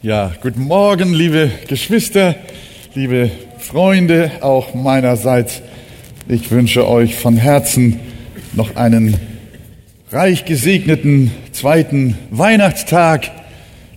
Ja, 0.00 0.32
guten 0.40 0.62
Morgen, 0.62 1.12
liebe 1.12 1.50
Geschwister, 1.66 2.36
liebe 2.94 3.32
Freunde, 3.58 4.30
auch 4.42 4.72
meinerseits. 4.72 5.60
Ich 6.28 6.52
wünsche 6.52 6.88
euch 6.88 7.16
von 7.16 7.36
Herzen 7.36 7.98
noch 8.52 8.76
einen 8.76 9.16
reich 10.12 10.44
gesegneten 10.44 11.32
zweiten 11.50 12.16
Weihnachtstag. 12.30 13.28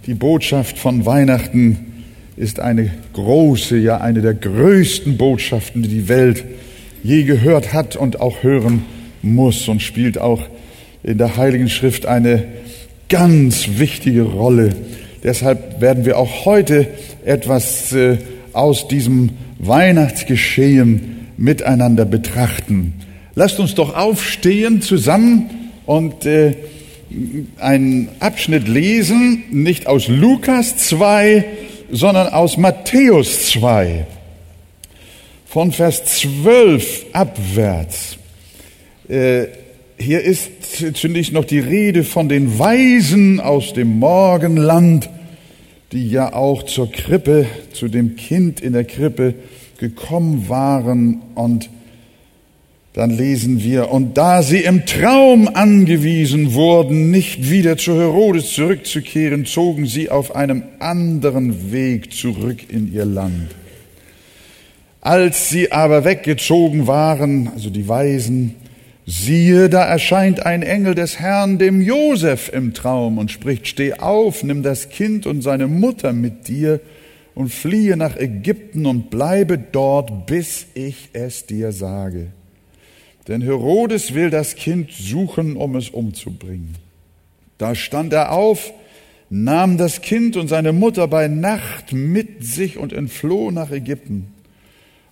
Die 0.08 0.16
Botschaft 0.16 0.80
von 0.80 1.06
Weihnachten 1.06 2.04
ist 2.36 2.60
eine 2.60 2.90
große, 3.14 3.78
ja 3.78 4.02
eine 4.02 4.24
der 4.24 4.34
größten 4.34 5.18
Botschaften, 5.18 5.84
die 5.84 5.90
die 5.90 6.10
Welt 6.10 6.44
je 7.04 7.26
gehört 7.26 7.74
hat 7.74 7.96
und 7.96 8.22
auch 8.22 8.42
hören 8.42 8.86
muss 9.22 9.68
und 9.68 9.84
spielt 9.84 10.18
auch 10.18 10.42
in 11.04 11.20
der 11.20 11.38
Heiligen 11.38 11.70
Schrift 11.70 12.08
eine 12.08 12.46
ganz 13.08 13.78
wichtige 13.78 14.24
Rolle. 14.24 14.76
Deshalb 15.24 15.82
werden 15.82 16.06
wir 16.06 16.18
auch 16.18 16.46
heute 16.46 16.88
etwas 17.24 17.94
äh, 17.94 18.18
aus 18.54 18.88
diesem 18.88 19.32
Weihnachtsgeschehen 19.60 21.28
miteinander 21.38 22.06
betrachten. 22.06 22.94
Lasst 23.36 23.60
uns 23.60 23.76
doch 23.76 23.96
aufstehen 23.96 24.82
zusammen 24.82 25.50
und 25.86 26.26
äh, 26.26 26.56
einen 27.60 28.10
Abschnitt 28.20 28.68
lesen, 28.68 29.44
nicht 29.52 29.88
aus 29.88 30.08
Lukas 30.08 30.78
2, 30.78 31.46
sondern 31.92 32.30
aus 32.30 32.58
Matthäus 32.58 33.48
2, 33.48 34.06
von 35.46 35.72
Vers 35.72 36.06
12 36.06 37.06
abwärts. 37.14 38.18
Äh, 39.08 39.48
hier 39.98 40.22
ist 40.22 40.50
zunächst 40.96 41.32
noch 41.32 41.46
die 41.46 41.60
Rede 41.60 42.04
von 42.04 42.28
den 42.28 42.58
Weisen 42.58 43.40
aus 43.40 43.74
dem 43.74 44.00
Morgenland, 44.00 45.10
die 45.92 46.08
ja 46.08 46.34
auch 46.34 46.64
zur 46.64 46.92
Krippe, 46.92 47.46
zu 47.74 47.88
dem 47.88 48.16
Kind 48.16 48.62
in 48.62 48.74
der 48.74 48.86
Krippe 48.86 49.34
gekommen 49.78 50.48
waren. 50.48 51.22
Und 51.36 51.70
dann 52.94 53.10
lesen 53.10 53.64
wir, 53.64 53.92
und 53.92 54.18
da 54.18 54.42
sie 54.44 54.60
im 54.60 54.86
Traum 54.86 55.48
angewiesen 55.48 56.54
wurden, 56.54 57.10
nicht 57.10 57.50
wieder 57.50 57.78
zu 57.78 57.94
Herodes 57.94 58.54
zurückzukehren, 58.54 59.46
zogen 59.46 59.86
sie 59.86 60.10
auf 60.10 60.36
einem 60.36 60.64
anderen 60.80 61.72
Weg 61.72 62.14
zurück 62.14 62.70
in 62.70 62.94
ihr 62.94 63.06
Land. 63.06 63.50
Als 65.02 65.50
sie 65.50 65.72
aber 65.72 66.06
weggezogen 66.06 66.86
waren, 66.86 67.50
also 67.54 67.70
die 67.70 67.88
Weisen, 67.88 68.56
Siehe, 69.06 69.70
da 69.70 69.84
erscheint 69.84 70.46
ein 70.46 70.62
Engel 70.62 70.94
des 70.94 71.20
Herrn 71.20 71.58
dem 71.58 71.82
Josef 71.82 72.50
im 72.54 72.74
Traum 72.74 73.18
und 73.18 73.32
spricht, 73.32 73.68
steh 73.68 73.94
auf, 73.94 74.44
nimm 74.44 74.62
das 74.62 74.90
Kind 74.90 75.26
und 75.26 75.42
seine 75.42 75.68
Mutter 75.68 76.14
mit 76.14 76.48
dir 76.48 76.80
und 77.34 77.52
fliehe 77.52 77.98
nach 77.98 78.16
Ägypten 78.16 78.86
und 78.86 79.10
bleibe 79.10 79.58
dort, 79.58 80.28
bis 80.28 80.68
ich 80.76 81.10
es 81.14 81.46
dir 81.46 81.72
sage. 81.72 82.28
Denn 83.28 83.42
Herodes 83.42 84.14
will 84.14 84.30
das 84.30 84.56
Kind 84.56 84.92
suchen, 84.92 85.56
um 85.56 85.76
es 85.76 85.90
umzubringen. 85.90 86.76
Da 87.58 87.76
stand 87.76 88.14
er 88.14 88.32
auf, 88.32 88.74
nahm 89.30 89.78
das 89.78 90.02
Kind 90.02 90.36
und 90.38 90.48
seine 90.48 90.74
Mutter 90.74 91.08
bei 91.08 91.28
Nacht 91.28 91.94
mit 91.94 92.44
sich 92.44 92.78
und 92.78 92.94
entfloh 92.94 93.52
nach 93.52 93.72
Ägypten. 93.72 94.34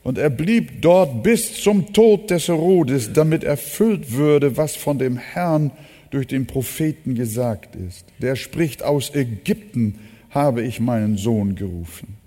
Und 0.03 0.17
er 0.17 0.29
blieb 0.29 0.81
dort 0.81 1.23
bis 1.23 1.61
zum 1.61 1.93
Tod 1.93 2.29
des 2.29 2.47
Herodes, 2.47 3.11
damit 3.13 3.43
erfüllt 3.43 4.13
würde, 4.13 4.55
was 4.57 4.75
von 4.75 4.97
dem 4.97 5.17
Herrn 5.17 5.71
durch 6.09 6.27
den 6.27 6.47
Propheten 6.47 7.15
gesagt 7.15 7.75
ist. 7.75 8.05
Der 8.19 8.35
spricht, 8.35 8.83
aus 8.83 9.13
Ägypten 9.13 9.95
habe 10.29 10.61
ich 10.61 10.79
meinen 10.79 11.17
Sohn 11.17 11.55
gerufen. 11.55 12.17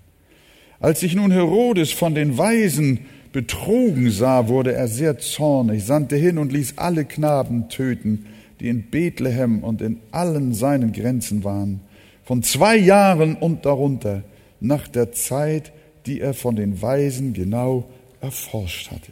Als 0.79 0.99
sich 0.99 1.15
nun 1.15 1.31
Herodes 1.31 1.91
von 1.91 2.13
den 2.13 2.37
Weisen 2.37 2.99
betrogen 3.31 4.11
sah, 4.11 4.47
wurde 4.47 4.73
er 4.73 4.87
sehr 4.87 5.17
zornig, 5.17 5.83
sandte 5.83 6.15
hin 6.15 6.37
und 6.37 6.53
ließ 6.53 6.77
alle 6.77 7.05
Knaben 7.05 7.69
töten, 7.69 8.27
die 8.59 8.69
in 8.69 8.83
Bethlehem 8.83 9.63
und 9.63 9.81
in 9.81 9.99
allen 10.11 10.53
seinen 10.53 10.93
Grenzen 10.93 11.43
waren, 11.43 11.81
von 12.23 12.43
zwei 12.43 12.77
Jahren 12.77 13.35
und 13.35 13.65
darunter, 13.65 14.23
nach 14.59 14.87
der 14.87 15.11
Zeit, 15.11 15.72
die 16.05 16.21
er 16.21 16.33
von 16.33 16.55
den 16.55 16.81
Weisen 16.81 17.33
genau 17.33 17.89
erforscht 18.21 18.91
hatte. 18.91 19.11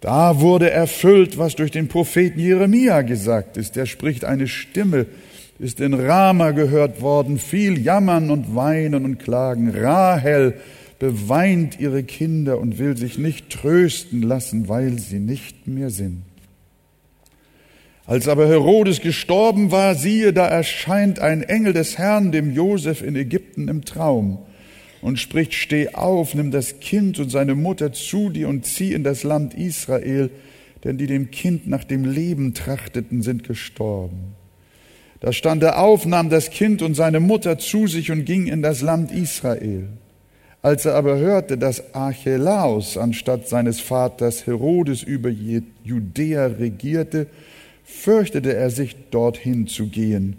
Da 0.00 0.40
wurde 0.40 0.70
erfüllt, 0.70 1.36
was 1.36 1.56
durch 1.56 1.70
den 1.70 1.88
Propheten 1.88 2.40
Jeremia 2.40 3.02
gesagt 3.02 3.56
ist. 3.56 3.76
Der 3.76 3.84
spricht, 3.86 4.24
eine 4.24 4.48
Stimme 4.48 5.06
ist 5.58 5.80
in 5.80 5.92
Rama 5.92 6.52
gehört 6.52 7.02
worden, 7.02 7.38
viel 7.38 7.78
Jammern 7.78 8.30
und 8.30 8.56
Weinen 8.56 9.04
und 9.04 9.18
Klagen. 9.18 9.70
Rahel 9.70 10.54
beweint 10.98 11.78
ihre 11.78 12.02
Kinder 12.02 12.58
und 12.58 12.78
will 12.78 12.96
sich 12.96 13.18
nicht 13.18 13.50
trösten 13.50 14.22
lassen, 14.22 14.68
weil 14.68 14.98
sie 14.98 15.18
nicht 15.18 15.66
mehr 15.66 15.90
sind. 15.90 16.22
Als 18.06 18.26
aber 18.26 18.48
Herodes 18.48 19.02
gestorben 19.02 19.70
war, 19.70 19.94
siehe, 19.94 20.32
da 20.32 20.46
erscheint 20.46 21.20
ein 21.20 21.42
Engel 21.42 21.74
des 21.74 21.98
Herrn 21.98 22.32
dem 22.32 22.52
Josef 22.52 23.02
in 23.02 23.14
Ägypten 23.14 23.68
im 23.68 23.84
Traum 23.84 24.38
und 25.02 25.18
spricht, 25.18 25.54
steh 25.54 25.88
auf, 25.94 26.34
nimm 26.34 26.50
das 26.50 26.80
Kind 26.80 27.18
und 27.18 27.30
seine 27.30 27.54
Mutter 27.54 27.92
zu 27.92 28.30
dir 28.30 28.48
und 28.48 28.66
zieh 28.66 28.92
in 28.92 29.04
das 29.04 29.22
Land 29.22 29.54
Israel, 29.54 30.30
denn 30.84 30.98
die 30.98 31.06
dem 31.06 31.30
Kind 31.30 31.66
nach 31.68 31.84
dem 31.84 32.04
Leben 32.04 32.54
trachteten, 32.54 33.22
sind 33.22 33.44
gestorben. 33.44 34.34
Da 35.20 35.32
stand 35.32 35.62
er 35.62 35.78
auf, 35.78 36.06
nahm 36.06 36.30
das 36.30 36.50
Kind 36.50 36.80
und 36.80 36.94
seine 36.94 37.20
Mutter 37.20 37.58
zu 37.58 37.86
sich 37.86 38.10
und 38.10 38.24
ging 38.24 38.46
in 38.46 38.62
das 38.62 38.80
Land 38.80 39.12
Israel. 39.12 39.88
Als 40.62 40.84
er 40.84 40.94
aber 40.94 41.18
hörte, 41.18 41.56
dass 41.56 41.94
Archelaus 41.94 42.98
anstatt 42.98 43.48
seines 43.48 43.80
Vaters 43.80 44.46
Herodes 44.46 45.02
über 45.02 45.30
Judäa 45.30 46.46
regierte, 46.46 47.26
fürchtete 47.84 48.54
er 48.54 48.70
sich, 48.70 48.96
dorthin 49.10 49.66
zu 49.66 49.88
gehen. 49.88 50.36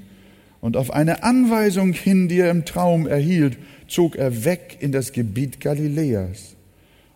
Und 0.61 0.77
auf 0.77 0.91
eine 0.91 1.23
Anweisung 1.23 1.93
hin, 1.93 2.27
die 2.27 2.39
er 2.39 2.51
im 2.51 2.65
Traum 2.65 3.07
erhielt, 3.07 3.57
zog 3.91 4.15
er 4.15 4.45
weg 4.45 4.77
in 4.79 4.91
das 4.91 5.11
Gebiet 5.11 5.59
Galiläas. 5.59 6.55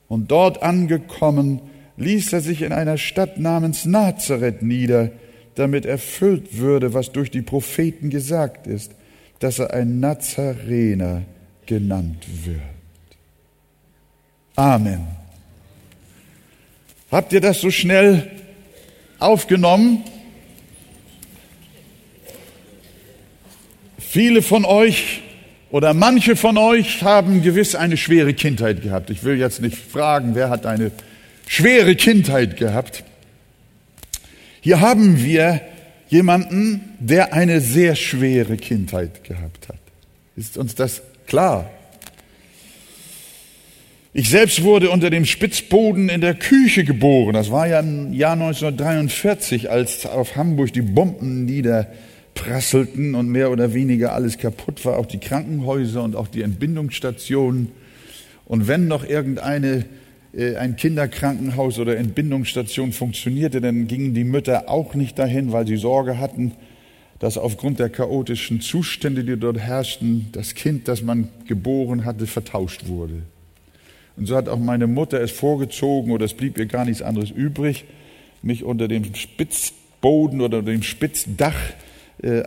Und 0.08 0.30
dort 0.30 0.62
angekommen, 0.62 1.62
ließ 1.98 2.34
er 2.34 2.42
sich 2.42 2.62
in 2.62 2.74
einer 2.74 2.98
Stadt 2.98 3.40
namens 3.40 3.86
Nazareth 3.86 4.62
nieder, 4.62 5.12
damit 5.56 5.86
erfüllt 5.86 6.58
würde, 6.58 6.94
was 6.94 7.14
durch 7.14 7.32
die 7.32 7.42
Propheten 7.42 8.10
gesagt 8.10 8.68
ist, 8.68 8.92
dass 9.40 9.60
er 9.60 9.74
ein 9.74 10.02
Nazarener 10.02 11.24
genannt 11.66 12.26
wird. 12.44 12.60
Amen. 14.56 15.08
Habt 17.10 17.32
ihr 17.32 17.42
das 17.42 17.62
so 17.62 17.72
schnell 17.72 18.30
aufgenommen? 19.20 20.04
Viele 23.98 24.42
von 24.42 24.66
euch 24.66 25.22
oder 25.76 25.94
manche 25.94 26.38
von 26.38 26.58
euch 26.58 27.04
haben 27.04 27.42
gewiss 27.42 27.76
eine 27.76 27.98
schwere 27.98 28.34
Kindheit 28.34 28.82
gehabt. 28.82 29.10
Ich 29.10 29.26
will 29.26 29.38
jetzt 29.38 29.62
nicht 29.62 29.76
fragen, 29.76 30.34
wer 30.34 30.50
hat 30.50 30.66
eine 30.66 30.90
schwere 31.48 31.98
Kindheit 31.98 32.56
gehabt. 32.56 33.04
Hier 34.62 34.80
haben 34.80 35.22
wir 35.22 35.60
jemanden, 36.08 36.94
der 37.02 37.34
eine 37.34 37.60
sehr 37.60 37.98
schwere 37.98 38.56
Kindheit 38.56 39.26
gehabt 39.26 39.68
hat. 39.68 39.80
Ist 40.38 40.58
uns 40.58 40.76
das 40.76 41.02
klar? 41.28 41.70
Ich 44.14 44.30
selbst 44.30 44.64
wurde 44.64 44.92
unter 44.92 45.10
dem 45.10 45.26
Spitzboden 45.26 46.08
in 46.08 46.22
der 46.22 46.36
Küche 46.36 46.86
geboren. 46.86 47.34
Das 47.34 47.52
war 47.52 47.68
ja 47.68 47.82
im 47.82 48.14
Jahr 48.14 48.32
1943, 48.32 49.70
als 49.70 50.06
auf 50.06 50.38
Hamburg 50.38 50.72
die 50.72 50.82
Bomben 50.82 51.44
nieder 51.44 51.88
prasselten 52.36 53.16
und 53.16 53.30
mehr 53.30 53.50
oder 53.50 53.74
weniger 53.74 54.14
alles 54.14 54.38
kaputt 54.38 54.86
war, 54.86 54.98
auch 54.98 55.08
die 55.08 55.20
Krankenhäuser 55.20 56.04
und 56.04 56.16
auch 56.16 56.28
die 56.28 56.44
Entbindungsstationen. 56.44 57.72
Und 58.46 58.68
wenn 58.68 58.88
noch 58.88 59.04
irgendeine 59.08 59.86
äh, 60.34 60.58
ein 60.58 60.76
Kinderkrankenhaus 60.76 61.80
oder 61.80 61.98
Entbindungsstation 61.98 62.92
funktionierte, 62.92 63.62
dann 63.62 63.88
gingen 63.88 64.14
die 64.14 64.26
Mütter 64.26 64.70
auch 64.70 64.94
nicht 64.94 65.18
dahin, 65.18 65.52
weil 65.52 65.66
sie 65.66 65.78
Sorge 65.78 66.20
hatten, 66.20 66.52
dass 67.20 67.38
aufgrund 67.38 67.80
der 67.80 67.90
chaotischen 67.90 68.62
Zustände, 68.62 69.24
die 69.24 69.38
dort 69.38 69.58
herrschten, 69.58 70.28
das 70.34 70.54
Kind, 70.54 70.88
das 70.88 71.02
man 71.02 71.30
geboren 71.48 72.06
hatte, 72.06 72.28
vertauscht 72.28 72.88
wurde. 72.88 73.24
Und 74.18 74.28
so 74.28 74.36
hat 74.36 74.50
auch 74.50 74.60
meine 74.60 74.88
Mutter 74.88 75.22
es 75.22 75.32
vorgezogen, 75.32 76.12
oder 76.12 76.26
es 76.26 76.34
blieb 76.34 76.58
ihr 76.58 76.66
gar 76.66 76.86
nichts 76.86 77.02
anderes 77.02 77.32
übrig, 77.32 77.86
mich 78.42 78.64
unter 78.64 78.88
dem 78.88 79.16
Spitzboden 79.16 80.42
oder 80.42 80.62
dem 80.62 80.84
Spitzdach 80.84 81.56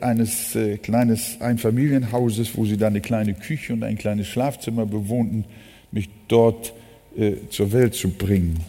eines 0.00 0.54
äh, 0.56 0.78
kleines 0.78 1.40
Einfamilienhauses, 1.40 2.56
wo 2.56 2.64
sie 2.64 2.76
da 2.76 2.86
eine 2.86 3.00
kleine 3.00 3.34
Küche 3.34 3.72
und 3.72 3.82
ein 3.82 3.98
kleines 3.98 4.26
Schlafzimmer 4.26 4.86
bewohnten, 4.86 5.44
mich 5.92 6.08
dort 6.28 6.72
äh, 7.16 7.34
zur 7.50 7.72
Welt 7.72 7.94
zu 7.94 8.10
bringen. 8.10 8.60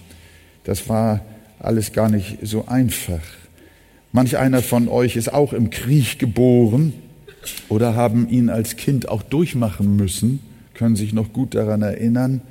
Das 0.64 0.90
war 0.90 1.22
alles 1.60 1.94
gar 1.94 2.10
nicht 2.10 2.38
so 2.42 2.68
einfach. 2.68 3.22
Manch 4.12 4.38
einer 4.38 4.62
von 4.62 4.88
euch 4.88 5.16
ist 5.16 5.32
auch 5.34 5.54
im 5.54 5.70
Krieg 5.70 6.20
geboren 6.20 6.94
oder 7.70 7.96
haben 7.96 8.28
ihn 8.30 8.50
als 8.50 8.76
Kind 8.76 9.08
auch 9.08 9.22
durchmachen 9.24 9.96
müssen, 9.96 10.40
können 10.74 10.96
sich 10.96 11.14
noch 11.14 11.32
gut 11.32 11.56
daran 11.56 11.82
erinnern. 11.82 12.42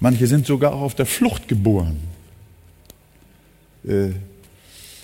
Manche 0.00 0.26
sind 0.26 0.46
sogar 0.46 0.74
auch 0.74 0.82
auf 0.82 0.94
der 0.94 1.06
Flucht 1.06 1.48
geboren. 1.48 1.96
Äh, 3.86 4.10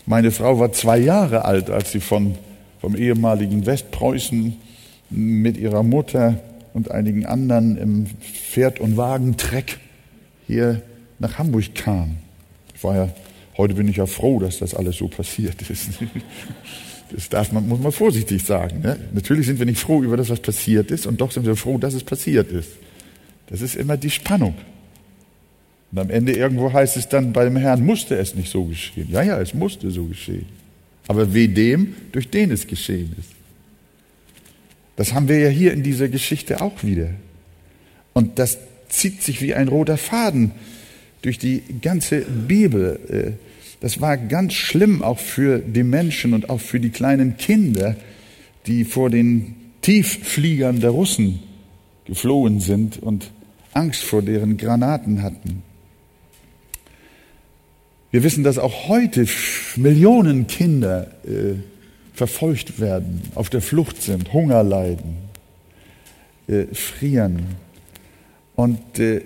meine 0.07 0.31
Frau 0.31 0.59
war 0.59 0.73
zwei 0.73 0.99
Jahre 0.99 1.45
alt, 1.45 1.71
als 1.71 1.93
sie 1.93 2.01
von, 2.01 2.37
vom 2.83 2.97
ehemaligen 2.97 3.65
Westpreußen 3.65 4.57
mit 5.09 5.57
ihrer 5.57 5.85
Mutter 5.85 6.41
und 6.75 6.91
einigen 6.91 7.25
anderen 7.25 7.79
im 7.79 8.07
Pferd- 8.07 8.81
und 8.81 8.97
Wagentreck 8.97 9.79
hier 10.49 10.83
nach 11.21 11.39
Hamburg 11.39 11.77
kam. 11.77 12.17
Ich 12.75 12.83
war 12.83 12.97
ja, 12.97 13.09
heute 13.57 13.75
bin 13.75 13.87
ich 13.87 13.97
ja 13.97 14.07
froh, 14.07 14.41
dass 14.41 14.59
das 14.59 14.75
alles 14.75 14.97
so 14.99 15.09
passiert 15.09 15.63
ist. 15.71 15.89
Das 17.15 17.29
darf 17.29 17.53
man, 17.53 17.69
muss 17.69 17.79
man 17.79 17.93
vorsichtig 17.93 18.43
sagen. 18.43 18.81
Ne? 18.81 18.99
Natürlich 19.13 19.45
sind 19.45 19.59
wir 19.59 19.67
nicht 19.67 19.79
froh 19.79 20.03
über 20.03 20.17
das, 20.17 20.31
was 20.31 20.41
passiert 20.41 20.91
ist, 20.91 21.07
und 21.07 21.21
doch 21.21 21.31
sind 21.31 21.45
wir 21.45 21.57
froh, 21.57 21.77
dass 21.77 21.93
es 21.93 22.03
passiert 22.03 22.51
ist. 22.51 22.71
Das 23.49 23.61
ist 23.61 23.77
immer 23.77 23.99
die 23.99 24.09
Spannung. 24.09 24.55
Und 25.91 25.99
am 25.99 26.09
Ende 26.09 26.33
irgendwo 26.33 26.73
heißt 26.73 26.97
es 26.97 27.11
dann, 27.11 27.35
beim 27.35 27.57
Herrn 27.57 27.85
musste 27.85 28.17
es 28.17 28.35
nicht 28.35 28.51
so 28.51 28.65
geschehen. 28.65 29.09
Ja, 29.11 29.21
ja, 29.21 29.39
es 29.39 29.53
musste 29.53 29.91
so 29.91 30.07
geschehen. 30.07 30.47
Aber 31.09 31.35
weh 31.35 31.49
dem, 31.49 31.95
durch 32.13 32.31
den 32.31 32.51
es 32.51 32.67
geschehen 32.67 33.15
ist. 33.19 33.31
Das 34.97 35.15
haben 35.15 35.29
wir 35.29 35.39
ja 35.39 35.49
hier 35.49 35.73
in 35.73 35.83
dieser 35.83 36.09
Geschichte 36.09 36.61
auch 36.61 36.85
wieder. 36.85 37.11
Und 38.13 38.39
das 38.39 38.59
zieht 38.89 39.23
sich 39.23 39.41
wie 39.41 39.55
ein 39.55 39.69
roter 39.69 39.97
Faden 39.97 40.53
durch 41.23 41.39
die 41.39 41.63
ganze 41.81 42.21
Bibel. 42.21 43.01
Äh, 43.09 43.33
das 43.81 44.01
war 44.01 44.17
ganz 44.17 44.53
schlimm 44.53 45.03
auch 45.03 45.19
für 45.19 45.59
die 45.59 45.83
Menschen 45.83 46.35
und 46.35 46.51
auch 46.51 46.61
für 46.61 46.79
die 46.79 46.91
kleinen 46.91 47.37
Kinder, 47.37 47.97
die 48.67 48.85
vor 48.85 49.11
den 49.11 49.57
Tieffliegern 49.81 50.81
der 50.81 50.91
Russen 50.91 51.41
geflohen 52.05 52.61
sind 52.61 53.03
und 53.03 53.33
Angst 53.73 54.05
vor 54.05 54.23
deren 54.23 54.57
Granaten 54.57 55.23
hatten. 55.23 55.63
Wir 58.13 58.23
wissen, 58.23 58.45
dass 58.45 58.59
auch 58.59 58.89
heute 58.89 59.27
Millionen 59.77 60.47
Kinder 60.47 61.07
äh, 61.25 61.55
verfolgt 62.13 62.79
werden, 62.79 63.23
auf 63.35 63.49
der 63.49 63.63
Flucht 63.63 64.03
sind, 64.03 64.35
Hunger 64.35 64.63
leiden, 64.63 65.17
äh, 66.47 66.67
frieren. 66.75 67.41
Und 68.55 68.99
äh, 68.99 69.23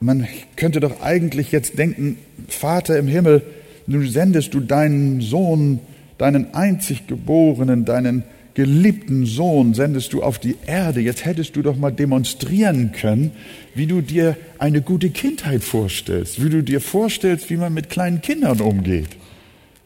man 0.00 0.26
könnte 0.56 0.80
doch 0.80 1.02
eigentlich 1.02 1.52
jetzt 1.52 1.76
denken, 1.76 2.16
Vater 2.48 2.98
im 2.98 3.08
Himmel, 3.08 3.42
nun 3.86 4.08
sendest 4.08 4.54
du 4.54 4.60
deinen 4.60 5.20
Sohn, 5.20 5.80
deinen 6.16 6.54
einzig 6.54 7.06
geborenen, 7.06 7.84
deinen 7.84 8.24
geliebten 8.60 9.24
Sohn 9.24 9.72
sendest 9.72 10.12
du 10.12 10.22
auf 10.22 10.38
die 10.38 10.56
Erde. 10.66 11.00
Jetzt 11.00 11.24
hättest 11.24 11.56
du 11.56 11.62
doch 11.62 11.78
mal 11.78 11.90
demonstrieren 11.90 12.92
können, 12.92 13.30
wie 13.74 13.86
du 13.86 14.02
dir 14.02 14.36
eine 14.58 14.82
gute 14.82 15.08
Kindheit 15.08 15.64
vorstellst, 15.64 16.44
wie 16.44 16.50
du 16.50 16.62
dir 16.62 16.82
vorstellst, 16.82 17.48
wie 17.48 17.56
man 17.56 17.72
mit 17.72 17.88
kleinen 17.88 18.20
Kindern 18.20 18.60
umgeht. 18.60 19.08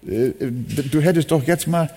Äh, 0.08 0.32
du 0.90 1.00
hättest 1.00 1.30
doch 1.30 1.46
jetzt 1.46 1.68
mal 1.68 1.88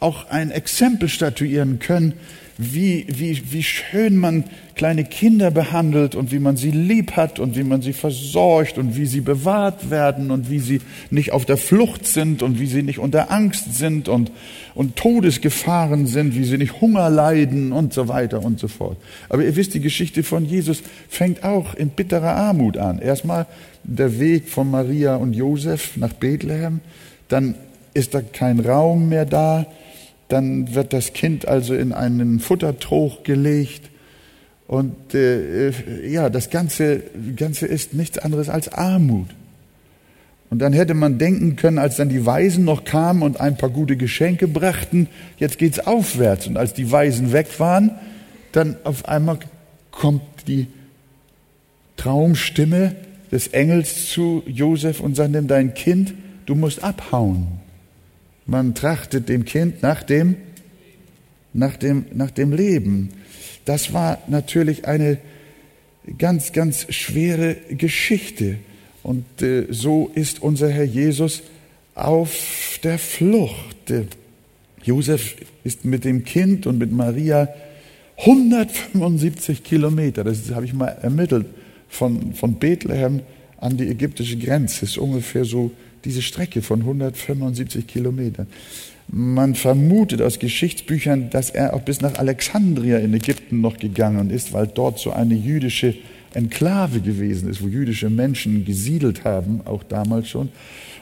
auch 0.00 0.28
ein 0.28 0.50
Exempel 0.50 1.08
statuieren 1.08 1.78
können, 1.78 2.14
wie, 2.56 3.06
wie, 3.08 3.42
wie 3.50 3.62
schön 3.62 4.16
man 4.16 4.44
kleine 4.76 5.04
Kinder 5.04 5.50
behandelt 5.50 6.14
und 6.14 6.32
wie 6.32 6.38
man 6.38 6.56
sie 6.56 6.70
lieb 6.70 7.12
hat 7.12 7.38
und 7.38 7.56
wie 7.56 7.64
man 7.64 7.82
sie 7.82 7.92
versorgt 7.92 8.78
und 8.78 8.96
wie 8.96 9.06
sie 9.06 9.20
bewahrt 9.20 9.90
werden 9.90 10.30
und 10.30 10.50
wie 10.50 10.58
sie 10.58 10.80
nicht 11.10 11.32
auf 11.32 11.44
der 11.44 11.56
Flucht 11.56 12.06
sind 12.06 12.42
und 12.42 12.60
wie 12.60 12.66
sie 12.66 12.82
nicht 12.82 12.98
unter 12.98 13.30
Angst 13.30 13.74
sind 13.74 14.08
und, 14.08 14.30
und 14.74 14.96
Todesgefahren 14.96 16.06
sind, 16.06 16.36
wie 16.36 16.44
sie 16.44 16.58
nicht 16.58 16.80
Hunger 16.80 17.10
leiden 17.10 17.72
und 17.72 17.92
so 17.92 18.08
weiter 18.08 18.44
und 18.44 18.58
so 18.58 18.68
fort. 18.68 18.96
Aber 19.28 19.44
ihr 19.44 19.56
wisst, 19.56 19.74
die 19.74 19.80
Geschichte 19.80 20.22
von 20.22 20.44
Jesus 20.44 20.82
fängt 21.08 21.44
auch 21.44 21.74
in 21.74 21.90
bitterer 21.90 22.34
Armut 22.36 22.76
an. 22.76 22.98
Erstmal 22.98 23.46
der 23.84 24.18
Weg 24.18 24.48
von 24.48 24.70
Maria 24.70 25.16
und 25.16 25.34
Josef 25.34 25.96
nach 25.96 26.12
Bethlehem, 26.12 26.80
dann 27.28 27.54
ist 27.94 28.14
da 28.14 28.22
kein 28.22 28.60
Raum 28.60 29.08
mehr 29.08 29.24
da, 29.24 29.66
dann 30.34 30.74
wird 30.74 30.92
das 30.92 31.12
Kind 31.12 31.46
also 31.46 31.74
in 31.74 31.92
einen 31.92 32.40
Futtertrog 32.40 33.22
gelegt. 33.22 33.88
Und 34.66 35.14
äh, 35.14 35.70
ja, 36.08 36.28
das 36.28 36.50
Ganze, 36.50 37.04
Ganze 37.36 37.66
ist 37.66 37.94
nichts 37.94 38.18
anderes 38.18 38.48
als 38.48 38.72
Armut. 38.72 39.28
Und 40.50 40.58
dann 40.58 40.72
hätte 40.72 40.94
man 40.94 41.18
denken 41.18 41.54
können, 41.54 41.78
als 41.78 41.96
dann 41.96 42.08
die 42.08 42.26
Weisen 42.26 42.64
noch 42.64 42.84
kamen 42.84 43.22
und 43.22 43.40
ein 43.40 43.56
paar 43.56 43.70
gute 43.70 43.96
Geschenke 43.96 44.48
brachten, 44.48 45.08
jetzt 45.36 45.58
geht's 45.58 45.78
aufwärts. 45.78 46.48
Und 46.48 46.56
als 46.56 46.74
die 46.74 46.90
Weisen 46.90 47.32
weg 47.32 47.60
waren, 47.60 47.92
dann 48.50 48.76
auf 48.82 49.08
einmal 49.08 49.38
kommt 49.92 50.22
die 50.48 50.66
Traumstimme 51.96 52.96
des 53.30 53.48
Engels 53.48 54.10
zu 54.10 54.42
Josef 54.46 54.98
und 54.98 55.14
sagt, 55.14 55.30
nimm 55.30 55.46
dein 55.46 55.74
Kind, 55.74 56.12
du 56.46 56.56
musst 56.56 56.82
abhauen. 56.82 57.63
Man 58.46 58.74
trachtet 58.74 59.28
dem 59.28 59.44
Kind 59.44 59.82
nach 59.82 60.02
dem, 60.02 60.36
nach 61.52 61.76
dem, 61.76 62.06
nach 62.12 62.30
dem 62.30 62.52
Leben. 62.52 63.10
Das 63.64 63.92
war 63.92 64.18
natürlich 64.26 64.86
eine 64.86 65.18
ganz, 66.18 66.52
ganz 66.52 66.86
schwere 66.92 67.56
Geschichte. 67.70 68.58
Und 69.02 69.42
äh, 69.42 69.66
so 69.70 70.10
ist 70.14 70.42
unser 70.42 70.68
Herr 70.68 70.84
Jesus 70.84 71.42
auf 71.94 72.78
der 72.82 72.98
Flucht. 72.98 73.92
Josef 74.82 75.36
ist 75.62 75.84
mit 75.84 76.04
dem 76.04 76.24
Kind 76.24 76.66
und 76.66 76.78
mit 76.78 76.92
Maria 76.92 77.48
175 78.18 79.64
Kilometer, 79.64 80.24
das 80.24 80.50
habe 80.52 80.64
ich 80.64 80.72
mal 80.72 80.88
ermittelt, 80.88 81.46
von, 81.88 82.34
von 82.34 82.54
Bethlehem 82.54 83.20
an 83.58 83.76
die 83.76 83.88
ägyptische 83.88 84.36
Grenze. 84.36 84.80
Das 84.80 84.90
ist 84.90 84.98
ungefähr 84.98 85.44
so 85.44 85.70
diese 86.04 86.22
Strecke 86.22 86.62
von 86.62 86.80
175 86.80 87.86
Kilometern. 87.86 88.46
Man 89.08 89.54
vermutet 89.54 90.22
aus 90.22 90.38
Geschichtsbüchern, 90.38 91.30
dass 91.30 91.50
er 91.50 91.74
auch 91.74 91.82
bis 91.82 92.00
nach 92.00 92.14
Alexandria 92.14 92.98
in 92.98 93.12
Ägypten 93.12 93.60
noch 93.60 93.76
gegangen 93.78 94.30
ist, 94.30 94.52
weil 94.52 94.66
dort 94.66 94.98
so 94.98 95.12
eine 95.12 95.34
jüdische 95.34 95.94
Enklave 96.32 97.00
gewesen 97.00 97.48
ist, 97.48 97.62
wo 97.62 97.68
jüdische 97.68 98.10
Menschen 98.10 98.64
gesiedelt 98.64 99.24
haben, 99.24 99.60
auch 99.66 99.82
damals 99.82 100.28
schon. 100.28 100.48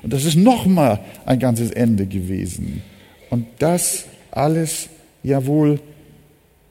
Und 0.03 0.13
das 0.13 0.25
ist 0.25 0.37
nochmal 0.37 1.01
ein 1.25 1.39
ganzes 1.39 1.71
Ende 1.71 2.07
gewesen. 2.07 2.83
Und 3.31 3.47
das 3.61 4.07
alles 4.31 4.89
ja 5.23 5.47
wohl 5.47 5.81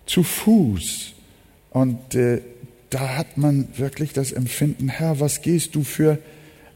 zu 0.05 0.23
Fuß. 0.23 1.13
Und 1.71 2.15
äh, 2.15 2.41
da 2.89 3.17
hat 3.17 3.37
man 3.37 3.67
wirklich 3.77 4.11
das 4.13 4.33
Empfinden, 4.33 4.89
Herr, 4.89 5.19
was 5.19 5.41
gehst 5.41 5.75
du 5.75 5.83
für 5.83 6.19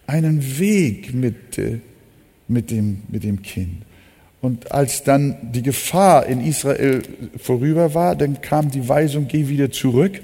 einen 0.08 0.60
Weg 0.60 1.14
mit, 1.14 1.58
äh, 1.58 1.80
mit, 2.48 2.72
dem, 2.72 3.02
mit 3.10 3.24
dem 3.24 3.42
Kind. 3.42 3.84
Und 4.42 4.72
als 4.72 5.04
dann 5.04 5.38
die 5.54 5.64
Gefahr 5.64 6.28
in 6.28 6.40
Israel 6.40 7.02
vorüber 7.38 7.94
war, 7.96 8.16
dann 8.16 8.42
kam 8.42 8.70
die 8.70 8.88
Weisung, 8.88 9.28
geh 9.28 9.48
wieder 9.48 9.72
zurück. 9.72 10.22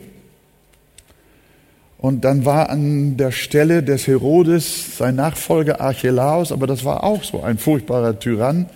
Und 1.98 2.24
dann 2.24 2.46
war 2.46 2.70
an 2.70 3.18
der 3.18 3.32
Stelle 3.32 3.84
des 3.84 4.08
Herodes 4.08 4.98
sein 4.98 5.16
Nachfolger 5.16 5.82
Archelaus, 5.82 6.52
aber 6.52 6.68
das 6.68 6.84
war 6.86 7.04
auch 7.04 7.24
so 7.24 7.42
ein 7.42 7.58
furchtbarer 7.58 8.20
Tyrann. 8.20 8.68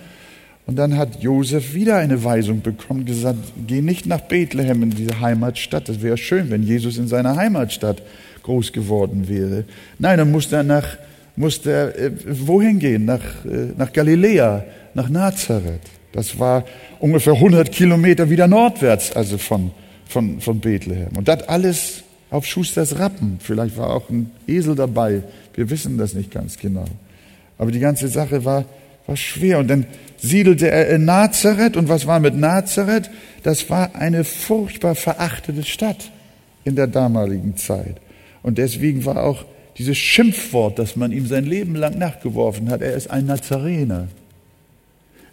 Und 0.67 0.77
dann 0.77 0.97
hat 0.97 1.21
Josef 1.21 1.75
wieder 1.75 1.97
eine 1.97 2.23
Weisung 2.23 2.61
bekommen, 2.61 3.05
gesagt, 3.05 3.37
geh 3.67 3.81
nicht 3.81 4.07
nach 4.07 4.21
Bethlehem 4.21 4.81
in 4.81 4.89
diese 4.91 5.19
Heimatstadt. 5.19 5.89
Das 5.89 6.01
wäre 6.01 6.17
schön, 6.17 6.49
wenn 6.49 6.63
Jesus 6.63 6.97
in 6.97 7.07
seiner 7.07 7.35
Heimatstadt 7.35 8.01
groß 8.45 8.71
geworden 8.71 9.27
wäre. 9.27 9.65
Nein, 9.99 10.19
dann 10.19 10.31
musste 10.31 10.57
er 10.57 10.63
nach, 10.63 10.97
musste 11.35 11.71
er, 11.71 11.99
äh, 11.99 12.11
wohin 12.47 12.79
gehen? 12.79 13.05
Nach, 13.05 13.43
äh, 13.45 13.73
nach 13.75 13.91
Galiläa, 13.91 14.63
nach 14.93 15.09
Nazareth. 15.09 15.81
Das 16.11 16.39
war 16.39 16.63
ungefähr 16.99 17.33
100 17.33 17.71
Kilometer 17.71 18.29
wieder 18.29 18.47
nordwärts, 18.47 19.11
also 19.11 19.37
von, 19.37 19.71
von, 20.07 20.39
von 20.39 20.59
Bethlehem. 20.59 21.17
Und 21.17 21.27
das 21.27 21.47
alles 21.49 22.03
auf 22.29 22.45
Schusters 22.45 22.99
Rappen. 22.99 23.39
Vielleicht 23.41 23.77
war 23.77 23.89
auch 23.89 24.09
ein 24.09 24.31
Esel 24.47 24.75
dabei. 24.75 25.23
Wir 25.53 25.69
wissen 25.69 25.97
das 25.97 26.13
nicht 26.13 26.31
ganz 26.31 26.57
genau. 26.57 26.85
Aber 27.57 27.71
die 27.71 27.79
ganze 27.79 28.07
Sache 28.07 28.45
war, 28.45 28.65
war 29.07 29.17
schwer. 29.17 29.59
Und 29.59 29.69
dann 29.69 29.85
siedelte 30.17 30.69
er 30.69 30.89
in 30.89 31.05
Nazareth. 31.05 31.75
Und 31.75 31.89
was 31.89 32.05
war 32.05 32.19
mit 32.19 32.35
Nazareth? 32.35 33.09
Das 33.43 33.69
war 33.69 33.95
eine 33.95 34.23
furchtbar 34.23 34.95
verachtete 34.95 35.63
Stadt 35.63 36.11
in 36.63 36.75
der 36.75 36.87
damaligen 36.87 37.57
Zeit. 37.57 37.97
Und 38.45 38.59
deswegen 38.59 39.05
war 39.05 39.23
auch 39.23 39.43
dieses 39.79 39.97
Schimpfwort, 39.97 40.77
das 40.77 40.95
man 40.95 41.11
ihm 41.11 41.25
sein 41.25 41.45
Leben 41.45 41.73
lang 41.73 41.97
nachgeworfen 41.97 42.69
hat, 42.69 42.83
er 42.83 42.93
ist 42.93 43.09
ein 43.09 43.25
Nazarener. 43.25 44.07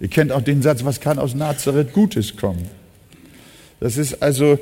Ihr 0.00 0.08
kennt 0.08 0.32
auch 0.32 0.40
den 0.40 0.62
Satz, 0.62 0.82
was 0.82 0.98
kann 0.98 1.18
aus 1.18 1.34
Nazareth 1.34 1.92
Gutes 1.92 2.38
kommen? 2.38 2.70
Das 3.80 3.98
ist 3.98 4.22
also 4.22 4.58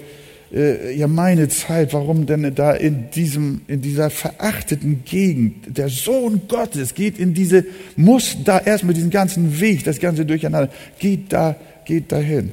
äh, 0.53 0.97
ja 0.97 1.07
meine 1.07 1.49
Zeit, 1.49 1.93
warum 1.93 2.27
denn 2.27 2.53
da 2.53 2.73
in 2.73 3.13
diesem, 3.13 3.61
in 3.69 3.83
dieser 3.83 4.11
verachteten 4.11 5.05
Gegend, 5.05 5.79
der 5.79 5.89
Sohn 5.89 6.49
Gottes 6.49 6.95
geht 6.95 7.21
in 7.21 7.35
diese, 7.35 7.65
muss 7.95 8.37
da 8.43 8.59
erst 8.59 8.83
mit 8.83 8.97
diesem 8.97 9.11
ganzen 9.11 9.61
Weg, 9.61 9.85
das 9.85 10.01
ganze 10.01 10.27
Durcheinander, 10.27 10.73
geht 10.99 11.33
da, 11.33 11.55
geht 11.85 12.11
dahin. 12.11 12.51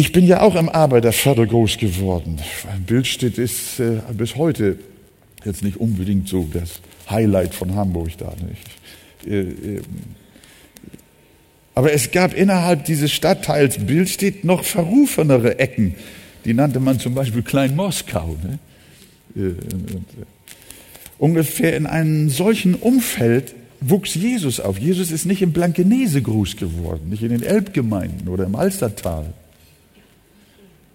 Ich 0.00 0.12
bin 0.12 0.26
ja 0.26 0.40
auch 0.40 0.54
im 0.54 0.70
Arbeiterviertel 0.70 1.46
groß 1.46 1.76
geworden. 1.76 2.38
Bildstedt 2.86 3.36
ist 3.36 3.80
äh, 3.80 4.00
bis 4.14 4.34
heute 4.34 4.78
jetzt 5.44 5.62
nicht 5.62 5.76
unbedingt 5.76 6.26
so 6.26 6.48
das 6.50 6.80
Highlight 7.10 7.54
von 7.54 7.74
Hamburg 7.74 8.16
da. 8.16 8.32
Nicht? 8.48 9.30
Äh, 9.30 9.40
äh, 9.74 9.82
aber 11.74 11.92
es 11.92 12.12
gab 12.12 12.32
innerhalb 12.32 12.86
dieses 12.86 13.12
Stadtteils 13.12 13.76
Bildstedt 13.76 14.42
noch 14.42 14.64
verrufenere 14.64 15.58
Ecken. 15.58 15.96
Die 16.46 16.54
nannte 16.54 16.80
man 16.80 16.98
zum 16.98 17.14
Beispiel 17.14 17.42
Klein 17.42 17.76
Moskau. 17.76 18.38
Ne? 18.42 18.58
Äh, 19.36 19.48
äh, 19.48 19.54
ungefähr 21.18 21.76
in 21.76 21.84
einem 21.84 22.30
solchen 22.30 22.74
Umfeld 22.74 23.54
wuchs 23.82 24.14
Jesus 24.14 24.60
auf. 24.60 24.78
Jesus 24.78 25.10
ist 25.10 25.26
nicht 25.26 25.42
in 25.42 25.52
Blankenese 25.52 26.22
groß 26.22 26.56
geworden, 26.56 27.10
nicht 27.10 27.22
in 27.22 27.28
den 27.28 27.42
Elbgemeinden 27.42 28.28
oder 28.28 28.44
im 28.44 28.56
Alstertal, 28.56 29.34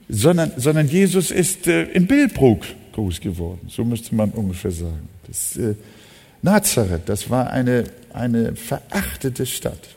sondern, 0.09 0.51
sondern 0.57 0.88
Jesus 0.88 1.31
ist 1.31 1.67
äh, 1.67 1.83
in 1.83 2.07
Bildbruck 2.07 2.65
groß 2.93 3.19
geworden. 3.19 3.67
So 3.67 3.83
müsste 3.83 4.15
man 4.15 4.31
ungefähr 4.31 4.71
sagen. 4.71 5.09
Das, 5.27 5.57
äh, 5.57 5.75
Nazareth, 6.41 7.03
das 7.07 7.29
war 7.29 7.50
eine, 7.50 7.85
eine 8.13 8.55
verachtete 8.55 9.45
Stadt. 9.45 9.95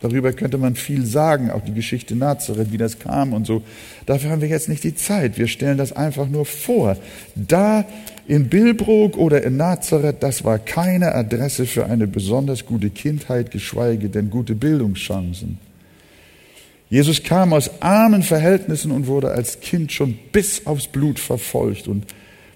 Darüber 0.00 0.32
könnte 0.32 0.58
man 0.58 0.76
viel 0.76 1.04
sagen, 1.04 1.50
auch 1.50 1.64
die 1.64 1.74
Geschichte 1.74 2.14
Nazareth, 2.14 2.70
wie 2.70 2.76
das 2.76 3.00
kam 3.00 3.32
und 3.32 3.46
so. 3.46 3.62
Dafür 4.06 4.30
haben 4.30 4.40
wir 4.40 4.48
jetzt 4.48 4.68
nicht 4.68 4.84
die 4.84 4.94
Zeit. 4.94 5.38
Wir 5.38 5.48
stellen 5.48 5.76
das 5.76 5.92
einfach 5.92 6.28
nur 6.28 6.46
vor. 6.46 6.96
Da 7.34 7.84
in 8.28 8.48
Billbrook 8.48 9.16
oder 9.16 9.42
in 9.42 9.56
Nazareth, 9.56 10.22
das 10.22 10.44
war 10.44 10.60
keine 10.60 11.14
Adresse 11.14 11.66
für 11.66 11.86
eine 11.86 12.06
besonders 12.06 12.64
gute 12.64 12.90
Kindheit, 12.90 13.50
geschweige 13.50 14.08
denn 14.08 14.30
gute 14.30 14.54
Bildungschancen. 14.54 15.58
Jesus 16.90 17.22
kam 17.22 17.52
aus 17.52 17.82
armen 17.82 18.22
Verhältnissen 18.22 18.90
und 18.90 19.06
wurde 19.06 19.30
als 19.30 19.60
Kind 19.60 19.92
schon 19.92 20.18
bis 20.32 20.66
aufs 20.66 20.86
Blut 20.86 21.18
verfolgt 21.18 21.86
und 21.86 22.06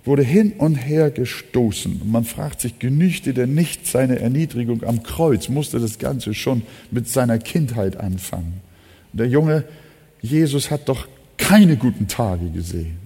wurde 0.04 0.22
hin 0.22 0.54
und 0.58 0.74
her 0.76 1.10
gestoßen. 1.10 2.00
Und 2.02 2.10
man 2.10 2.24
fragt 2.24 2.60
sich, 2.60 2.78
genügte 2.78 3.34
denn 3.34 3.54
nicht 3.54 3.86
seine 3.86 4.18
Erniedrigung 4.18 4.82
am 4.84 5.02
Kreuz? 5.02 5.48
Musste 5.48 5.78
das 5.78 5.98
Ganze 5.98 6.34
schon 6.34 6.62
mit 6.90 7.08
seiner 7.08 7.38
Kindheit 7.38 7.98
anfangen? 7.98 8.60
Und 9.12 9.20
der 9.20 9.28
junge 9.28 9.64
Jesus 10.22 10.70
hat 10.70 10.88
doch 10.88 11.08
keine 11.36 11.76
guten 11.76 12.06
Tage 12.06 12.48
gesehen. 12.48 13.01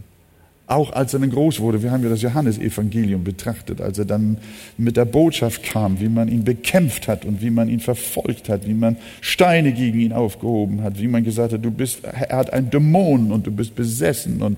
Auch 0.68 0.92
als 0.92 1.14
er 1.14 1.20
dann 1.20 1.30
groß 1.30 1.60
wurde, 1.60 1.82
wir 1.82 1.92
haben 1.92 2.02
ja 2.02 2.08
das 2.08 2.22
Johannesevangelium 2.22 3.22
betrachtet, 3.22 3.80
als 3.80 3.98
er 3.98 4.04
dann 4.04 4.38
mit 4.76 4.96
der 4.96 5.04
Botschaft 5.04 5.62
kam, 5.62 6.00
wie 6.00 6.08
man 6.08 6.28
ihn 6.28 6.42
bekämpft 6.42 7.06
hat 7.06 7.24
und 7.24 7.40
wie 7.40 7.50
man 7.50 7.68
ihn 7.68 7.78
verfolgt 7.78 8.48
hat, 8.48 8.66
wie 8.66 8.74
man 8.74 8.96
Steine 9.20 9.72
gegen 9.72 10.00
ihn 10.00 10.12
aufgehoben 10.12 10.82
hat, 10.82 10.98
wie 10.98 11.06
man 11.06 11.22
gesagt 11.22 11.52
hat, 11.52 11.64
du 11.64 11.70
bist, 11.70 12.02
er 12.02 12.36
hat 12.36 12.52
einen 12.52 12.70
Dämon 12.70 13.30
und 13.30 13.46
du 13.46 13.52
bist 13.52 13.76
besessen 13.76 14.42
und 14.42 14.56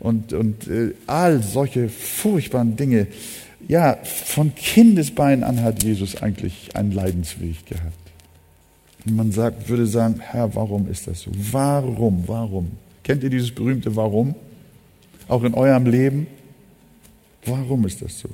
und, 0.00 0.32
und 0.32 0.66
äh, 0.66 0.94
all 1.06 1.42
solche 1.42 1.88
furchtbaren 1.88 2.74
Dinge. 2.74 3.06
Ja, 3.68 3.98
von 4.02 4.54
Kindesbeinen 4.54 5.44
an 5.44 5.62
hat 5.62 5.84
Jesus 5.84 6.20
eigentlich 6.20 6.74
einen 6.74 6.90
Leidensweg 6.90 7.66
gehabt. 7.66 7.94
Und 9.06 9.16
man 9.16 9.30
sagt, 9.30 9.68
würde 9.68 9.86
sagen, 9.86 10.16
Herr, 10.18 10.54
warum 10.54 10.90
ist 10.90 11.06
das 11.06 11.20
so? 11.20 11.30
Warum, 11.52 12.24
warum? 12.26 12.70
Kennt 13.04 13.22
ihr 13.22 13.30
dieses 13.30 13.54
berühmte 13.54 13.94
Warum? 13.94 14.34
Auch 15.30 15.44
in 15.44 15.54
eurem 15.54 15.86
Leben? 15.86 16.26
Warum 17.46 17.86
ist 17.86 18.02
das 18.02 18.18
so? 18.18 18.28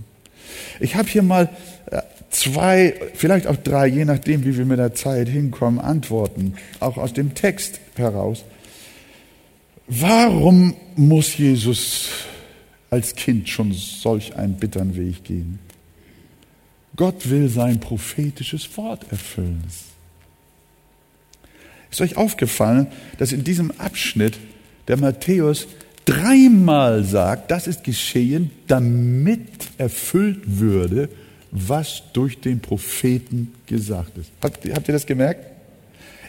Ich 0.80 0.96
habe 0.96 1.08
hier 1.08 1.22
mal 1.22 1.50
äh, 1.90 2.00
zwei, 2.30 2.94
vielleicht 3.14 3.46
auch 3.46 3.56
drei, 3.56 3.86
je 3.86 4.06
nachdem, 4.06 4.44
wie 4.44 4.56
wir 4.56 4.64
mit 4.64 4.78
der 4.78 4.94
Zeit 4.94 5.28
hinkommen, 5.28 5.78
Antworten, 5.78 6.54
auch 6.80 6.96
aus 6.96 7.12
dem 7.12 7.34
Text 7.34 7.80
heraus. 7.96 8.44
Warum 9.86 10.74
muss 10.96 11.36
Jesus 11.36 12.08
als 12.88 13.14
Kind 13.14 13.48
schon 13.48 13.72
solch 13.72 14.34
einen 14.34 14.54
bitteren 14.54 14.96
Weg 14.96 15.22
gehen? 15.24 15.58
Gott 16.96 17.28
will 17.28 17.50
sein 17.50 17.78
prophetisches 17.78 18.74
Wort 18.78 19.04
erfüllen. 19.12 19.62
Ist 21.90 22.00
euch 22.00 22.16
aufgefallen, 22.16 22.86
dass 23.18 23.32
in 23.32 23.44
diesem 23.44 23.70
Abschnitt 23.72 24.38
der 24.88 24.96
Matthäus 24.96 25.66
dreimal 26.06 27.04
sagt, 27.04 27.50
das 27.50 27.66
ist 27.66 27.84
geschehen, 27.84 28.50
damit 28.66 29.40
erfüllt 29.76 30.40
würde, 30.46 31.10
was 31.50 32.02
durch 32.14 32.40
den 32.40 32.60
Propheten 32.60 33.52
gesagt 33.66 34.16
ist. 34.18 34.30
Habt, 34.42 34.66
habt 34.72 34.88
ihr 34.88 34.92
das 34.92 35.04
gemerkt? 35.06 35.52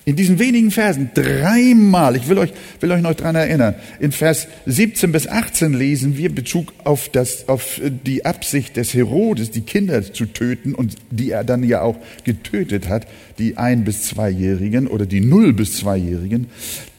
In 0.05 0.15
diesen 0.15 0.39
wenigen 0.39 0.71
Versen 0.71 1.09
dreimal, 1.13 2.15
ich 2.15 2.29
will 2.29 2.37
euch, 2.37 2.53
will 2.79 2.89
euch 2.93 3.01
noch 3.01 3.13
daran 3.13 3.35
erinnern, 3.35 3.75
in 3.99 4.13
Vers 4.13 4.47
17 4.65 5.11
bis 5.11 5.27
18 5.27 5.73
lesen 5.73 6.15
wir 6.17 6.33
Bezug 6.33 6.71
auf, 6.85 7.09
das, 7.09 7.49
auf 7.49 7.81
die 8.05 8.23
Absicht 8.23 8.77
des 8.77 8.93
Herodes, 8.93 9.51
die 9.51 9.61
Kinder 9.61 10.01
zu 10.13 10.25
töten 10.27 10.73
und 10.75 10.95
die 11.11 11.31
er 11.31 11.43
dann 11.43 11.61
ja 11.61 11.81
auch 11.81 11.97
getötet 12.23 12.87
hat, 12.87 13.05
die 13.37 13.57
ein- 13.57 13.83
bis 13.83 14.03
zweijährigen 14.03 14.87
oder 14.87 15.05
die 15.05 15.19
null- 15.19 15.51
bis 15.51 15.75
zweijährigen. 15.75 16.47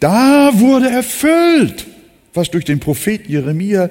Da 0.01 0.51
wurde 0.61 0.91
erfüllt, 0.91 1.87
was 2.39 2.51
durch 2.51 2.65
den 2.65 2.81
Propheten 2.81 3.31
Jeremia 3.31 3.91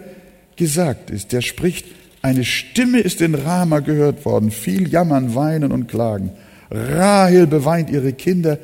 gesagt 0.55 1.11
ist. 1.11 1.31
Der 1.31 1.41
spricht, 1.41 1.85
eine 2.23 2.43
Stimme 2.43 2.99
ist 2.99 3.21
in 3.21 3.35
Rama 3.35 3.79
gehört 3.79 4.25
worden, 4.25 4.49
viel 4.49 4.89
Jammern, 4.89 5.35
Weinen 5.35 5.71
und 5.71 5.87
Klagen. 5.87 6.31
Rahel 6.71 7.45
beweint 7.45 7.91
ihre 7.91 8.11
Kinder, 8.13 8.57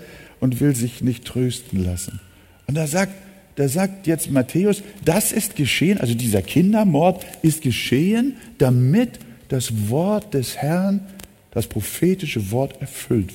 und 0.43 0.59
will 0.59 0.75
sich 0.75 1.01
nicht 1.01 1.23
trösten 1.23 1.81
lassen. 1.85 2.19
Und 2.67 2.75
da 2.75 2.85
sagt, 2.85 3.13
da 3.55 3.69
sagt 3.69 4.07
jetzt 4.07 4.29
Matthäus, 4.29 4.83
das 5.05 5.31
ist 5.31 5.55
geschehen, 5.55 6.01
also 6.01 6.15
dieser 6.15 6.41
Kindermord 6.41 7.25
ist 7.41 7.61
geschehen, 7.61 8.35
damit 8.57 9.19
das 9.47 9.87
Wort 9.89 10.33
des 10.33 10.57
Herrn, 10.57 10.99
das 11.51 11.67
prophetische 11.67 12.51
Wort 12.51 12.81
erfüllt 12.81 13.31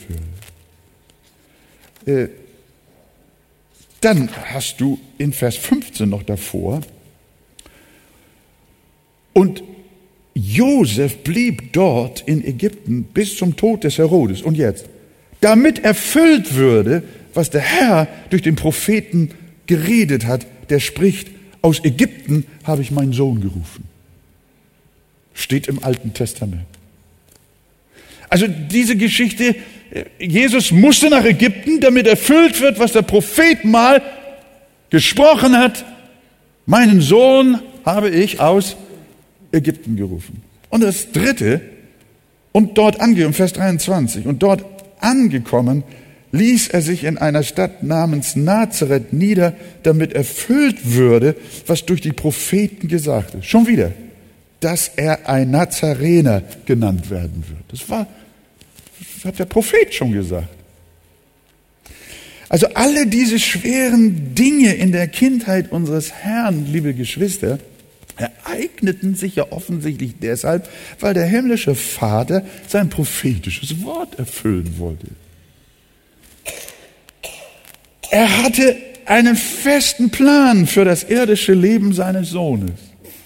wird. 2.05 2.29
Äh, 2.29 2.29
dann 4.01 4.31
hast 4.53 4.81
du 4.81 4.99
in 5.19 5.33
Vers 5.33 5.57
15 5.57 6.09
noch 6.09 6.23
davor, 6.23 6.81
und 9.33 9.63
Josef 10.35 11.19
blieb 11.19 11.73
dort 11.73 12.23
in 12.23 12.45
Ägypten 12.45 13.05
bis 13.05 13.37
zum 13.37 13.57
Tod 13.57 13.85
des 13.85 13.99
Herodes. 13.99 14.43
Und 14.43 14.57
jetzt, 14.57 14.87
damit 15.41 15.85
erfüllt 15.85 16.55
würde, 16.55 17.03
was 17.35 17.51
der 17.51 17.61
Herr 17.61 18.09
durch 18.31 18.43
den 18.43 18.57
Propheten 18.57 19.31
geredet 19.67 20.27
hat, 20.27 20.47
der 20.71 20.81
spricht, 20.81 21.29
aus 21.63 21.85
Ägypten 21.85 22.47
habe 22.65 22.83
ich 22.83 22.91
meinen 22.91 23.13
Sohn 23.13 23.41
gerufen. 23.41 23.85
Steht 25.35 25.69
im 25.69 25.83
Alten 25.85 26.15
Testament. 26.15 26.67
Also 28.29 28.47
diese 28.47 28.97
Geschichte, 28.97 29.57
Jesus 30.19 30.71
musste 30.71 31.09
nach 31.09 31.25
Ägypten, 31.25 31.81
damit 31.81 32.07
erfüllt 32.07 32.61
wird, 32.61 32.79
was 32.79 32.93
der 32.93 33.03
Prophet 33.03 33.65
mal 33.65 34.03
gesprochen 34.91 35.57
hat. 35.57 35.85
Meinen 36.67 37.01
Sohn 37.01 37.61
habe 37.85 38.11
ich 38.11 38.41
aus 38.41 38.77
Ägypten 39.53 39.97
gerufen. 39.97 40.43
Und 40.69 40.83
das 40.83 41.13
dritte, 41.13 41.63
und 42.53 42.77
dort 42.77 43.01
angehört, 43.01 43.35
Vers 43.35 43.55
23, 43.55 44.27
und 44.27 44.43
dort 44.43 44.65
angekommen, 45.01 45.85
ließ 46.33 46.69
er 46.69 46.83
sich 46.83 47.05
in 47.05 47.17
einer 47.17 47.43
Stadt 47.43 47.83
namens 47.83 48.37
Nazareth 48.37 49.13
nieder, 49.13 49.55
damit 49.83 50.13
erfüllt 50.13 50.95
würde, 50.95 51.35
was 51.67 51.87
durch 51.87 52.03
die 52.03 52.13
Propheten 52.13 52.89
gesagt 52.89 53.35
ist. 53.35 53.47
Schon 53.47 53.67
wieder, 53.67 53.93
dass 54.61 54.89
er 54.97 55.29
ein 55.29 55.51
Nazarener 55.51 56.43
genannt 56.67 57.11
werden 57.11 57.45
wird. 57.49 57.63
Das 57.69 57.89
war, 57.89 58.07
hat 59.25 59.39
der 59.39 59.45
Prophet 59.45 59.95
schon 59.95 60.13
gesagt. 60.13 60.49
Also 62.49 62.67
alle 62.75 63.07
diese 63.07 63.39
schweren 63.39 64.35
Dinge 64.35 64.75
in 64.75 64.93
der 64.93 65.07
Kindheit 65.09 65.71
unseres 65.71 66.13
Herrn, 66.13 66.67
liebe 66.67 66.95
Geschwister, 66.95 67.59
ereigneten 68.17 69.15
sich 69.15 69.37
ja 69.37 69.47
offensichtlich 69.51 70.15
deshalb, 70.21 70.69
weil 70.99 71.15
der 71.15 71.27
himmlische 71.27 71.75
Vater 71.75 72.45
sein 72.67 72.89
prophetisches 72.89 73.83
Wort 73.85 74.19
erfüllen 74.19 74.79
wollte. 74.79 75.09
Er 78.11 78.43
hatte 78.43 78.77
einen 79.05 79.37
festen 79.37 80.11
Plan 80.11 80.67
für 80.67 80.85
das 80.85 81.05
irdische 81.05 81.55
Leben 81.55 81.93
seines 81.93 82.31
Sohnes, 82.31 82.73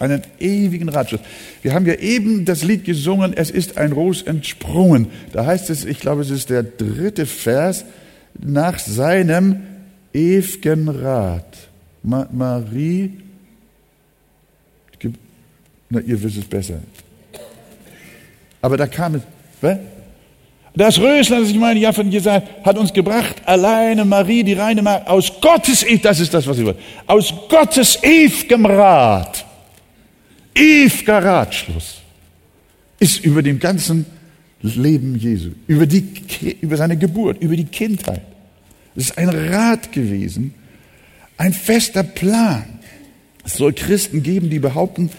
einen 0.03 0.23
ewigen 0.39 0.89
Ratschluss. 0.89 1.21
Wir 1.63 1.75
haben 1.75 1.87
ja 1.87 1.95
eben 1.95 2.45
das 2.45 2.63
Lied 2.63 2.85
gesungen, 2.85 3.33
es 3.35 3.51
ist 3.51 3.79
ein 3.79 3.93
Ros 3.93 4.23
entsprungen. 4.23 5.09
Da 5.33 5.47
heißt 5.47 5.71
es, 5.71 5.85
ich 5.85 6.01
glaube, 6.01 6.23
es 6.23 6.31
ist 6.31 6.51
der 6.51 6.63
dritte 6.63 7.27
Vers, 7.27 7.85
nach 8.39 8.79
seinem 8.79 9.63
ewigen 10.13 10.89
Rat. 10.89 11.57
Ma 12.03 12.27
Marie 12.33 13.13
na, 15.93 16.01
ihr 16.01 16.23
wisst 16.23 16.39
es 16.39 16.45
besser. 16.47 16.79
Aber 18.63 18.79
da 18.79 18.87
kam 18.87 19.17
es, 19.17 19.23
was? 19.61 19.77
Das 20.75 20.99
Röslein, 20.99 21.43
das 21.43 21.51
ich 21.51 21.59
meine, 21.59 21.79
ja 21.79 21.93
von 21.93 22.11
Jesaja, 22.11 22.43
hat 22.65 22.79
uns 22.79 22.95
gebracht, 22.95 23.37
alleine 23.45 24.07
Marie, 24.07 24.43
die 24.43 24.55
reine 24.55 24.81
Marie, 24.81 25.07
aus 25.07 25.31
Gottes, 25.43 25.85
das 26.03 26.19
ist 26.19 26.33
das, 26.33 26.47
was 26.47 26.57
ich 26.57 26.65
will, 26.65 26.77
aus 27.07 27.35
Gottes 27.51 28.03
ewigem 28.03 28.65
Rat, 28.65 29.45
ewiger 30.55 31.25
Ratschluss, 31.25 32.01
ist 32.99 33.25
über 33.25 33.43
dem 33.43 33.59
ganzen 33.59 34.07
Leben 34.63 35.17
Jesu, 35.17 35.51
über, 35.67 35.87
die, 35.87 36.05
über 36.61 36.77
seine 36.77 36.97
Geburt, 36.97 37.43
über 37.43 37.57
die 37.57 37.65
Kindheit. 37.65 38.23
Es 38.95 39.05
ist 39.07 39.19
ein 39.19 39.29
Rat 39.29 39.91
gewesen, 39.93 40.55
ein 41.37 41.53
fester 41.53 42.03
Plan. 42.03 42.65
Es 43.45 43.55
soll 43.55 43.73
Christen 43.73 44.23
geben, 44.23 44.51
die 44.51 44.61
behaupten, 44.61 45.11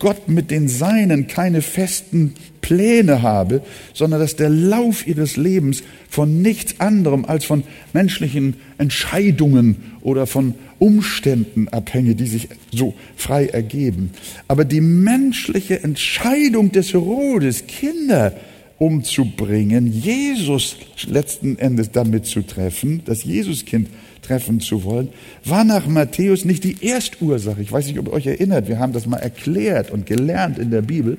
Gott 0.00 0.28
mit 0.28 0.50
den 0.50 0.66
Seinen 0.66 1.28
keine 1.28 1.62
festen 1.62 2.34
Pläne 2.60 3.22
habe, 3.22 3.62
sondern 3.94 4.18
dass 4.18 4.34
der 4.34 4.48
Lauf 4.48 5.06
ihres 5.06 5.36
Lebens 5.36 5.82
von 6.08 6.42
nichts 6.42 6.80
anderem 6.80 7.24
als 7.24 7.44
von 7.44 7.62
menschlichen 7.92 8.56
Entscheidungen 8.78 9.76
oder 10.00 10.26
von 10.26 10.54
Umständen 10.80 11.68
abhänge, 11.68 12.14
die 12.16 12.26
sich 12.26 12.48
so 12.72 12.94
frei 13.14 13.46
ergeben. 13.46 14.10
Aber 14.48 14.64
die 14.64 14.80
menschliche 14.80 15.82
Entscheidung 15.82 16.72
des 16.72 16.92
Herodes, 16.92 17.66
Kinder 17.66 18.34
umzubringen, 18.78 19.92
Jesus 19.92 20.76
letzten 21.06 21.58
Endes 21.58 21.92
damit 21.92 22.24
zu 22.24 22.40
treffen, 22.40 23.02
das 23.04 23.24
Jesuskind 23.24 23.88
treffen 24.30 24.60
zu 24.60 24.84
wollen, 24.84 25.08
war 25.44 25.64
nach 25.64 25.88
Matthäus 25.88 26.44
nicht 26.44 26.62
die 26.62 26.86
Erstursache. 26.86 27.60
Ich 27.60 27.72
weiß 27.72 27.86
nicht, 27.86 27.98
ob 27.98 28.06
ihr 28.06 28.12
euch 28.12 28.26
erinnert, 28.26 28.68
wir 28.68 28.78
haben 28.78 28.92
das 28.92 29.06
mal 29.06 29.16
erklärt 29.16 29.90
und 29.90 30.06
gelernt 30.06 30.56
in 30.58 30.70
der 30.70 30.82
Bibel, 30.82 31.18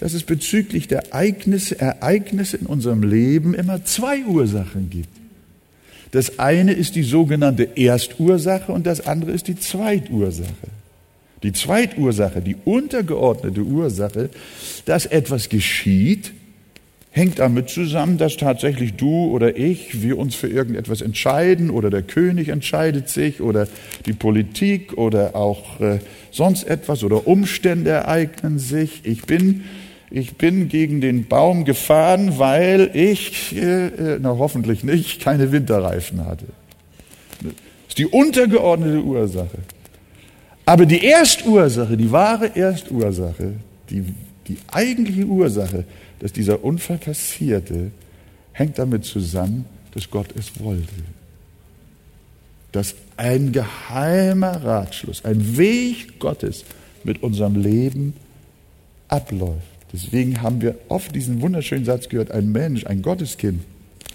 dass 0.00 0.14
es 0.14 0.22
bezüglich 0.22 0.88
der 0.88 1.12
Ereignisse, 1.12 1.78
Ereignisse 1.78 2.56
in 2.56 2.66
unserem 2.66 3.02
Leben 3.02 3.52
immer 3.52 3.84
zwei 3.84 4.24
Ursachen 4.24 4.88
gibt. 4.88 5.10
Das 6.12 6.38
eine 6.38 6.72
ist 6.72 6.94
die 6.94 7.02
sogenannte 7.02 7.76
Erstursache 7.76 8.72
und 8.72 8.86
das 8.86 9.06
andere 9.06 9.32
ist 9.32 9.48
die 9.48 9.58
Zweitursache. 9.58 10.68
Die 11.42 11.52
Zweitursache, 11.52 12.40
die 12.40 12.56
untergeordnete 12.64 13.60
Ursache, 13.60 14.30
dass 14.86 15.04
etwas 15.04 15.50
geschieht, 15.50 16.32
hängt 17.16 17.38
damit 17.38 17.70
zusammen, 17.70 18.18
dass 18.18 18.36
tatsächlich 18.36 18.92
du 18.94 19.30
oder 19.30 19.56
ich, 19.56 20.02
wir 20.02 20.18
uns 20.18 20.34
für 20.34 20.48
irgendetwas 20.48 21.00
entscheiden 21.00 21.70
oder 21.70 21.88
der 21.88 22.02
König 22.02 22.48
entscheidet 22.48 23.08
sich 23.08 23.40
oder 23.40 23.68
die 24.04 24.12
Politik 24.12 24.98
oder 24.98 25.34
auch 25.34 25.80
äh, 25.80 26.00
sonst 26.30 26.64
etwas 26.64 27.02
oder 27.04 27.26
Umstände 27.26 27.88
ereignen 27.88 28.58
sich. 28.58 29.00
Ich 29.04 29.22
bin, 29.22 29.64
ich 30.10 30.36
bin 30.36 30.68
gegen 30.68 31.00
den 31.00 31.26
Baum 31.26 31.64
gefahren, 31.64 32.34
weil 32.36 32.90
ich, 32.92 33.56
äh, 33.56 33.86
äh 33.86 34.18
na 34.20 34.36
hoffentlich 34.36 34.84
nicht, 34.84 35.22
keine 35.22 35.52
Winterreifen 35.52 36.26
hatte. 36.26 36.44
Das 37.42 37.52
ist 37.88 37.98
die 37.98 38.06
untergeordnete 38.06 39.02
Ursache. 39.02 39.58
Aber 40.66 40.84
die 40.84 41.06
Erstursache, 41.06 41.96
die 41.96 42.12
wahre 42.12 42.54
Erstursache, 42.54 43.54
die, 43.88 44.04
die 44.48 44.58
eigentliche 44.70 45.24
Ursache, 45.24 45.84
dass 46.20 46.32
dieser 46.32 46.64
Unfall 46.64 46.98
passierte, 46.98 47.90
hängt 48.52 48.78
damit 48.78 49.04
zusammen, 49.04 49.66
dass 49.92 50.10
Gott 50.10 50.28
es 50.36 50.60
wollte. 50.60 50.94
Dass 52.72 52.94
ein 53.16 53.52
geheimer 53.52 54.62
Ratschluss, 54.62 55.24
ein 55.24 55.56
Weg 55.56 56.18
Gottes 56.18 56.64
mit 57.04 57.22
unserem 57.22 57.56
Leben 57.56 58.14
abläuft. 59.08 59.62
Deswegen 59.92 60.42
haben 60.42 60.60
wir 60.60 60.76
oft 60.88 61.14
diesen 61.14 61.40
wunderschönen 61.40 61.84
Satz 61.84 62.08
gehört, 62.08 62.30
ein 62.30 62.50
Mensch, 62.50 62.84
ein 62.86 63.02
Gotteskind, 63.02 63.62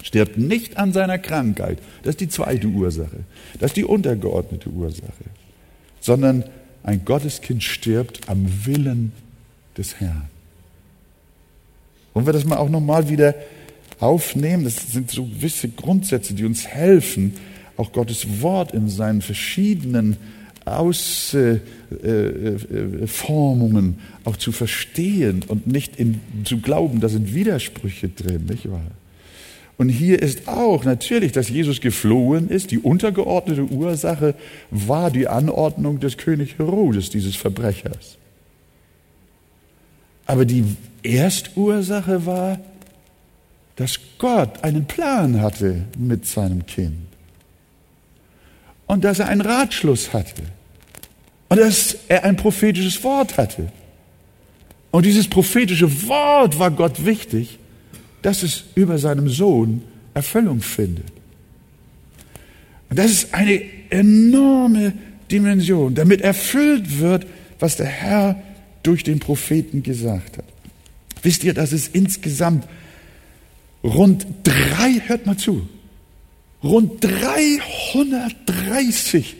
stirbt 0.03 0.37
nicht 0.37 0.77
an 0.77 0.93
seiner 0.93 1.17
Krankheit. 1.17 1.79
Das 2.03 2.11
ist 2.11 2.21
die 2.21 2.29
zweite 2.29 2.67
Ursache. 2.67 3.21
Das 3.59 3.71
ist 3.71 3.77
die 3.77 3.85
untergeordnete 3.85 4.69
Ursache. 4.69 5.23
Sondern 5.99 6.43
ein 6.83 7.05
Gotteskind 7.05 7.63
stirbt 7.63 8.27
am 8.27 8.65
Willen 8.65 9.11
des 9.77 9.99
Herrn. 9.99 10.29
Wollen 12.13 12.25
wir 12.25 12.33
das 12.33 12.45
mal 12.45 12.57
auch 12.57 12.69
nochmal 12.69 13.09
wieder 13.09 13.35
aufnehmen? 13.99 14.63
Das 14.63 14.91
sind 14.91 15.11
so 15.11 15.25
gewisse 15.25 15.69
Grundsätze, 15.69 16.33
die 16.33 16.45
uns 16.45 16.67
helfen, 16.67 17.35
auch 17.77 17.93
Gottes 17.93 18.41
Wort 18.41 18.73
in 18.73 18.89
seinen 18.89 19.21
verschiedenen 19.21 20.17
Ausformungen 20.65 21.61
äh, 22.03 23.89
äh, 23.89 24.29
auch 24.29 24.37
zu 24.37 24.51
verstehen 24.51 25.43
und 25.47 25.67
nicht 25.67 25.95
in, 25.95 26.19
zu 26.43 26.59
glauben, 26.59 26.99
da 26.99 27.09
sind 27.09 27.33
Widersprüche 27.33 28.09
drin, 28.09 28.45
nicht 28.45 28.69
wahr? 28.69 28.81
Und 29.77 29.89
hier 29.89 30.21
ist 30.21 30.47
auch 30.47 30.83
natürlich, 30.83 31.31
dass 31.31 31.49
Jesus 31.49 31.81
geflohen 31.81 32.49
ist. 32.49 32.69
Die 32.69 32.77
untergeordnete 32.77 33.63
Ursache 33.63 34.35
war 34.69 35.09
die 35.09 35.27
Anordnung 35.27 35.99
des 35.99 36.17
König 36.17 36.59
Herodes, 36.59 37.09
dieses 37.09 37.35
Verbrechers. 37.35 38.17
Aber 40.27 40.45
die 40.45 40.65
Erstursache 41.03 42.25
war, 42.25 42.59
dass 43.75 43.99
Gott 44.17 44.63
einen 44.63 44.85
Plan 44.85 45.41
hatte 45.41 45.85
mit 45.97 46.25
seinem 46.25 46.65
Kind. 46.65 47.07
Und 48.85 49.03
dass 49.03 49.19
er 49.19 49.27
einen 49.27 49.41
Ratschluss 49.41 50.13
hatte. 50.13 50.43
Und 51.49 51.59
dass 51.59 51.97
er 52.07 52.23
ein 52.23 52.35
prophetisches 52.35 53.03
Wort 53.03 53.37
hatte. 53.37 53.71
Und 54.91 55.05
dieses 55.05 55.27
prophetische 55.27 56.07
Wort 56.07 56.59
war 56.59 56.71
Gott 56.71 57.05
wichtig, 57.05 57.57
dass 58.21 58.43
es 58.43 58.65
über 58.75 58.97
seinem 58.97 59.29
Sohn 59.29 59.83
Erfüllung 60.13 60.61
findet. 60.61 61.11
Und 62.89 62.99
das 62.99 63.09
ist 63.09 63.33
eine 63.33 63.61
enorme 63.89 64.93
Dimension, 65.31 65.95
damit 65.95 66.21
erfüllt 66.21 66.99
wird, 66.99 67.25
was 67.59 67.77
der 67.77 67.85
Herr 67.85 68.41
durch 68.83 69.03
den 69.03 69.19
Propheten 69.19 69.81
gesagt 69.81 70.37
hat. 70.37 70.45
Wisst 71.23 71.43
ihr, 71.43 71.53
dass 71.53 71.71
es 71.71 71.87
insgesamt 71.87 72.67
rund 73.83 74.25
drei, 74.43 75.01
hört 75.05 75.25
mal 75.25 75.37
zu, 75.37 75.67
rund 76.63 77.03
330 77.03 79.35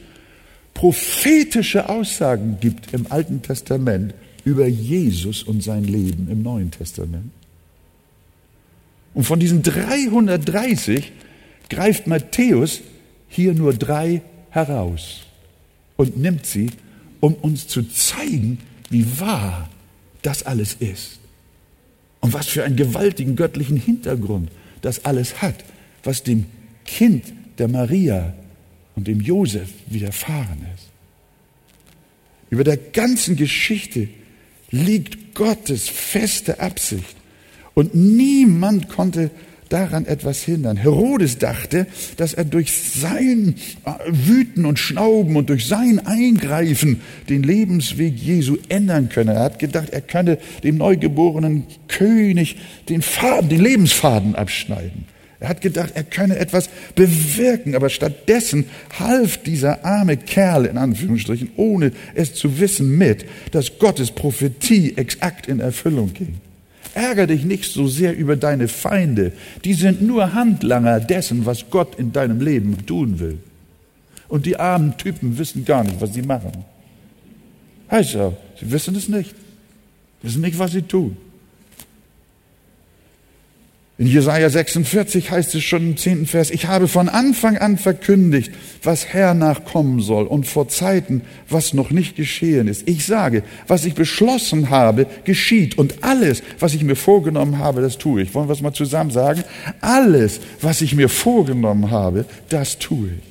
prophetische 0.74 1.89
Aussagen 1.89 2.58
gibt 2.60 2.94
im 2.94 3.12
Alten 3.12 3.41
Testament 3.41 4.13
über 4.46 4.67
Jesus 4.67 5.44
und 5.44 5.63
sein 5.63 5.84
Leben 5.84 6.28
im 6.30 6.41
Neuen 6.41 6.72
Testament. 6.72 7.32
Und 9.13 9.26
von 9.26 9.39
diesen 9.39 9.62
330 9.62 11.12
greift 11.70 12.08
Matthäus 12.08 12.82
hier 13.28 13.54
nur 13.54 13.74
drei 13.74 14.22
heraus 14.50 15.22
und 15.98 16.17
nimmt 16.17 16.46
sie, 16.46 16.72
um 17.20 17.34
uns 17.36 17.67
zu 17.67 17.84
zeigen, 17.84 18.60
wie 18.89 19.20
wahr 19.20 19.70
das 20.22 20.44
alles 20.44 20.76
ist. 20.80 21.20
Und 22.21 22.34
was 22.34 22.47
für 22.47 22.63
einen 22.63 22.75
gewaltigen 22.75 23.36
göttlichen 23.36 23.77
Hintergrund 23.77 24.49
das 24.81 25.05
alles 25.05 25.41
hat, 25.41 25.63
was 26.03 26.23
dem 26.23 26.45
Kind 26.86 27.25
der 27.57 27.67
Maria 27.67 28.34
und 28.95 29.07
dem 29.07 29.21
Josef 29.21 29.69
widerfahren 29.88 30.65
ist. 30.75 30.88
Über 32.49 32.63
der 32.63 32.77
ganzen 32.77 33.36
Geschichte 33.36 34.10
liegt 34.69 35.36
Gottes 35.36 35.89
feste 35.89 36.60
Absicht. 36.60 37.15
Und 37.73 37.95
niemand 37.95 38.89
konnte 38.89 39.31
daran 39.71 40.05
etwas 40.05 40.43
hindern. 40.43 40.77
Herodes 40.77 41.38
dachte, 41.38 41.88
dass 42.17 42.34
er 42.34 42.45
durch 42.45 42.71
sein 42.73 43.55
äh, 43.86 43.91
Wüten 44.07 44.65
und 44.65 44.79
Schnauben 44.79 45.36
und 45.36 45.49
durch 45.49 45.67
sein 45.67 46.05
Eingreifen 46.05 47.01
den 47.29 47.43
Lebensweg 47.43 48.15
Jesu 48.15 48.57
ändern 48.69 49.10
könne. 49.10 49.34
Er 49.34 49.43
hat 49.43 49.60
gedacht, 49.60 49.89
er 49.91 50.01
könne 50.01 50.38
dem 50.63 50.77
neugeborenen 50.77 51.65
König 51.88 52.57
den 52.89 53.01
Faden, 53.01 53.49
den 53.49 53.62
Lebensfaden 53.62 54.36
abschneiden. 54.36 55.05
Er 55.39 55.49
hat 55.49 55.62
gedacht, 55.62 55.93
er 55.95 56.03
könne 56.03 56.38
etwas 56.38 56.69
bewirken, 56.93 57.73
aber 57.73 57.89
stattdessen 57.89 58.65
half 58.99 59.38
dieser 59.41 59.84
arme 59.84 60.15
Kerl 60.15 60.65
in 60.65 60.77
Anführungsstrichen, 60.77 61.49
ohne 61.55 61.93
es 62.13 62.36
zu 62.36 62.60
wissen, 62.60 62.95
mit, 62.95 63.25
dass 63.49 63.79
Gottes 63.79 64.12
Prophetie 64.12 64.95
exakt 64.97 65.47
in 65.47 65.60
Erfüllung 65.60 66.13
ging. 66.13 66.36
Ärger 66.93 67.27
dich 67.27 67.45
nicht 67.45 67.71
so 67.71 67.88
sehr 67.88 68.17
über 68.17 68.36
deine 68.36 68.67
Feinde. 68.67 69.32
Die 69.63 69.73
sind 69.73 70.01
nur 70.01 70.34
Handlanger 70.34 70.99
dessen, 70.99 71.45
was 71.45 71.69
Gott 71.69 71.95
in 71.95 72.12
deinem 72.12 72.41
Leben 72.41 72.86
tun 72.86 73.19
will. 73.19 73.39
Und 74.27 74.45
die 74.45 74.58
armen 74.58 74.97
Typen 74.97 75.38
wissen 75.38 75.65
gar 75.65 75.84
nicht, 75.84 75.99
was 76.01 76.13
sie 76.13 76.21
machen. 76.21 76.51
Heißt 77.89 78.13
ja, 78.13 78.34
sie 78.60 78.71
wissen 78.71 78.95
es 78.95 79.08
nicht. 79.08 79.36
Wissen 80.21 80.41
nicht, 80.41 80.58
was 80.60 80.71
sie 80.71 80.84
tun. 80.84 81.17
In 84.02 84.08
Jesaja 84.08 84.50
46 84.50 85.30
heißt 85.30 85.54
es 85.54 85.64
schon 85.64 85.90
im 85.90 85.96
zehnten 85.96 86.26
Vers, 86.26 86.50
ich 86.50 86.66
habe 86.66 86.88
von 86.88 87.08
Anfang 87.08 87.60
an 87.60 87.78
verkündigt, 87.78 88.52
was 88.82 89.06
hernach 89.06 89.64
kommen 89.64 90.00
soll 90.00 90.26
und 90.26 90.48
vor 90.48 90.68
Zeiten, 90.68 91.22
was 91.48 91.76
noch 91.76 91.92
nicht 91.92 92.16
geschehen 92.16 92.68
ist. 92.68 92.90
Ich 92.90 93.06
sage, 93.06 93.44
was 93.68 93.86
ich 93.86 93.94
beschlossen 93.94 94.72
habe, 94.72 95.06
geschieht 95.24 95.78
und 95.78 96.04
alles, 96.04 96.42
was 96.58 96.74
ich 96.74 96.84
mir 96.84 96.96
vorgenommen 96.96 97.60
habe, 97.60 97.82
das 97.82 98.00
tue 98.00 98.24
ich. 98.24 98.34
Wollen 98.34 98.50
wir 98.50 98.54
es 98.54 98.64
mal 98.64 98.74
zusammen 98.74 99.12
sagen? 99.12 99.44
Alles, 99.82 100.40
was 100.62 100.82
ich 100.82 100.96
mir 100.96 101.08
vorgenommen 101.08 101.92
habe, 101.92 102.26
das 102.50 102.80
tue 102.80 103.10
ich. 103.10 103.24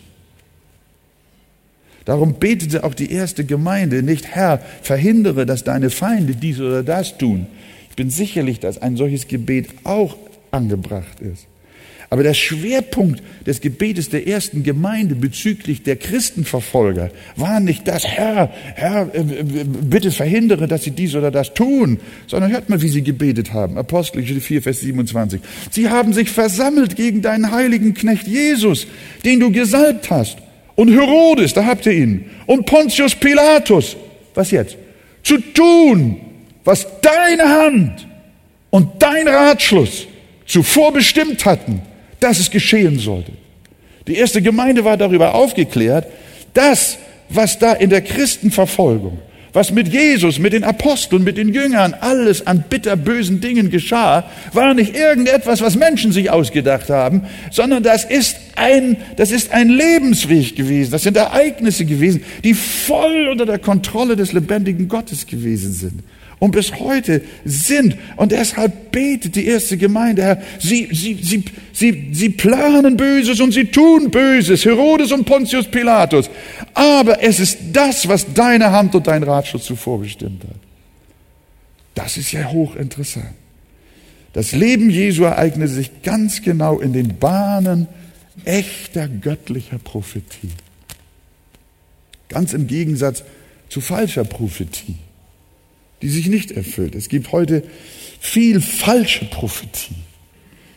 Darum 2.04 2.34
betete 2.38 2.84
auch 2.84 2.94
die 2.94 3.10
erste 3.10 3.44
Gemeinde 3.44 4.04
nicht, 4.04 4.24
Herr, 4.24 4.60
verhindere, 4.82 5.46
dass 5.46 5.64
deine 5.64 5.90
Feinde 5.90 6.36
dies 6.36 6.60
oder 6.60 6.84
das 6.84 7.18
tun. 7.18 7.48
Ich 7.90 7.96
bin 7.96 8.08
sicherlich, 8.08 8.60
dass 8.60 8.80
ein 8.80 8.96
solches 8.96 9.26
Gebet 9.26 9.70
auch 9.82 10.16
angebracht 10.50 11.20
ist. 11.20 11.46
Aber 12.12 12.24
der 12.24 12.34
Schwerpunkt 12.34 13.22
des 13.46 13.60
Gebetes 13.60 14.10
der 14.10 14.26
ersten 14.26 14.64
Gemeinde 14.64 15.14
bezüglich 15.14 15.84
der 15.84 15.94
Christenverfolger 15.94 17.12
war 17.36 17.60
nicht 17.60 17.86
das, 17.86 18.04
Herr, 18.04 18.50
Herr, 18.74 19.14
äh, 19.14 19.22
bitte 19.64 20.10
verhindere, 20.10 20.66
dass 20.66 20.82
sie 20.82 20.90
dies 20.90 21.14
oder 21.14 21.30
das 21.30 21.54
tun, 21.54 22.00
sondern 22.26 22.50
hört 22.50 22.68
mal, 22.68 22.82
wie 22.82 22.88
sie 22.88 23.02
gebetet 23.02 23.52
haben. 23.52 23.78
Apostelgeschichte 23.78 24.40
4, 24.40 24.62
Vers 24.62 24.80
27. 24.80 25.40
Sie 25.70 25.88
haben 25.88 26.12
sich 26.12 26.30
versammelt 26.30 26.96
gegen 26.96 27.22
deinen 27.22 27.52
heiligen 27.52 27.94
Knecht 27.94 28.26
Jesus, 28.26 28.88
den 29.24 29.38
du 29.38 29.52
gesalbt 29.52 30.10
hast. 30.10 30.38
Und 30.74 30.92
Herodes, 30.92 31.54
da 31.54 31.64
habt 31.64 31.86
ihr 31.86 31.92
ihn. 31.92 32.24
Und 32.46 32.66
Pontius 32.66 33.14
Pilatus. 33.14 33.96
Was 34.34 34.50
jetzt? 34.50 34.76
Zu 35.22 35.38
tun, 35.38 36.20
was 36.64 36.88
deine 37.02 37.48
Hand 37.48 38.08
und 38.70 38.88
dein 38.98 39.28
Ratschluss 39.28 40.08
zuvor 40.50 40.92
bestimmt 40.92 41.44
hatten, 41.44 41.82
dass 42.18 42.38
es 42.40 42.50
geschehen 42.50 42.98
sollte. 42.98 43.32
Die 44.06 44.16
erste 44.16 44.42
Gemeinde 44.42 44.84
war 44.84 44.96
darüber 44.96 45.34
aufgeklärt, 45.34 46.06
dass, 46.54 46.98
was 47.28 47.58
da 47.58 47.72
in 47.72 47.90
der 47.90 48.00
Christenverfolgung, 48.00 49.18
was 49.52 49.70
mit 49.70 49.88
Jesus, 49.88 50.38
mit 50.38 50.52
den 50.52 50.64
Aposteln, 50.64 51.22
mit 51.22 51.36
den 51.36 51.52
Jüngern 51.52 51.94
alles 51.94 52.46
an 52.46 52.64
bitterbösen 52.68 53.40
Dingen 53.40 53.70
geschah, 53.70 54.24
war 54.52 54.74
nicht 54.74 54.96
irgendetwas, 54.96 55.60
was 55.60 55.76
Menschen 55.76 56.12
sich 56.12 56.30
ausgedacht 56.30 56.88
haben, 56.88 57.22
sondern 57.50 57.82
das 57.82 58.04
ist 58.04 58.36
ein, 58.56 58.96
das 59.16 59.30
ist 59.30 59.52
ein 59.52 59.68
Lebensweg 59.68 60.56
gewesen. 60.56 60.90
Das 60.90 61.02
sind 61.04 61.16
Ereignisse 61.16 61.84
gewesen, 61.84 62.24
die 62.42 62.54
voll 62.54 63.28
unter 63.28 63.46
der 63.46 63.58
Kontrolle 63.58 64.16
des 64.16 64.32
lebendigen 64.32 64.88
Gottes 64.88 65.26
gewesen 65.26 65.72
sind 65.72 66.02
und 66.40 66.52
bis 66.52 66.72
heute 66.80 67.22
sind. 67.44 67.96
Und 68.16 68.32
deshalb 68.32 68.90
betet 68.90 69.36
die 69.36 69.46
erste 69.46 69.76
Gemeinde, 69.76 70.22
Herr, 70.22 70.42
sie, 70.58 70.88
sie, 70.90 71.14
sie, 71.22 71.44
sie, 71.72 72.08
sie 72.12 72.30
planen 72.30 72.96
Böses 72.96 73.40
und 73.40 73.52
sie 73.52 73.66
tun 73.66 74.10
Böses, 74.10 74.64
Herodes 74.64 75.12
und 75.12 75.26
Pontius 75.26 75.66
Pilatus. 75.66 76.28
Aber 76.74 77.22
es 77.22 77.38
ist 77.38 77.58
das, 77.72 78.08
was 78.08 78.32
deine 78.34 78.72
Hand 78.72 78.94
und 78.94 79.06
dein 79.06 79.22
Ratschluss 79.22 79.64
zuvor 79.64 80.00
bestimmt 80.00 80.42
hat. 80.42 80.56
Das 81.94 82.16
ist 82.16 82.32
ja 82.32 82.50
hochinteressant. 82.50 83.34
Das 84.32 84.52
Leben 84.52 84.90
Jesu 84.90 85.24
ereignete 85.24 85.72
sich 85.72 86.02
ganz 86.02 86.40
genau 86.40 86.80
in 86.80 86.92
den 86.92 87.18
Bahnen 87.18 87.86
echter 88.44 89.08
göttlicher 89.08 89.78
Prophetie. 89.78 90.52
Ganz 92.28 92.54
im 92.54 92.66
Gegensatz 92.66 93.24
zu 93.68 93.80
falscher 93.80 94.24
Prophetie 94.24 94.96
die 96.02 96.08
sich 96.08 96.28
nicht 96.28 96.50
erfüllt. 96.50 96.94
Es 96.94 97.08
gibt 97.08 97.32
heute 97.32 97.62
viel 98.20 98.60
falsche 98.60 99.24
Prophetie, 99.26 99.94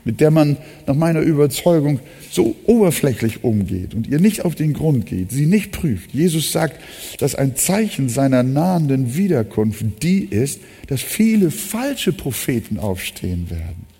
mit 0.06 0.20
der 0.20 0.32
man 0.32 0.58
nach 0.88 0.96
meiner 0.96 1.22
Überzeugung 1.22 2.00
so 2.32 2.56
oberflächlich 2.66 3.44
umgeht 3.44 3.94
und 3.94 4.08
ihr 4.08 4.20
nicht 4.20 4.44
auf 4.44 4.56
den 4.56 4.74
Grund 4.74 5.06
geht, 5.06 5.32
sie 5.32 5.46
nicht 5.46 5.72
prüft. 5.72 6.14
Jesus 6.14 6.52
sagt, 6.52 6.80
dass 7.20 7.36
ein 7.36 7.56
Zeichen 7.56 8.10
seiner 8.10 8.44
nahenden 8.44 9.16
Wiederkunft 9.16 9.84
die 10.02 10.26
ist, 10.26 10.62
dass 10.88 11.02
viele 11.02 11.52
falsche 11.52 12.12
Propheten 12.12 12.80
aufstehen 12.80 13.50
werden. 13.50 13.94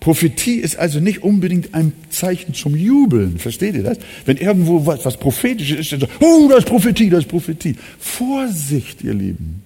Prophetie 0.00 0.56
ist 0.56 0.78
also 0.78 1.00
nicht 1.00 1.22
unbedingt 1.22 1.74
ein 1.74 1.92
Zeichen 2.10 2.54
zum 2.54 2.76
Jubeln. 2.76 3.38
Versteht 3.38 3.74
ihr 3.74 3.82
das? 3.82 3.98
Wenn 4.26 4.36
irgendwo 4.36 4.86
was, 4.86 5.04
was 5.04 5.16
prophetisches 5.16 5.80
ist, 5.80 5.92
dann 5.92 6.00
so, 6.00 6.06
oh, 6.20 6.48
das 6.48 6.60
ist 6.60 6.66
Prophetie, 6.66 7.10
das 7.10 7.20
ist 7.24 7.28
Prophetie. 7.28 7.74
Vorsicht, 7.98 9.02
ihr 9.02 9.14
Lieben. 9.14 9.64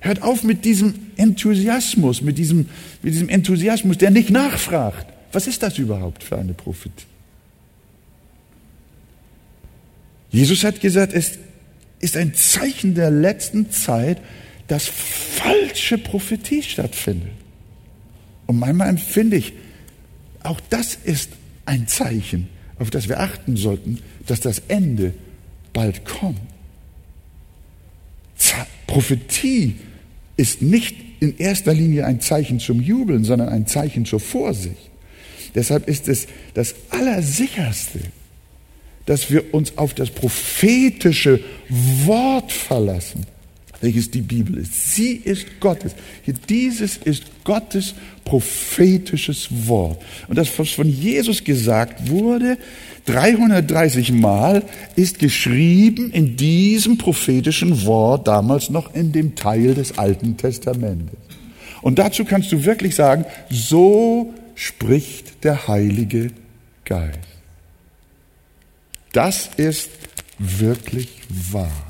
Hört 0.00 0.22
auf 0.22 0.44
mit 0.44 0.64
diesem 0.64 0.94
Enthusiasmus, 1.16 2.22
mit 2.22 2.38
diesem, 2.38 2.68
mit 3.02 3.14
diesem 3.14 3.28
Enthusiasmus, 3.28 3.98
der 3.98 4.10
nicht 4.10 4.30
nachfragt. 4.30 5.06
Was 5.32 5.46
ist 5.46 5.62
das 5.62 5.78
überhaupt 5.78 6.22
für 6.22 6.38
eine 6.38 6.54
Prophetie? 6.54 7.06
Jesus 10.30 10.62
hat 10.62 10.80
gesagt, 10.80 11.12
es 11.12 11.38
ist 12.00 12.16
ein 12.16 12.34
Zeichen 12.34 12.94
der 12.94 13.10
letzten 13.10 13.70
Zeit, 13.70 14.20
dass 14.68 14.86
falsche 14.86 15.98
Prophetie 15.98 16.62
stattfindet. 16.62 17.32
Und 18.46 18.58
manchmal 18.58 18.88
empfinde 18.90 19.36
ich, 19.36 19.52
auch 20.42 20.60
das 20.70 20.94
ist 20.94 21.30
ein 21.66 21.88
Zeichen, 21.88 22.48
auf 22.78 22.90
das 22.90 23.08
wir 23.08 23.20
achten 23.20 23.56
sollten, 23.56 23.98
dass 24.26 24.40
das 24.40 24.62
Ende 24.68 25.14
bald 25.72 26.04
kommt. 26.04 26.40
Prophetie 28.88 29.76
ist 30.38 30.62
nicht 30.62 30.96
in 31.20 31.36
erster 31.36 31.74
Linie 31.74 32.06
ein 32.06 32.20
Zeichen 32.20 32.60
zum 32.60 32.80
Jubeln, 32.80 33.24
sondern 33.24 33.50
ein 33.50 33.66
Zeichen 33.66 34.06
zur 34.06 34.20
Vorsicht. 34.20 34.90
Deshalb 35.54 35.88
ist 35.88 36.08
es 36.08 36.26
das 36.54 36.74
Allersicherste, 36.90 38.00
dass 39.04 39.30
wir 39.30 39.52
uns 39.52 39.76
auf 39.76 39.94
das 39.94 40.10
prophetische 40.10 41.40
Wort 41.68 42.52
verlassen, 42.52 43.26
welches 43.80 44.10
die 44.10 44.22
Bibel 44.22 44.58
ist. 44.58 44.94
Sie 44.94 45.12
ist 45.12 45.60
Gottes. 45.60 45.94
Dieses 46.48 46.96
ist 46.96 47.24
Gottes 47.44 47.94
prophetisches 48.24 49.48
Wort. 49.66 50.02
Und 50.26 50.36
das, 50.36 50.58
was 50.58 50.70
von 50.70 50.88
Jesus 50.88 51.44
gesagt 51.44 52.08
wurde, 52.08 52.58
330 53.06 54.12
Mal 54.12 54.62
ist 54.96 55.18
geschrieben 55.18 56.10
in 56.10 56.36
diesem 56.36 56.98
prophetischen 56.98 57.84
Wort, 57.86 58.28
damals 58.28 58.68
noch 58.68 58.94
in 58.94 59.12
dem 59.12 59.34
Teil 59.34 59.74
des 59.74 59.96
Alten 59.96 60.36
Testamentes. 60.36 61.16
Und 61.80 61.98
dazu 61.98 62.24
kannst 62.24 62.52
du 62.52 62.64
wirklich 62.64 62.94
sagen, 62.94 63.24
so 63.48 64.34
spricht 64.54 65.44
der 65.44 65.68
Heilige 65.68 66.32
Geist. 66.84 67.18
Das 69.12 69.48
ist 69.56 69.90
wirklich 70.38 71.08
wahr. 71.50 71.87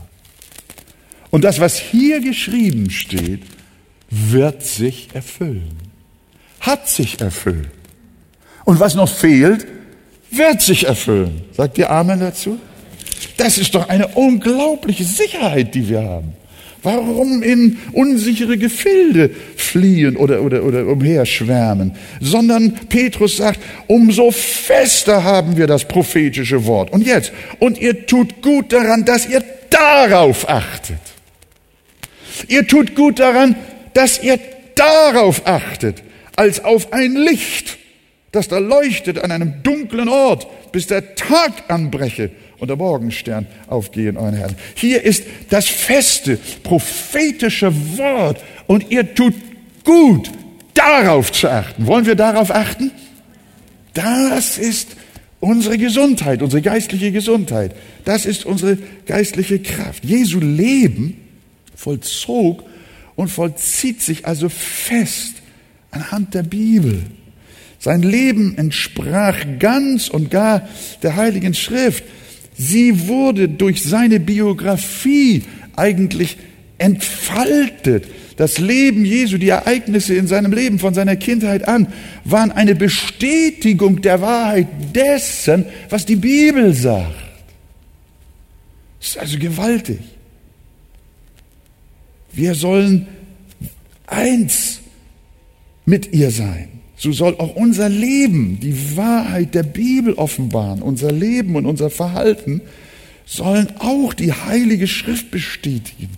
Und 1.31 1.45
das, 1.45 1.61
was 1.61 1.79
hier 1.79 2.21
geschrieben 2.21 2.91
steht, 2.91 3.43
wird 4.11 4.65
sich 4.65 5.09
erfüllen. 5.13 5.77
Hat 6.61 6.89
sich 6.89 7.21
erfüllt. 7.21 7.69
Und 8.65 8.81
was 8.81 8.95
noch 8.95 9.09
fehlt, 9.09 9.67
wird 10.31 10.61
sich 10.63 10.87
erfüllen. 10.87 11.43
Sagt 11.53 11.79
ihr 11.79 11.91
Amen 11.91 12.21
dazu? 12.21 12.59
Das 13.37 13.59
ist 13.59 13.75
doch 13.75 13.89
eine 13.89 14.09
unglaubliche 14.09 15.05
Sicherheit, 15.05 15.75
die 15.75 15.89
wir 15.89 16.03
haben. 16.03 16.35
Warum 16.83 17.43
in 17.43 17.79
unsichere 17.93 18.57
Gefilde 18.57 19.31
fliehen 19.57 20.17
oder, 20.17 20.43
oder, 20.43 20.63
oder 20.63 20.87
umherschwärmen? 20.87 21.95
Sondern 22.21 22.73
Petrus 22.89 23.39
sagt, 23.39 23.61
umso 23.89 24.31
fester 24.31 25.25
haben 25.25 25.57
wir 25.57 25.67
das 25.67 25.87
prophetische 25.87 26.67
Wort. 26.67 26.93
Und 26.93 27.05
jetzt, 27.05 27.33
und 27.59 27.79
ihr 27.79 28.07
tut 28.07 28.43
gut 28.43 28.73
daran, 28.73 29.05
dass 29.05 29.29
ihr 29.29 29.43
darauf 29.71 30.49
achtet. 30.49 31.08
Ihr 32.49 32.67
tut 32.67 32.95
gut 32.95 33.19
daran, 33.19 33.57
dass 33.95 34.23
ihr 34.23 34.39
darauf 34.75 35.47
achtet, 35.47 36.03
als 36.37 36.65
auf 36.65 36.93
ein 36.93 37.17
Licht, 37.17 37.79
das 38.33 38.49
da 38.49 38.59
leuchtet 38.59 39.19
an 39.19 39.33
einem 39.33 39.63
dunklen 39.63 40.09
Ort, 40.09 40.47
bis 40.73 40.87
der 40.87 41.15
Tag 41.15 41.65
anbreche 41.69 42.31
und 42.59 42.69
der 42.69 42.77
Morgenstern 42.77 43.47
aufgehe 43.67 44.11
in 44.11 44.17
euren 44.17 44.35
Herzen. 44.35 44.57
Hier 44.75 45.03
ist 45.03 45.25
das 45.51 45.67
feste, 45.67 46.39
prophetische 46.63 47.73
Wort 47.99 48.43
und 48.67 48.91
ihr 48.91 49.15
tut 49.15 49.35
gut, 49.85 50.31
darauf 50.75 51.33
zu 51.33 51.49
achten. 51.49 51.87
Wollen 51.87 52.07
wir 52.07 52.15
darauf 52.15 52.51
achten? 52.51 52.93
Das 53.95 54.59
ist 54.59 54.97
unsere 55.41 55.79
Gesundheit, 55.79 56.43
unsere 56.43 56.63
geistliche 56.63 57.11
Gesundheit. 57.11 57.75
Das 58.05 58.27
ist 58.27 58.45
unsere 58.45 58.79
geistliche 59.07 59.59
Kraft. 59.61 60.05
Jesu 60.05 60.39
Leben 60.41 61.28
vollzog 61.79 62.65
und 63.15 63.29
vollzieht 63.29 64.03
sich 64.03 64.27
also 64.27 64.49
fest 64.49 65.35
anhand 65.93 66.35
der 66.35 66.43
Bibel. 66.43 67.03
Sein 67.79 68.03
Leben 68.03 68.59
entsprach 68.59 69.37
ganz 69.61 70.09
und 70.09 70.29
gar 70.31 70.69
der 71.03 71.15
Heiligen 71.15 71.55
Schrift. 71.55 72.03
Sie 72.57 73.07
wurde 73.07 73.49
durch 73.49 73.85
seine 73.85 74.19
Biografie 74.19 75.45
eigentlich 75.77 76.37
entfaltet. 76.79 78.09
Das 78.37 78.59
Leben 78.59 79.05
Jesu, 79.05 79.39
die 79.39 79.49
Ereignisse 79.49 80.17
in 80.17 80.27
seinem 80.27 80.53
Leben 80.53 80.81
von 80.81 80.95
seiner 80.95 81.15
Kindheit 81.15 81.67
an, 81.69 81.87
waren 82.25 82.51
eine 82.51 82.75
Bestätigung 82.75 84.03
der 84.03 84.21
Wahrheit 84.21 84.67
dessen, 84.95 85.67
was 85.91 86.07
die 86.07 86.17
Bibel 86.17 86.75
sagt. 86.75 87.15
Das 88.99 89.11
ist 89.11 89.19
also 89.19 89.39
gewaltig. 89.39 90.01
Wir 92.39 92.55
sollen 92.55 93.09
eins 94.07 94.79
mit 95.85 96.13
ihr 96.13 96.31
sein. 96.31 96.69
So 96.97 97.11
soll 97.11 97.35
auch 97.39 97.57
unser 97.57 97.89
Leben 97.89 98.61
die 98.61 98.97
Wahrheit 98.97 99.57
der 99.57 99.65
Bibel 99.65 100.15
offenbaren. 100.15 100.81
Unser 100.81 101.11
Leben 101.11 101.57
und 101.57 101.67
unser 101.67 101.91
Verhalten 101.91 102.61
sollen 103.27 103.67
auch 103.81 104.15
die 104.15 104.33
Heilige 104.33 104.87
Schrift 104.87 105.33
bestätigen, 105.33 106.11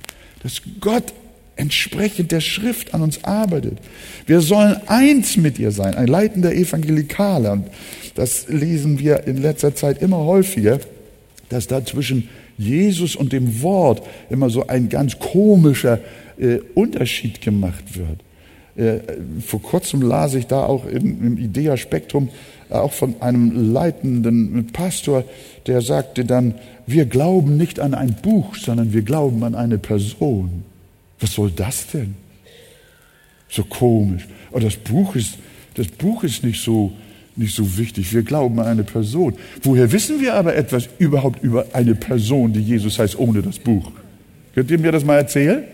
dass 0.42 0.60
Gott 0.80 1.14
entsprechend 1.56 2.32
der 2.32 2.42
Schrift 2.42 2.92
an 2.92 3.00
uns 3.00 3.24
arbeitet. 3.24 3.78
Wir 4.26 4.42
sollen 4.42 4.76
eins 4.88 5.38
mit 5.38 5.58
ihr 5.58 5.70
sein, 5.70 5.94
ein 5.94 6.06
leitender 6.06 6.52
Evangelikaler. 6.52 7.52
Und 7.52 7.70
das 8.14 8.46
lesen 8.46 8.98
wir 8.98 9.26
in 9.26 9.38
letzter 9.38 9.74
Zeit 9.74 10.02
immer 10.02 10.18
häufiger, 10.18 10.80
dass 11.48 11.66
da 11.66 11.82
zwischen 11.82 12.28
Jesus 12.60 13.16
und 13.16 13.32
dem 13.32 13.62
Wort 13.62 14.02
immer 14.28 14.50
so 14.50 14.66
ein 14.66 14.88
ganz 14.88 15.18
komischer 15.18 15.98
äh, 16.38 16.58
Unterschied 16.74 17.40
gemacht 17.40 17.96
wird. 17.96 18.20
Äh, 18.76 19.00
vor 19.40 19.62
kurzem 19.62 20.02
las 20.02 20.34
ich 20.34 20.46
da 20.46 20.64
auch 20.64 20.86
im, 20.86 21.26
im 21.26 21.38
Idea-Spektrum 21.38 22.28
äh, 22.68 22.74
auch 22.74 22.92
von 22.92 23.20
einem 23.20 23.72
leitenden 23.72 24.68
Pastor, 24.72 25.24
der 25.66 25.80
sagte 25.80 26.24
dann, 26.24 26.54
wir 26.86 27.06
glauben 27.06 27.56
nicht 27.56 27.80
an 27.80 27.94
ein 27.94 28.16
Buch, 28.22 28.56
sondern 28.56 28.92
wir 28.92 29.02
glauben 29.02 29.42
an 29.42 29.54
eine 29.54 29.78
Person. 29.78 30.64
Was 31.18 31.32
soll 31.32 31.50
das 31.50 31.88
denn? 31.88 32.14
So 33.48 33.64
komisch. 33.64 34.26
Aber 34.50 34.60
das 34.60 34.76
Buch 34.76 35.16
ist, 35.16 35.38
das 35.74 35.88
Buch 35.88 36.24
ist 36.24 36.44
nicht 36.44 36.62
so, 36.62 36.92
nicht 37.40 37.54
so 37.54 37.78
wichtig. 37.78 38.12
Wir 38.14 38.22
glauben 38.22 38.60
an 38.60 38.66
eine 38.66 38.84
Person. 38.84 39.34
Woher 39.62 39.90
wissen 39.90 40.20
wir 40.20 40.34
aber 40.34 40.54
etwas 40.54 40.88
überhaupt 40.98 41.42
über 41.42 41.66
eine 41.72 41.94
Person, 41.94 42.52
die 42.52 42.60
Jesus 42.60 42.98
heißt, 42.98 43.18
ohne 43.18 43.42
das 43.42 43.58
Buch? 43.58 43.90
Könnt 44.54 44.70
ihr 44.70 44.78
mir 44.78 44.92
das 44.92 45.04
mal 45.04 45.16
erzählen? 45.16 45.64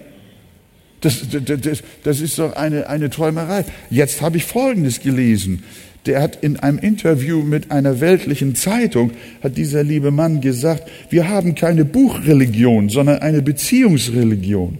Das, 1.01 1.27
das, 1.29 1.83
das 2.05 2.21
ist 2.21 2.39
doch 2.39 2.57
eine, 2.57 2.89
eine 2.89 3.11
Träumerei. 3.11 3.65
Jetzt 3.91 4.23
habe 4.23 4.39
ich 4.39 4.45
Folgendes 4.45 5.01
gelesen. 5.01 5.63
Der 6.07 6.23
hat 6.23 6.43
in 6.43 6.57
einem 6.57 6.79
Interview 6.79 7.43
mit 7.43 7.71
einer 7.71 8.01
weltlichen 8.01 8.55
Zeitung, 8.55 9.11
hat 9.43 9.57
dieser 9.57 9.83
liebe 9.83 10.13
Mann 10.13 10.41
gesagt, 10.41 10.89
wir 11.11 11.29
haben 11.29 11.55
keine 11.55 11.85
Buchreligion, 11.85 12.89
sondern 12.89 13.19
eine 13.19 13.43
Beziehungsreligion. 13.43 14.79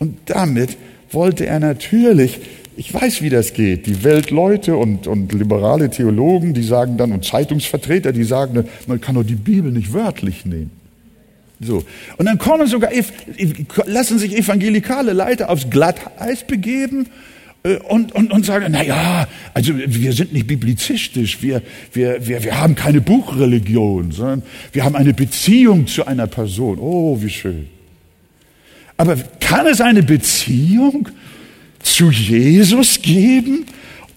Und 0.00 0.18
damit 0.26 0.76
wollte 1.12 1.46
er 1.46 1.60
natürlich, 1.60 2.40
ich 2.76 2.92
weiß, 2.92 3.22
wie 3.22 3.30
das 3.30 3.54
geht, 3.54 3.86
die 3.86 4.04
Weltleute 4.04 4.76
und, 4.76 5.06
und 5.06 5.32
liberale 5.32 5.90
Theologen, 5.90 6.52
die 6.52 6.62
sagen 6.62 6.96
dann, 6.96 7.12
und 7.12 7.24
Zeitungsvertreter, 7.24 8.12
die 8.12 8.24
sagen, 8.24 8.64
man 8.86 9.00
kann 9.00 9.14
doch 9.14 9.24
die 9.24 9.34
Bibel 9.34 9.72
nicht 9.72 9.92
wörtlich 9.92 10.44
nehmen. 10.44 10.70
So. 11.58 11.84
Und 12.18 12.26
dann 12.26 12.36
kommen 12.36 12.66
sogar, 12.66 12.90
lassen 13.86 14.18
sich 14.18 14.36
evangelikale 14.36 15.14
Leiter 15.14 15.48
aufs 15.48 15.70
Glatteis 15.70 16.44
begeben 16.44 17.06
äh, 17.62 17.76
und, 17.76 18.12
und, 18.12 18.30
und 18.30 18.44
sagen, 18.44 18.66
na 18.70 18.82
ja, 18.82 19.26
also 19.54 19.72
wir 19.74 20.12
sind 20.12 20.34
nicht 20.34 20.46
biblizistisch, 20.46 21.40
wir, 21.40 21.62
wir, 21.94 22.26
wir, 22.26 22.44
wir 22.44 22.60
haben 22.60 22.74
keine 22.74 23.00
Buchreligion, 23.00 24.12
sondern 24.12 24.42
wir 24.72 24.84
haben 24.84 24.96
eine 24.96 25.14
Beziehung 25.14 25.86
zu 25.86 26.06
einer 26.06 26.26
Person. 26.26 26.78
Oh, 26.78 27.22
wie 27.22 27.30
schön. 27.30 27.68
Aber 28.98 29.16
kann 29.40 29.66
es 29.66 29.80
eine 29.80 30.02
Beziehung 30.02 31.08
zu 31.86 32.10
Jesus 32.10 33.00
geben 33.00 33.66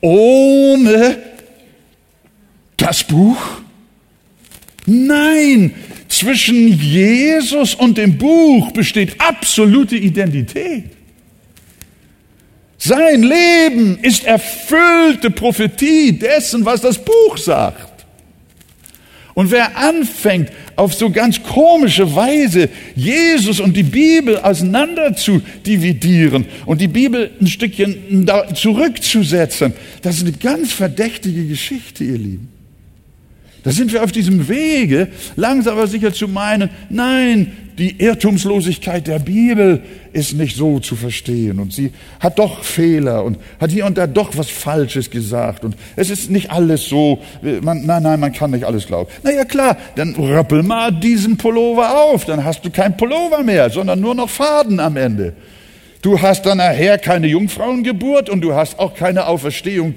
ohne 0.02 1.18
das 2.78 3.04
Buch? 3.04 3.42
Nein, 4.86 5.74
zwischen 6.08 6.68
Jesus 6.80 7.76
und 7.76 7.98
dem 7.98 8.18
Buch 8.18 8.72
besteht 8.72 9.20
absolute 9.20 9.96
Identität. 9.96 10.86
Sein 12.78 13.24
Leben 13.24 14.00
ist 14.02 14.24
erfüllte 14.24 15.30
Prophetie 15.30 16.14
dessen, 16.14 16.66
was 16.66 16.82
das 16.82 16.98
Buch 16.98 17.38
sagt. 17.38 18.06
Und 19.34 19.52
wer 19.52 19.78
anfängt, 19.78 20.50
auf 20.80 20.94
so 20.94 21.10
ganz 21.10 21.44
komische 21.44 22.16
Weise 22.16 22.70
Jesus 22.96 23.60
und 23.60 23.76
die 23.76 23.84
Bibel 23.84 24.40
auseinander 24.40 25.14
zu 25.14 25.42
dividieren 25.66 26.46
und 26.66 26.80
die 26.80 26.88
Bibel 26.88 27.32
ein 27.40 27.48
Stückchen 27.48 28.26
zurückzusetzen, 28.56 29.74
das 30.02 30.18
ist 30.18 30.22
eine 30.24 30.32
ganz 30.32 30.72
verdächtige 30.72 31.46
Geschichte, 31.46 32.06
ihr 32.06 32.18
Lieben. 32.18 32.59
Da 33.64 33.72
sind 33.72 33.92
wir 33.92 34.04
auf 34.04 34.12
diesem 34.12 34.48
Wege, 34.48 35.10
langsam 35.36 35.78
aber 35.78 35.88
sicher 35.88 36.14
zu 36.14 36.28
meinen, 36.28 36.70
nein, 36.90 37.52
die 37.80 38.02
Irrtumslosigkeit 38.02 39.08
der 39.08 39.20
Bibel 39.20 39.82
ist 40.12 40.34
nicht 40.34 40.58
so 40.58 40.80
zu 40.80 40.96
verstehen 40.96 41.60
und 41.60 41.72
sie 41.72 41.92
hat 42.20 42.38
doch 42.38 42.64
Fehler 42.64 43.24
und 43.24 43.38
hat 43.60 43.72
hier 43.72 43.86
und 43.86 43.98
da 43.98 44.06
doch 44.06 44.38
was 44.38 44.50
Falsches 44.50 45.10
gesagt 45.10 45.64
und 45.64 45.76
es 45.96 46.10
ist 46.10 46.30
nicht 46.30 46.52
alles 46.52 46.90
so, 46.90 47.22
man, 47.62 47.86
nein, 47.86 48.04
nein, 48.04 48.20
man 48.20 48.34
kann 48.34 48.52
nicht 48.52 48.66
alles 48.66 48.86
glauben. 48.86 49.10
Na 49.24 49.32
ja, 49.32 49.46
klar, 49.46 49.78
dann 49.96 50.14
röppel 50.16 50.62
mal 50.62 50.92
diesen 50.92 51.38
Pullover 51.38 52.04
auf, 52.04 52.26
dann 52.26 52.44
hast 52.44 52.66
du 52.66 52.70
kein 52.70 52.98
Pullover 52.98 53.44
mehr, 53.44 53.70
sondern 53.70 54.02
nur 54.02 54.14
noch 54.14 54.30
Faden 54.30 54.80
am 54.80 54.98
Ende. 54.98 55.34
Du 56.02 56.22
hast 56.22 56.46
dann 56.46 56.60
nachher 56.60 56.98
keine 56.98 57.28
Jungfrauengeburt 57.28 58.30
und 58.30 58.40
du 58.40 58.54
hast 58.54 58.80
auch 58.80 58.96
keine 58.96 59.28
Auferstehung, 59.28 59.96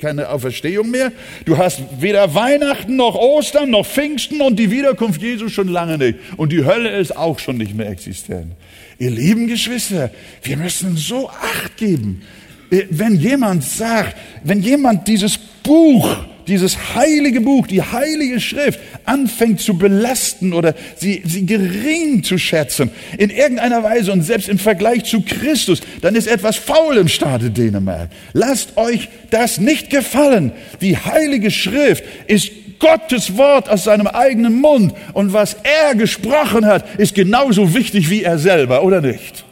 keine 0.00 0.28
Auferstehung 0.28 0.90
mehr. 0.90 1.12
Du 1.44 1.56
hast 1.56 1.82
weder 2.00 2.34
Weihnachten 2.34 2.96
noch 2.96 3.14
Ostern 3.14 3.70
noch 3.70 3.86
Pfingsten 3.86 4.40
und 4.40 4.56
die 4.58 4.72
Wiederkunft 4.72 5.22
Jesu 5.22 5.48
schon 5.48 5.68
lange 5.68 5.98
nicht. 5.98 6.18
Und 6.36 6.50
die 6.50 6.64
Hölle 6.64 6.90
ist 6.98 7.16
auch 7.16 7.38
schon 7.38 7.58
nicht 7.58 7.76
mehr 7.76 7.88
existent. 7.88 8.52
Ihr 8.98 9.10
lieben 9.10 9.46
Geschwister, 9.46 10.10
wir 10.42 10.56
müssen 10.56 10.96
so 10.96 11.28
Acht 11.28 11.76
geben. 11.76 12.22
Wenn 12.68 13.14
jemand 13.14 13.62
sagt, 13.62 14.16
wenn 14.42 14.62
jemand 14.62 15.06
dieses 15.06 15.38
Buch 15.38 16.08
dieses 16.50 16.94
heilige 16.94 17.40
Buch, 17.40 17.66
die 17.66 17.80
heilige 17.80 18.40
Schrift 18.40 18.80
anfängt 19.04 19.60
zu 19.60 19.78
belasten 19.78 20.52
oder 20.52 20.74
sie, 20.96 21.22
sie 21.24 21.46
gering 21.46 22.22
zu 22.22 22.36
schätzen 22.36 22.90
in 23.16 23.30
irgendeiner 23.30 23.82
Weise 23.82 24.12
und 24.12 24.22
selbst 24.22 24.48
im 24.48 24.58
Vergleich 24.58 25.04
zu 25.04 25.22
Christus, 25.22 25.80
dann 26.02 26.14
ist 26.14 26.26
etwas 26.26 26.56
faul 26.56 26.96
im 26.98 27.08
Staate 27.08 27.50
Dänemark. 27.50 28.10
Lasst 28.32 28.76
euch 28.76 29.08
das 29.30 29.58
nicht 29.58 29.90
gefallen. 29.90 30.52
Die 30.80 30.96
heilige 30.96 31.50
Schrift 31.50 32.04
ist 32.26 32.50
Gottes 32.80 33.36
Wort 33.36 33.68
aus 33.68 33.84
seinem 33.84 34.06
eigenen 34.06 34.60
Mund 34.60 34.94
und 35.12 35.32
was 35.32 35.56
er 35.62 35.94
gesprochen 35.94 36.66
hat, 36.66 36.98
ist 36.98 37.14
genauso 37.14 37.74
wichtig 37.74 38.10
wie 38.10 38.24
er 38.24 38.38
selber, 38.38 38.82
oder 38.82 39.00
nicht? 39.00 39.44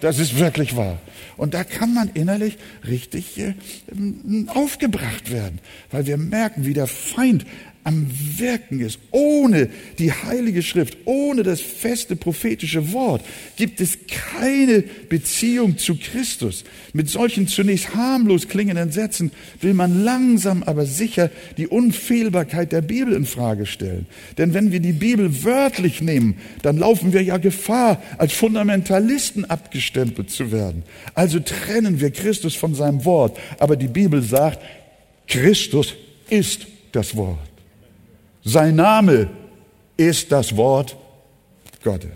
Das 0.00 0.18
ist 0.18 0.38
wirklich 0.38 0.76
wahr. 0.76 0.98
Und 1.38 1.54
da 1.54 1.64
kann 1.64 1.94
man 1.94 2.10
innerlich 2.12 2.58
richtig 2.86 3.38
äh, 3.38 3.54
aufgebracht 4.48 5.32
werden, 5.32 5.60
weil 5.90 6.06
wir 6.06 6.18
merken, 6.18 6.66
wie 6.66 6.74
der 6.74 6.88
Feind 6.88 7.46
am 7.88 8.06
Wirken 8.36 8.80
ist. 8.80 8.98
Ohne 9.12 9.70
die 9.98 10.12
Heilige 10.12 10.62
Schrift, 10.62 10.98
ohne 11.06 11.42
das 11.42 11.62
feste 11.62 12.16
prophetische 12.16 12.92
Wort 12.92 13.24
gibt 13.56 13.80
es 13.80 13.98
keine 14.06 14.84
Beziehung 15.08 15.78
zu 15.78 15.96
Christus. 15.96 16.64
Mit 16.92 17.08
solchen 17.08 17.48
zunächst 17.48 17.94
harmlos 17.94 18.46
klingenden 18.46 18.92
Sätzen 18.92 19.32
will 19.62 19.72
man 19.72 20.04
langsam 20.04 20.62
aber 20.62 20.84
sicher 20.84 21.30
die 21.56 21.66
Unfehlbarkeit 21.66 22.72
der 22.72 22.82
Bibel 22.82 23.14
in 23.14 23.24
Frage 23.24 23.64
stellen. 23.64 24.04
Denn 24.36 24.52
wenn 24.52 24.70
wir 24.70 24.80
die 24.80 24.92
Bibel 24.92 25.42
wörtlich 25.42 26.02
nehmen, 26.02 26.36
dann 26.60 26.76
laufen 26.76 27.14
wir 27.14 27.22
ja 27.22 27.38
Gefahr, 27.38 28.02
als 28.18 28.34
Fundamentalisten 28.34 29.46
abgestempelt 29.46 30.30
zu 30.30 30.52
werden. 30.52 30.82
Also 31.14 31.40
trennen 31.40 32.00
wir 32.00 32.10
Christus 32.10 32.54
von 32.54 32.74
seinem 32.74 33.06
Wort. 33.06 33.38
Aber 33.58 33.76
die 33.76 33.88
Bibel 33.88 34.22
sagt, 34.22 34.58
Christus 35.26 35.94
ist 36.28 36.66
das 36.92 37.16
Wort. 37.16 37.47
Sein 38.44 38.76
Name 38.76 39.28
ist 39.96 40.32
das 40.32 40.56
Wort 40.56 40.96
Gottes. 41.82 42.10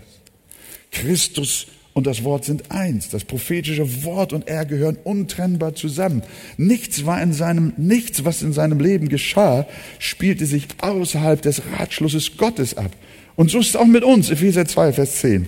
Christus 0.91 1.67
und 1.93 2.07
das 2.07 2.23
Wort 2.23 2.45
sind 2.45 2.71
eins. 2.71 3.09
Das 3.09 3.23
prophetische 3.23 4.03
Wort 4.03 4.33
und 4.33 4.47
er 4.47 4.65
gehören 4.65 4.97
untrennbar 5.03 5.75
zusammen. 5.75 6.23
Nichts 6.57 7.05
war 7.05 7.21
in 7.21 7.33
seinem, 7.33 7.73
nichts, 7.77 8.25
was 8.25 8.41
in 8.41 8.53
seinem 8.53 8.79
Leben 8.79 9.09
geschah, 9.09 9.67
spielte 9.99 10.45
sich 10.45 10.67
außerhalb 10.81 11.41
des 11.41 11.61
Ratschlusses 11.77 12.37
Gottes 12.37 12.77
ab. 12.77 12.91
Und 13.35 13.51
so 13.51 13.59
ist 13.59 13.69
es 13.69 13.75
auch 13.75 13.85
mit 13.85 14.03
uns, 14.03 14.29
Epheser 14.29 14.65
2, 14.65 14.93
Vers 14.93 15.15
10. 15.17 15.47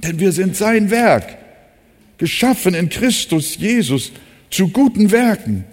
Denn 0.00 0.18
wir 0.20 0.32
sind 0.32 0.56
sein 0.56 0.90
Werk, 0.90 1.38
geschaffen 2.18 2.74
in 2.74 2.88
Christus 2.88 3.56
Jesus 3.56 4.12
zu 4.50 4.68
guten 4.68 5.10
Werken, 5.10 5.64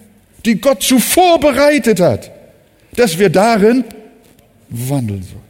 die 0.44 0.60
Gott 0.60 0.82
zuvor 0.82 1.38
bereitet 1.38 2.00
hat, 2.00 2.30
dass 2.96 3.18
wir 3.18 3.30
darin 3.30 3.84
wandeln 4.72 5.22
soll. 5.22 5.40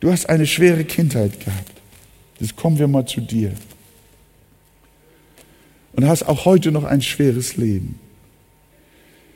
Du 0.00 0.10
hast 0.10 0.28
eine 0.28 0.46
schwere 0.46 0.84
Kindheit 0.84 1.40
gehabt. 1.40 1.72
Jetzt 2.40 2.56
kommen 2.56 2.78
wir 2.78 2.88
mal 2.88 3.06
zu 3.06 3.20
dir. 3.20 3.52
und 5.92 6.06
hast 6.06 6.22
auch 6.22 6.44
heute 6.44 6.72
noch 6.72 6.84
ein 6.84 7.02
schweres 7.02 7.56
Leben. 7.56 7.98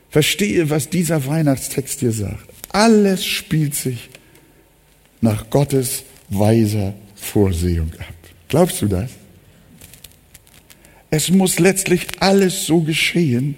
Verstehe, 0.08 0.70
was 0.70 0.88
dieser 0.88 1.26
Weihnachtstext 1.26 2.00
dir 2.00 2.12
sagt. 2.12 2.48
Alles 2.70 3.24
spielt 3.24 3.74
sich 3.74 4.08
nach 5.20 5.50
Gottes 5.50 6.04
weiser 6.28 6.94
Vorsehung 7.16 7.92
ab. 7.98 8.14
Glaubst 8.48 8.80
du 8.80 8.86
das? 8.86 9.10
Es 11.10 11.30
muss 11.30 11.58
letztlich 11.58 12.06
alles 12.20 12.66
so 12.66 12.80
geschehen, 12.80 13.56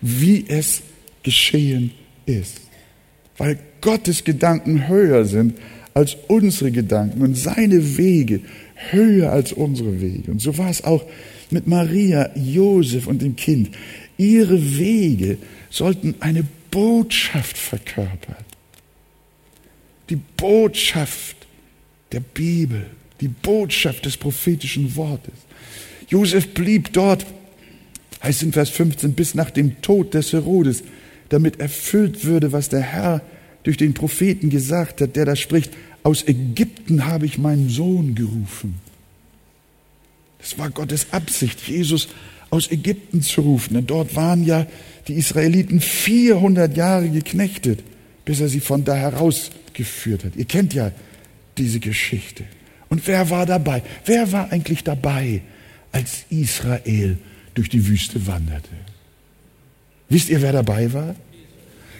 wie 0.00 0.44
es 0.48 0.82
geschehen 1.22 1.92
ist. 2.24 2.60
Weil 3.36 3.58
Gottes 3.80 4.24
Gedanken 4.24 4.88
höher 4.88 5.24
sind 5.24 5.54
als 5.94 6.16
unsere 6.28 6.70
Gedanken 6.70 7.22
und 7.22 7.36
seine 7.36 7.96
Wege 7.96 8.40
höher 8.90 9.32
als 9.32 9.52
unsere 9.52 10.00
Wege. 10.00 10.30
Und 10.30 10.40
so 10.40 10.58
war 10.58 10.70
es 10.70 10.84
auch 10.84 11.04
mit 11.50 11.66
Maria, 11.66 12.30
Josef 12.36 13.06
und 13.06 13.22
dem 13.22 13.36
Kind. 13.36 13.70
Ihre 14.18 14.78
Wege 14.78 15.38
sollten 15.70 16.14
eine 16.20 16.44
Botschaft 16.70 17.56
verkörpern. 17.56 18.44
Die 20.10 20.20
Botschaft 20.36 21.36
der 22.12 22.20
Bibel, 22.20 22.86
die 23.20 23.28
Botschaft 23.28 24.04
des 24.04 24.16
prophetischen 24.16 24.94
Wortes. 24.96 25.34
Josef 26.08 26.54
blieb 26.54 26.92
dort, 26.92 27.26
heißt 28.22 28.42
in 28.42 28.52
Vers 28.52 28.70
15, 28.70 29.14
bis 29.14 29.34
nach 29.34 29.50
dem 29.50 29.80
Tod 29.82 30.14
des 30.14 30.32
Herodes, 30.32 30.82
damit 31.28 31.58
erfüllt 31.58 32.24
würde, 32.24 32.52
was 32.52 32.68
der 32.68 32.80
Herr 32.80 33.22
durch 33.66 33.76
den 33.76 33.94
Propheten 33.94 34.48
gesagt 34.48 35.00
hat, 35.00 35.16
der 35.16 35.24
da 35.24 35.34
spricht, 35.34 35.72
aus 36.04 36.22
Ägypten 36.28 37.06
habe 37.06 37.26
ich 37.26 37.36
meinen 37.36 37.68
Sohn 37.68 38.14
gerufen. 38.14 38.76
Das 40.38 40.56
war 40.56 40.70
Gottes 40.70 41.12
Absicht, 41.12 41.66
Jesus 41.66 42.06
aus 42.50 42.70
Ägypten 42.70 43.22
zu 43.22 43.40
rufen. 43.40 43.74
Denn 43.74 43.86
dort 43.88 44.14
waren 44.14 44.44
ja 44.44 44.68
die 45.08 45.14
Israeliten 45.14 45.80
400 45.80 46.76
Jahre 46.76 47.08
geknechtet, 47.08 47.82
bis 48.24 48.38
er 48.38 48.48
sie 48.48 48.60
von 48.60 48.84
da 48.84 48.94
herausgeführt 48.94 50.22
hat. 50.22 50.36
Ihr 50.36 50.44
kennt 50.44 50.72
ja 50.72 50.92
diese 51.58 51.80
Geschichte. 51.80 52.44
Und 52.88 53.04
wer 53.08 53.30
war 53.30 53.46
dabei? 53.46 53.82
Wer 54.04 54.30
war 54.30 54.52
eigentlich 54.52 54.84
dabei, 54.84 55.42
als 55.90 56.24
Israel 56.30 57.18
durch 57.54 57.68
die 57.68 57.84
Wüste 57.84 58.28
wanderte? 58.28 58.70
Wisst 60.08 60.28
ihr, 60.28 60.40
wer 60.40 60.52
dabei 60.52 60.92
war? 60.92 61.16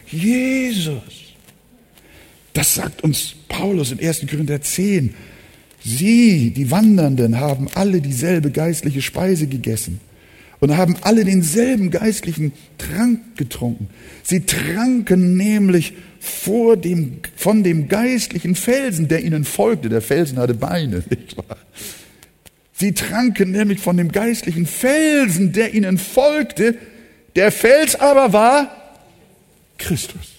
Jesus. 0.07 1.26
Das 2.57 2.75
sagt 2.75 3.05
uns 3.05 3.35
Paulus 3.49 3.93
in 3.93 4.01
1. 4.01 4.27
Korinther 4.31 4.63
10. 4.63 5.15
Sie, 5.85 6.53
die 6.53 6.71
Wandernden, 6.71 7.39
haben 7.39 7.69
alle 7.75 8.01
dieselbe 8.01 8.51
geistliche 8.51 9.03
Speise 9.03 9.47
gegessen 9.47 10.01
und 10.61 10.75
haben 10.75 10.97
alle 11.03 11.27
denselben 11.27 11.91
geistlichen 11.91 12.53
Trank 12.79 13.37
getrunken. 13.37 13.89
Sie 14.23 14.47
tranken 14.47 15.37
nämlich 15.37 15.93
vor 16.19 16.79
dem, 16.79 17.19
von 17.37 17.63
dem 17.63 17.89
geistlichen 17.89 18.55
Felsen, 18.55 19.09
der 19.09 19.23
ihnen 19.23 19.45
folgte. 19.45 19.91
Der 19.91 20.01
Felsen 20.01 20.39
hatte 20.39 20.55
Beine, 20.55 21.05
nicht 21.11 21.37
wahr? 21.37 21.59
Sie 22.73 22.93
tranken 22.93 23.51
nämlich 23.51 23.81
von 23.81 23.99
dem 23.99 24.11
geistlichen 24.11 24.65
Felsen, 24.65 25.53
der 25.53 25.75
ihnen 25.75 25.99
folgte. 25.99 26.75
Der 27.37 27.53
Fels 27.53 27.97
aber 27.97 28.33
war 28.33 28.71
Christus. 29.77 30.36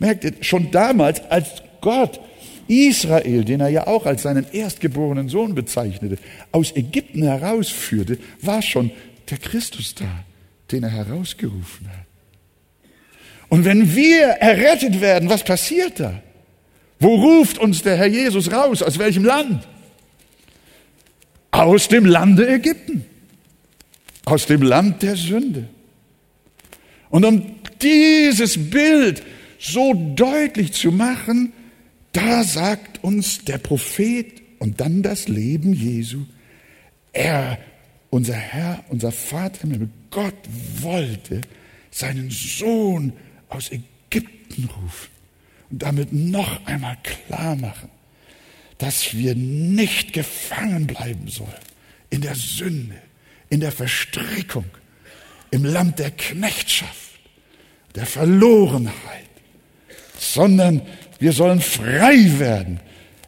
Merkt 0.00 0.24
ihr, 0.24 0.32
schon 0.40 0.70
damals, 0.72 1.22
als 1.30 1.62
Gott 1.80 2.18
Israel, 2.66 3.44
den 3.44 3.60
er 3.60 3.68
ja 3.68 3.86
auch 3.86 4.06
als 4.06 4.22
seinen 4.22 4.46
erstgeborenen 4.50 5.28
Sohn 5.28 5.54
bezeichnete, 5.54 6.18
aus 6.50 6.74
Ägypten 6.74 7.22
herausführte, 7.22 8.18
war 8.40 8.62
schon 8.62 8.90
der 9.28 9.38
Christus 9.38 9.94
da, 9.94 10.24
den 10.72 10.82
er 10.82 10.90
herausgerufen 10.90 11.88
hat. 11.88 12.06
Und 13.48 13.64
wenn 13.64 13.94
wir 13.94 14.26
errettet 14.26 15.00
werden, 15.00 15.28
was 15.28 15.44
passiert 15.44 16.00
da? 16.00 16.22
Wo 16.98 17.16
ruft 17.16 17.58
uns 17.58 17.82
der 17.82 17.96
Herr 17.96 18.06
Jesus 18.06 18.50
raus? 18.52 18.82
Aus 18.82 18.98
welchem 18.98 19.24
Land? 19.24 19.66
Aus 21.50 21.88
dem 21.88 22.06
Lande 22.06 22.48
Ägypten. 22.48 23.04
Aus 24.24 24.46
dem 24.46 24.62
Land 24.62 25.02
der 25.02 25.16
Sünde. 25.16 25.68
Und 27.10 27.24
um 27.24 27.56
dieses 27.82 28.70
Bild 28.70 29.22
so 29.60 29.92
deutlich 30.14 30.72
zu 30.72 30.90
machen, 30.90 31.52
da 32.12 32.42
sagt 32.42 33.04
uns 33.04 33.44
der 33.44 33.58
Prophet 33.58 34.42
und 34.58 34.80
dann 34.80 35.02
das 35.02 35.28
Leben 35.28 35.72
Jesu, 35.74 36.24
er, 37.12 37.58
unser 38.08 38.34
Herr, 38.34 38.84
unser 38.88 39.12
Vater, 39.12 39.68
Gott 40.10 40.34
wollte 40.80 41.42
seinen 41.90 42.30
Sohn 42.30 43.12
aus 43.48 43.70
Ägypten 43.70 44.64
rufen 44.64 45.10
und 45.70 45.82
damit 45.82 46.12
noch 46.12 46.66
einmal 46.66 46.96
klar 47.02 47.54
machen, 47.56 47.90
dass 48.78 49.14
wir 49.14 49.34
nicht 49.34 50.12
gefangen 50.12 50.86
bleiben 50.86 51.28
sollen 51.28 51.50
in 52.08 52.22
der 52.22 52.34
Sünde, 52.34 52.96
in 53.50 53.60
der 53.60 53.72
Verstrickung, 53.72 54.64
im 55.50 55.64
Land 55.64 55.98
der 55.98 56.10
Knechtschaft, 56.10 57.18
der 57.94 58.06
Verlorenheit, 58.06 59.29
sondern 60.20 60.82
wir 61.18 61.32
sollen 61.32 61.60
frei 61.60 62.38
werden. 62.38 62.78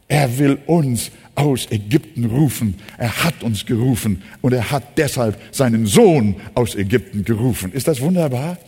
Er 0.09 0.39
will 0.39 0.59
uns 0.67 1.11
aus 1.35 1.71
Ägypten 1.71 2.27
rufen. 2.27 2.75
Er 2.99 3.25
hat 3.25 3.43
uns 3.43 3.65
gerufen 3.65 4.23
und 4.43 4.53
er 4.53 4.71
hat 4.71 4.99
deshalb 4.99 5.41
seinen 5.51 5.87
Sohn 5.87 6.37
aus 6.55 6.75
Ägypten 6.75 7.25
gerufen. 7.25 7.73
Ist 7.73 7.89
das 7.89 8.01
wunderbar? 8.01 8.59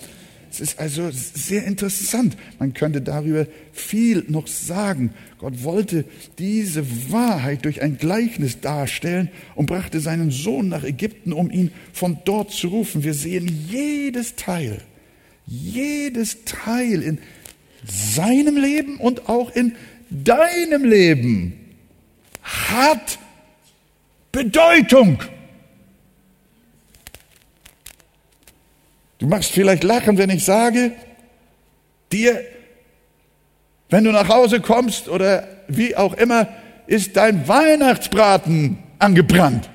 Es 0.50 0.60
ist 0.60 0.78
also 0.78 1.10
sehr 1.10 1.64
interessant. 1.64 2.36
Man 2.58 2.72
könnte 2.72 3.02
darüber 3.02 3.46
viel 3.72 4.24
noch 4.28 4.46
sagen. 4.46 5.12
Gott 5.38 5.64
wollte 5.64 6.04
diese 6.38 7.10
Wahrheit 7.10 7.64
durch 7.64 7.82
ein 7.82 7.98
Gleichnis 7.98 8.60
darstellen 8.60 9.30
und 9.56 9.66
brachte 9.66 10.00
seinen 10.00 10.30
Sohn 10.30 10.68
nach 10.68 10.84
Ägypten, 10.84 11.32
um 11.32 11.50
ihn 11.50 11.72
von 11.92 12.18
dort 12.24 12.52
zu 12.52 12.68
rufen. 12.68 13.02
Wir 13.02 13.14
sehen 13.14 13.66
jedes 13.68 14.36
Teil, 14.36 14.78
jedes 15.44 16.44
Teil 16.44 17.02
in 17.02 17.18
seinem 17.86 18.56
Leben 18.56 18.98
und 18.98 19.28
auch 19.28 19.50
in 19.50 19.74
deinem 20.10 20.84
Leben 20.84 21.76
hat 22.42 23.18
Bedeutung. 24.32 25.22
Du 29.18 29.26
machst 29.26 29.52
vielleicht 29.52 29.84
lachen, 29.84 30.18
wenn 30.18 30.30
ich 30.30 30.44
sage, 30.44 30.92
dir, 32.12 32.44
wenn 33.88 34.04
du 34.04 34.12
nach 34.12 34.28
Hause 34.28 34.60
kommst 34.60 35.08
oder 35.08 35.46
wie 35.68 35.96
auch 35.96 36.14
immer, 36.14 36.48
ist 36.86 37.16
dein 37.16 37.46
Weihnachtsbraten 37.48 38.78
angebrannt. 38.98 39.70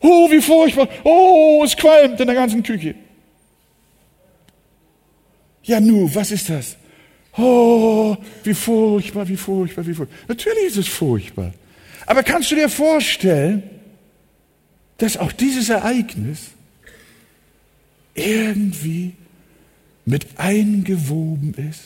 Oh, 0.00 0.30
wie 0.30 0.40
furchtbar. 0.40 0.88
Oh, 1.04 1.62
es 1.64 1.76
qualmt 1.76 2.20
in 2.20 2.26
der 2.26 2.36
ganzen 2.36 2.62
Küche. 2.62 2.94
Ja, 5.68 5.80
nu, 5.80 6.10
was 6.14 6.30
ist 6.30 6.48
das? 6.48 6.76
Oh, 7.36 8.16
wie 8.42 8.54
furchtbar, 8.54 9.28
wie 9.28 9.36
furchtbar, 9.36 9.86
wie 9.86 9.92
furchtbar. 9.92 10.18
Natürlich 10.26 10.64
ist 10.64 10.78
es 10.78 10.88
furchtbar. 10.88 11.52
Aber 12.06 12.22
kannst 12.22 12.50
du 12.50 12.54
dir 12.54 12.70
vorstellen, 12.70 13.62
dass 14.96 15.18
auch 15.18 15.30
dieses 15.30 15.68
Ereignis 15.68 16.52
irgendwie 18.14 19.12
mit 20.06 20.26
eingewoben 20.38 21.52
ist 21.54 21.82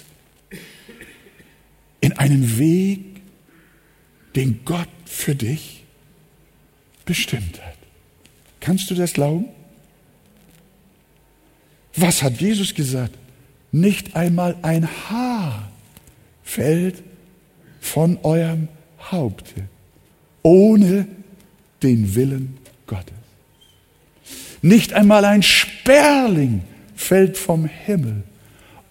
in 2.01 2.13
einen 2.13 2.59
Weg, 2.59 3.01
den 4.37 4.65
Gott 4.65 4.89
für 5.07 5.35
dich 5.35 5.83
bestimmt 7.05 7.61
hat. 7.61 7.77
Kannst 8.61 8.89
du 8.91 8.95
das 8.95 9.13
glauben? 9.13 9.47
Was 11.97 12.23
hat 12.23 12.41
Jesus 12.41 12.73
gesagt? 12.75 13.19
Nicht 13.73 14.15
einmal 14.15 14.57
ein 14.63 14.87
Haar 15.09 15.71
fällt 16.45 17.03
von 17.81 18.19
eurem 18.23 18.69
Haupte 19.11 19.69
ohne 20.43 21.09
den 21.83 22.15
Willen 22.15 22.59
Gottes. 22.87 23.15
Nicht 24.61 24.93
einmal 24.93 25.25
ein 25.25 25.43
Sperling 25.43 26.63
fällt 26.95 27.37
vom 27.37 27.65
Himmel, 27.65 28.23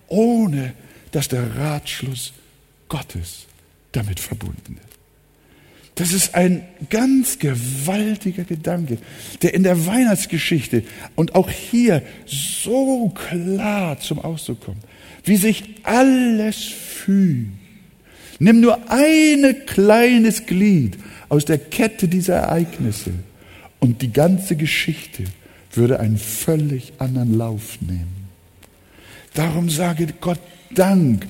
ohne 0.08 0.74
dass 1.12 1.28
der 1.28 1.56
Ratschluss 1.56 2.34
Gottes 2.90 3.46
damit 3.92 4.20
verbunden 4.20 4.78
ist. 4.78 4.91
Das 6.02 6.14
ist 6.14 6.34
ein 6.34 6.64
ganz 6.90 7.38
gewaltiger 7.38 8.44
Gedanke, 8.44 8.98
der 9.44 9.54
in 9.54 9.62
der 9.62 9.86
Weihnachtsgeschichte 9.86 10.82
und 11.14 11.36
auch 11.36 11.48
hier 11.48 12.02
so 12.26 13.10
klar 13.10 14.00
zum 14.00 14.18
Ausdruck 14.18 14.62
kommt, 14.62 14.84
wie 15.26 15.38
sich 15.38 15.64
alles 15.84 16.58
fügt. 16.58 17.52
Nimm 18.40 18.62
nur 18.62 18.80
ein 18.90 19.56
kleines 19.68 20.48
Glied 20.48 20.98
aus 21.30 21.46
der 21.46 21.60
Kette 21.60 22.08
dieser 22.08 22.38
Ereignisse 22.38 23.12
Und 23.80 24.02
die 24.02 24.12
ganze 24.12 24.56
Geschichte 24.56 25.26
würde 25.72 26.00
einen 26.00 26.18
völlig 26.18 26.94
anderen 26.98 27.38
Lauf 27.38 27.78
nehmen. 27.80 28.28
Darum 29.36 29.70
sage 29.70 30.08
Gott 30.20 30.40
Dank 30.74 31.28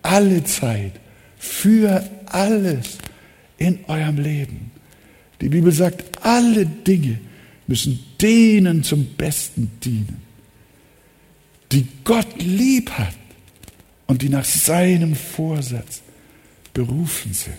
alle 0.00 0.44
Zeit 0.44 0.92
für 1.36 2.02
alles 2.24 2.96
in 3.58 3.84
eurem 3.86 4.18
Leben. 4.18 4.70
Die 5.40 5.48
Bibel 5.48 5.72
sagt, 5.72 6.24
alle 6.24 6.66
Dinge 6.66 7.18
müssen 7.66 7.98
denen 8.20 8.82
zum 8.82 9.06
Besten 9.16 9.70
dienen, 9.84 10.22
die 11.72 11.86
Gott 12.04 12.40
lieb 12.42 12.90
hat 12.90 13.14
und 14.06 14.22
die 14.22 14.28
nach 14.28 14.44
seinem 14.44 15.14
Vorsatz 15.14 16.02
berufen 16.72 17.32
sind. 17.32 17.56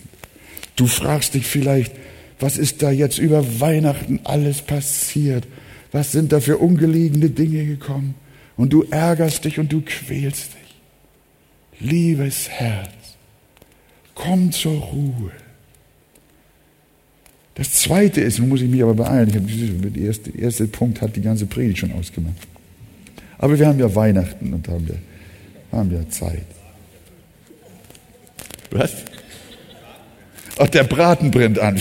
Du 0.76 0.86
fragst 0.86 1.34
dich 1.34 1.46
vielleicht, 1.46 1.92
was 2.38 2.58
ist 2.58 2.82
da 2.82 2.90
jetzt 2.90 3.18
über 3.18 3.60
Weihnachten 3.60 4.20
alles 4.24 4.62
passiert? 4.62 5.46
Was 5.92 6.12
sind 6.12 6.32
da 6.32 6.40
für 6.40 6.58
ungelegene 6.58 7.30
Dinge 7.30 7.64
gekommen? 7.64 8.14
Und 8.56 8.72
du 8.72 8.82
ärgerst 8.82 9.44
dich 9.44 9.58
und 9.58 9.72
du 9.72 9.82
quälst 9.82 10.50
dich. 10.52 11.88
Liebes 11.88 12.48
Herz, 12.48 12.90
komm 14.14 14.52
zur 14.52 14.74
Ruhe. 14.74 15.32
Das 17.56 17.72
zweite 17.72 18.20
ist, 18.20 18.38
nun 18.38 18.50
muss 18.50 18.60
ich 18.60 18.68
mich 18.68 18.82
aber 18.82 18.94
beeilen, 18.94 19.32
der 19.32 20.04
erste, 20.04 20.30
der 20.30 20.42
erste 20.42 20.66
Punkt 20.66 21.00
hat 21.00 21.16
die 21.16 21.22
ganze 21.22 21.46
Predigt 21.46 21.78
schon 21.78 21.92
ausgemacht. 21.92 22.36
Aber 23.38 23.58
wir 23.58 23.66
haben 23.66 23.78
ja 23.78 23.94
Weihnachten 23.94 24.52
und 24.52 24.68
haben 24.68 24.86
ja, 24.86 25.76
haben 25.76 25.90
ja 25.90 26.08
Zeit. 26.10 26.44
Was? 28.70 28.92
Ach, 30.58 30.68
der 30.68 30.84
Braten 30.84 31.30
brennt 31.30 31.58
an. 31.58 31.76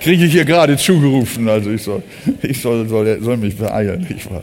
Kriege 0.00 0.24
ich 0.24 0.32
hier 0.32 0.44
gerade 0.44 0.76
zugerufen, 0.76 1.48
also 1.48 1.70
ich 1.70 1.82
soll, 1.82 2.02
ich 2.42 2.60
soll, 2.60 2.88
soll, 2.88 3.20
soll 3.22 3.36
mich 3.36 3.56
beeilen. 3.56 4.06
Ich 4.08 4.28
war, 4.30 4.42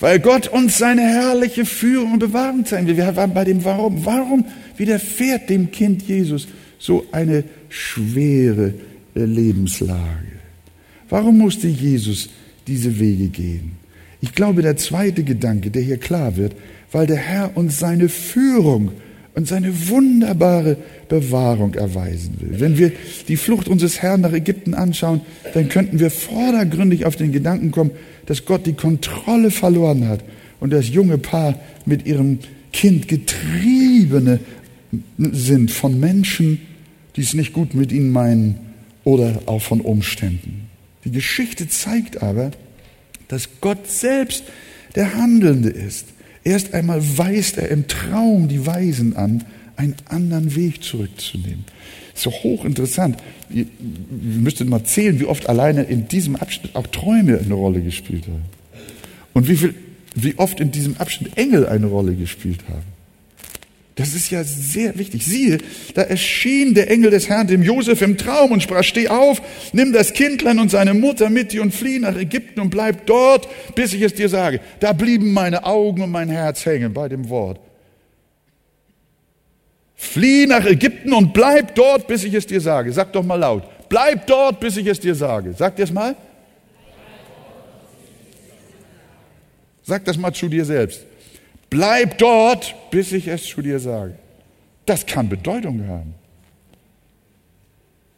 weil 0.00 0.18
Gott 0.18 0.48
uns 0.48 0.78
seine 0.78 1.02
herrliche 1.02 1.64
Führung 1.64 2.14
und 2.14 2.18
Bewahrung 2.18 2.64
zeigen 2.64 2.86
will. 2.86 2.96
Wir 2.96 3.14
waren 3.16 3.32
bei 3.32 3.44
dem 3.44 3.64
Warum. 3.64 4.04
Warum 4.04 4.44
widerfährt 4.76 5.48
dem 5.48 5.70
Kind 5.70 6.02
Jesus 6.02 6.48
so 6.78 7.06
eine 7.12 7.44
schwere 7.70 8.74
äh, 9.14 9.24
Lebenslage? 9.24 10.40
Warum 11.08 11.38
musste 11.38 11.66
Jesus 11.66 12.28
diese 12.66 13.00
Wege 13.00 13.28
gehen? 13.28 13.72
Ich 14.20 14.34
glaube, 14.34 14.62
der 14.62 14.76
zweite 14.76 15.24
Gedanke, 15.24 15.70
der 15.70 15.82
hier 15.82 15.96
klar 15.96 16.36
wird, 16.36 16.54
weil 16.92 17.06
der 17.06 17.16
Herr 17.16 17.56
uns 17.56 17.78
seine 17.78 18.08
Führung 18.08 18.92
und 19.34 19.48
seine 19.48 19.88
wunderbare 19.88 20.76
Bewahrung 21.08 21.74
erweisen 21.74 22.36
will. 22.40 22.60
Wenn 22.60 22.76
wir 22.76 22.92
die 23.28 23.36
Flucht 23.36 23.68
unseres 23.68 24.02
Herrn 24.02 24.20
nach 24.20 24.32
Ägypten 24.32 24.74
anschauen, 24.74 25.22
dann 25.54 25.68
könnten 25.68 26.00
wir 26.00 26.10
vordergründig 26.10 27.06
auf 27.06 27.16
den 27.16 27.32
Gedanken 27.32 27.70
kommen, 27.70 27.92
dass 28.26 28.44
Gott 28.44 28.66
die 28.66 28.74
Kontrolle 28.74 29.50
verloren 29.50 30.08
hat 30.08 30.20
und 30.58 30.72
das 30.72 30.88
junge 30.88 31.18
Paar 31.18 31.58
mit 31.86 32.06
ihrem 32.06 32.40
Kind 32.72 33.08
getriebene 33.08 34.40
sind 35.18 35.70
von 35.70 35.98
Menschen, 35.98 36.60
die 37.16 37.22
es 37.22 37.34
nicht 37.34 37.52
gut 37.52 37.74
mit 37.74 37.92
ihnen 37.92 38.10
meinen 38.10 38.58
oder 39.04 39.42
auch 39.46 39.62
von 39.62 39.80
Umständen. 39.80 40.68
Die 41.04 41.10
Geschichte 41.10 41.68
zeigt 41.68 42.22
aber, 42.22 42.50
dass 43.28 43.48
Gott 43.60 43.86
selbst 43.88 44.44
der 44.94 45.14
Handelnde 45.14 45.70
ist. 45.70 46.06
Erst 46.44 46.74
einmal 46.74 47.00
weist 47.18 47.58
er 47.58 47.68
im 47.68 47.86
Traum 47.86 48.48
die 48.48 48.66
Weisen 48.66 49.16
an, 49.16 49.44
einen 49.76 49.96
anderen 50.06 50.54
Weg 50.54 50.82
zurückzunehmen. 50.82 51.64
So 52.14 52.30
hochinteressant. 52.30 53.16
Ihr, 53.48 53.66
müsstet 54.10 54.68
mal 54.68 54.84
zählen, 54.84 55.18
wie 55.20 55.24
oft 55.24 55.48
alleine 55.48 55.84
in 55.84 56.08
diesem 56.08 56.36
Abschnitt 56.36 56.76
auch 56.76 56.86
Träume 56.86 57.38
eine 57.38 57.54
Rolle 57.54 57.80
gespielt 57.80 58.26
haben. 58.26 58.44
Und 59.32 59.48
wie, 59.48 59.56
viel, 59.56 59.74
wie 60.14 60.36
oft 60.38 60.60
in 60.60 60.70
diesem 60.70 60.96
Abschnitt 60.98 61.38
Engel 61.38 61.66
eine 61.66 61.86
Rolle 61.86 62.14
gespielt 62.14 62.60
haben. 62.68 62.99
Das 64.00 64.14
ist 64.14 64.30
ja 64.30 64.42
sehr 64.44 64.96
wichtig. 64.98 65.26
Siehe, 65.26 65.58
da 65.92 66.00
erschien 66.00 66.72
der 66.72 66.90
Engel 66.90 67.10
des 67.10 67.28
Herrn 67.28 67.48
dem 67.48 67.62
Josef 67.62 68.00
im 68.00 68.16
Traum 68.16 68.50
und 68.50 68.62
sprach, 68.62 68.82
steh 68.82 69.08
auf, 69.08 69.42
nimm 69.74 69.92
das 69.92 70.14
Kindlein 70.14 70.58
und 70.58 70.70
seine 70.70 70.94
Mutter 70.94 71.28
mit 71.28 71.52
dir 71.52 71.60
und 71.60 71.74
flieh 71.74 71.98
nach 71.98 72.16
Ägypten 72.16 72.60
und 72.60 72.70
bleib 72.70 73.04
dort, 73.04 73.46
bis 73.74 73.92
ich 73.92 74.00
es 74.00 74.14
dir 74.14 74.30
sage. 74.30 74.60
Da 74.80 74.94
blieben 74.94 75.34
meine 75.34 75.64
Augen 75.64 76.00
und 76.00 76.10
mein 76.10 76.30
Herz 76.30 76.64
hängen 76.64 76.94
bei 76.94 77.10
dem 77.10 77.28
Wort. 77.28 77.60
Flieh 79.96 80.46
nach 80.46 80.64
Ägypten 80.64 81.12
und 81.12 81.34
bleib 81.34 81.74
dort, 81.74 82.06
bis 82.06 82.24
ich 82.24 82.32
es 82.32 82.46
dir 82.46 82.62
sage. 82.62 82.94
Sag 82.94 83.12
doch 83.12 83.22
mal 83.22 83.36
laut. 83.36 83.64
Bleib 83.90 84.26
dort, 84.26 84.60
bis 84.60 84.78
ich 84.78 84.86
es 84.86 84.98
dir 84.98 85.14
sage. 85.14 85.54
Sag 85.54 85.76
dir 85.76 85.84
es 85.84 85.92
mal. 85.92 86.16
Sag 89.82 90.06
das 90.06 90.16
mal 90.16 90.32
zu 90.32 90.48
dir 90.48 90.64
selbst. 90.64 91.09
Bleib 91.70 92.18
dort, 92.18 92.74
bis 92.90 93.12
ich 93.12 93.28
es 93.28 93.46
zu 93.46 93.62
dir 93.62 93.78
sage. 93.78 94.16
Das 94.86 95.06
kann 95.06 95.28
Bedeutung 95.28 95.86
haben. 95.86 96.14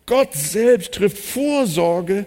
Gott 0.07 0.35
selbst 0.35 0.93
trifft 0.93 1.19
Vorsorge, 1.19 2.27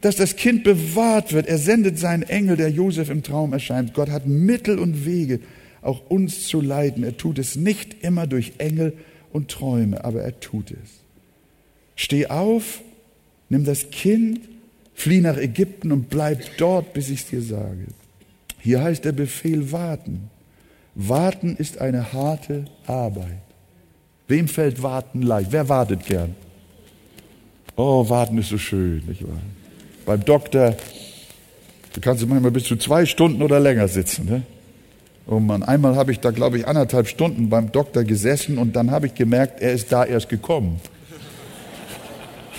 dass 0.00 0.16
das 0.16 0.36
Kind 0.36 0.64
bewahrt 0.64 1.32
wird. 1.32 1.46
Er 1.46 1.58
sendet 1.58 1.98
seinen 1.98 2.22
Engel, 2.22 2.56
der 2.56 2.70
Josef 2.70 3.10
im 3.10 3.22
Traum 3.22 3.52
erscheint. 3.52 3.94
Gott 3.94 4.10
hat 4.10 4.26
Mittel 4.26 4.78
und 4.78 5.04
Wege, 5.04 5.40
auch 5.80 6.10
uns 6.10 6.46
zu 6.46 6.60
leiten. 6.60 7.04
Er 7.04 7.16
tut 7.16 7.38
es 7.38 7.56
nicht 7.56 8.02
immer 8.02 8.26
durch 8.26 8.54
Engel 8.58 8.94
und 9.32 9.50
Träume, 9.50 10.04
aber 10.04 10.22
er 10.22 10.38
tut 10.40 10.70
es. 10.70 11.02
Steh 11.96 12.26
auf, 12.26 12.82
nimm 13.48 13.64
das 13.64 13.90
Kind, 13.90 14.40
flieh 14.94 15.20
nach 15.20 15.36
Ägypten 15.36 15.92
und 15.92 16.08
bleib 16.08 16.56
dort, 16.56 16.92
bis 16.94 17.10
ich 17.10 17.20
es 17.20 17.26
dir 17.26 17.42
sage. 17.42 17.86
Hier 18.58 18.82
heißt 18.82 19.04
der 19.04 19.12
Befehl 19.12 19.70
warten. 19.72 20.30
Warten 20.94 21.56
ist 21.56 21.78
eine 21.80 22.12
harte 22.12 22.66
Arbeit. 22.86 23.40
Wem 24.28 24.48
fällt 24.48 24.82
Warten 24.82 25.22
leicht? 25.22 25.52
Wer 25.52 25.68
wartet 25.68 26.06
gern? 26.06 26.34
Oh, 27.76 28.08
Warten 28.08 28.38
ist 28.38 28.50
so 28.50 28.58
schön, 28.58 29.02
nicht 29.06 29.26
wahr? 29.26 29.40
Beim 30.04 30.24
Doktor, 30.24 30.76
du 31.94 32.00
kannst 32.00 32.26
manchmal 32.26 32.50
bis 32.50 32.64
zu 32.64 32.76
zwei 32.76 33.06
Stunden 33.06 33.42
oder 33.42 33.60
länger 33.60 33.88
sitzen. 33.88 34.26
Ne? 34.26 34.42
Oh 35.26 35.38
Mann, 35.38 35.62
einmal 35.62 35.96
habe 35.96 36.12
ich 36.12 36.20
da, 36.20 36.30
glaube 36.30 36.58
ich, 36.58 36.66
anderthalb 36.66 37.08
Stunden 37.08 37.48
beim 37.48 37.72
Doktor 37.72 38.04
gesessen 38.04 38.58
und 38.58 38.76
dann 38.76 38.90
habe 38.90 39.06
ich 39.06 39.14
gemerkt, 39.14 39.60
er 39.62 39.72
ist 39.72 39.92
da 39.92 40.04
erst 40.04 40.28
gekommen. 40.28 40.80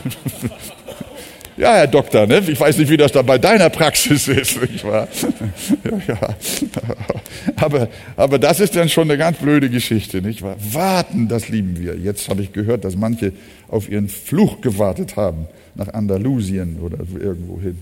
Ja, 1.56 1.76
Herr 1.76 1.88
Doktor, 1.88 2.26
ne? 2.26 2.42
ich 2.48 2.60
weiß 2.60 2.78
nicht, 2.80 2.90
wie 2.90 2.98
das 2.98 3.12
da 3.12 3.22
bei 3.22 3.38
deiner 3.38 3.70
Praxis 3.70 4.28
ist, 4.28 4.60
nicht 4.60 4.84
wahr? 4.84 5.08
ja, 5.84 6.02
ja. 6.08 6.36
Aber, 7.56 7.90
aber 8.16 8.40
das 8.40 8.60
ist 8.60 8.76
dann 8.76 8.90
schon 8.90 9.10
eine 9.10 9.18
ganz 9.18 9.38
blöde 9.38 9.70
Geschichte, 9.70 10.22
nicht 10.22 10.42
wahr? 10.42 10.56
Warten, 10.60 11.28
das 11.28 11.50
lieben 11.50 11.80
wir. 11.80 11.96
Jetzt 11.96 12.30
habe 12.30 12.42
ich 12.42 12.54
gehört, 12.54 12.86
dass 12.86 12.96
manche 12.96 13.34
auf 13.68 13.90
ihren 13.90 14.10
Fluch 14.10 14.62
gewartet 14.62 15.16
haben, 15.16 15.48
nach 15.76 15.90
Andalusien 15.90 16.80
oder 16.80 16.98
irgendwo 17.20 17.60
hin, 17.62 17.78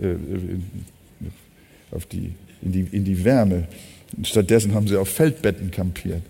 äh, 0.00 0.16
auf 1.94 2.06
die, 2.06 2.32
in, 2.62 2.72
die, 2.72 2.88
in 2.90 3.04
die 3.04 3.24
Wärme. 3.24 3.68
Stattdessen 4.22 4.74
haben 4.74 4.88
sie 4.88 4.96
auf 4.96 5.08
Feldbetten 5.08 5.70
kampiert. 5.70 6.22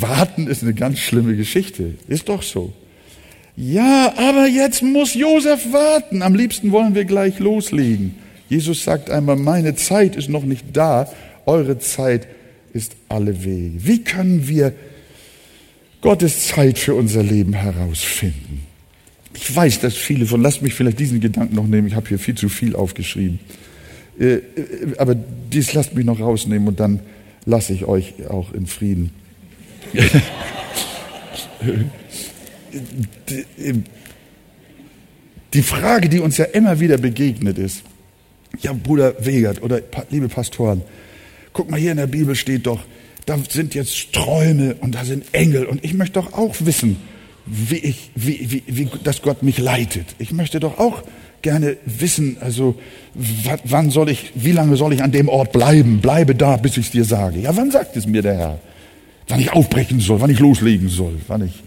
Warten 0.00 0.46
ist 0.46 0.62
eine 0.62 0.74
ganz 0.74 0.98
schlimme 0.98 1.36
Geschichte. 1.36 1.94
Ist 2.08 2.28
doch 2.28 2.42
so. 2.42 2.72
Ja, 3.62 4.14
aber 4.16 4.46
jetzt 4.46 4.82
muss 4.82 5.12
Josef 5.12 5.70
warten. 5.70 6.22
Am 6.22 6.34
liebsten 6.34 6.72
wollen 6.72 6.94
wir 6.94 7.04
gleich 7.04 7.38
loslegen. 7.40 8.14
Jesus 8.48 8.84
sagt 8.84 9.10
einmal, 9.10 9.36
meine 9.36 9.74
Zeit 9.74 10.16
ist 10.16 10.30
noch 10.30 10.44
nicht 10.44 10.64
da, 10.72 11.12
eure 11.44 11.78
Zeit 11.78 12.26
ist 12.72 12.96
alle 13.10 13.44
Wege. 13.44 13.84
Wie 13.84 14.02
können 14.02 14.48
wir 14.48 14.72
Gottes 16.00 16.48
Zeit 16.48 16.78
für 16.78 16.94
unser 16.94 17.22
Leben 17.22 17.52
herausfinden? 17.52 18.62
Ich 19.34 19.54
weiß, 19.54 19.80
dass 19.80 19.94
viele 19.94 20.24
von, 20.24 20.40
lasst 20.40 20.62
mich 20.62 20.72
vielleicht 20.72 20.98
diesen 20.98 21.20
Gedanken 21.20 21.54
noch 21.54 21.66
nehmen, 21.66 21.86
ich 21.86 21.96
habe 21.96 22.08
hier 22.08 22.18
viel 22.18 22.36
zu 22.36 22.48
viel 22.48 22.74
aufgeschrieben. 22.74 23.40
Äh, 24.18 24.36
äh, 24.36 24.42
aber 24.96 25.14
dies 25.14 25.74
lasst 25.74 25.94
mich 25.94 26.06
noch 26.06 26.18
rausnehmen 26.18 26.66
und 26.66 26.80
dann 26.80 27.00
lasse 27.44 27.74
ich 27.74 27.84
euch 27.84 28.14
auch 28.26 28.54
in 28.54 28.66
Frieden. 28.66 29.10
die 35.54 35.62
Frage, 35.62 36.08
die 36.08 36.20
uns 36.20 36.36
ja 36.36 36.44
immer 36.46 36.80
wieder 36.80 36.98
begegnet 36.98 37.58
ist, 37.58 37.82
ja, 38.60 38.72
Bruder 38.72 39.14
Wegert 39.24 39.62
oder 39.62 39.80
liebe 40.10 40.28
Pastoren, 40.28 40.82
guck 41.52 41.70
mal, 41.70 41.78
hier 41.78 41.92
in 41.92 41.96
der 41.96 42.06
Bibel 42.06 42.34
steht 42.34 42.66
doch, 42.66 42.80
da 43.26 43.38
sind 43.48 43.74
jetzt 43.74 44.12
Träume 44.12 44.74
und 44.80 44.94
da 44.94 45.04
sind 45.04 45.24
Engel 45.32 45.66
und 45.66 45.84
ich 45.84 45.94
möchte 45.94 46.20
doch 46.20 46.32
auch 46.32 46.54
wissen, 46.60 46.96
wie 47.46 47.76
ich, 47.76 48.10
wie, 48.14 48.50
wie, 48.50 48.62
wie, 48.66 48.88
dass 49.04 49.22
Gott 49.22 49.42
mich 49.42 49.58
leitet. 49.58 50.06
Ich 50.18 50.32
möchte 50.32 50.60
doch 50.60 50.78
auch 50.78 51.02
gerne 51.42 51.76
wissen, 51.86 52.36
also 52.40 52.76
wann 53.14 53.90
soll 53.90 54.10
ich, 54.10 54.32
wie 54.34 54.52
lange 54.52 54.76
soll 54.76 54.92
ich 54.92 55.02
an 55.02 55.10
dem 55.10 55.28
Ort 55.28 55.52
bleiben? 55.52 56.00
Bleibe 56.00 56.34
da, 56.34 56.56
bis 56.56 56.76
ich 56.76 56.86
es 56.86 56.92
dir 56.92 57.04
sage. 57.04 57.40
Ja, 57.40 57.56
wann 57.56 57.70
sagt 57.70 57.96
es 57.96 58.06
mir 58.06 58.22
der 58.22 58.36
Herr? 58.36 58.58
Wann 59.28 59.40
ich 59.40 59.52
aufbrechen 59.52 60.00
soll, 60.00 60.20
wann 60.20 60.30
ich 60.30 60.38
loslegen 60.38 60.88
soll, 60.88 61.14
wann 61.28 61.46
ich 61.46 61.62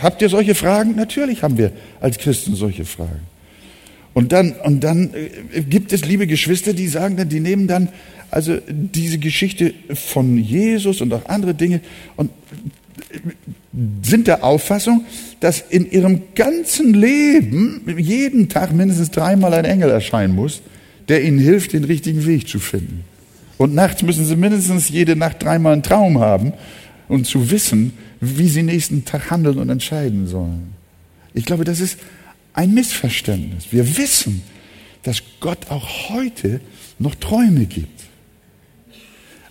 Habt 0.00 0.22
ihr 0.22 0.28
solche 0.28 0.54
Fragen? 0.54 0.94
Natürlich 0.96 1.42
haben 1.42 1.58
wir 1.58 1.72
als 2.00 2.18
Christen 2.18 2.54
solche 2.54 2.84
Fragen. 2.84 3.20
Und 4.14 4.32
dann, 4.32 4.52
und 4.52 4.84
dann 4.84 5.10
äh, 5.12 5.62
gibt 5.62 5.92
es, 5.92 6.04
liebe 6.04 6.26
Geschwister, 6.26 6.72
die 6.72 6.86
sagen 6.86 7.16
dann, 7.16 7.28
die 7.28 7.40
nehmen 7.40 7.66
dann 7.66 7.88
also 8.30 8.58
diese 8.68 9.18
Geschichte 9.18 9.74
von 9.92 10.38
Jesus 10.38 11.00
und 11.00 11.12
auch 11.12 11.26
andere 11.26 11.54
Dinge 11.54 11.80
und 12.16 12.30
sind 14.02 14.26
der 14.26 14.44
Auffassung, 14.44 15.04
dass 15.40 15.60
in 15.60 15.90
ihrem 15.90 16.22
ganzen 16.34 16.94
Leben 16.94 17.82
jeden 17.96 18.48
Tag 18.48 18.72
mindestens 18.72 19.10
dreimal 19.10 19.54
ein 19.54 19.64
Engel 19.64 19.90
erscheinen 19.90 20.34
muss, 20.34 20.62
der 21.08 21.22
ihnen 21.22 21.38
hilft, 21.38 21.72
den 21.72 21.84
richtigen 21.84 22.26
Weg 22.26 22.48
zu 22.48 22.58
finden. 22.58 23.04
Und 23.56 23.74
nachts 23.74 24.02
müssen 24.02 24.24
sie 24.24 24.36
mindestens 24.36 24.88
jede 24.88 25.16
Nacht 25.16 25.42
dreimal 25.42 25.72
einen 25.72 25.82
Traum 25.82 26.18
haben 26.18 26.52
und 27.08 27.26
zu 27.26 27.50
wissen, 27.50 27.92
wie 28.20 28.48
sie 28.48 28.62
nächsten 28.62 29.04
Tag 29.04 29.30
handeln 29.30 29.58
und 29.58 29.68
entscheiden 29.68 30.26
sollen. 30.26 30.74
Ich 31.34 31.44
glaube, 31.44 31.64
das 31.64 31.80
ist 31.80 31.98
ein 32.52 32.72
Missverständnis. 32.74 33.66
Wir 33.70 33.96
wissen, 33.96 34.42
dass 35.02 35.22
Gott 35.40 35.70
auch 35.70 36.08
heute 36.08 36.60
noch 36.98 37.14
Träume 37.14 37.66
gibt. 37.66 38.04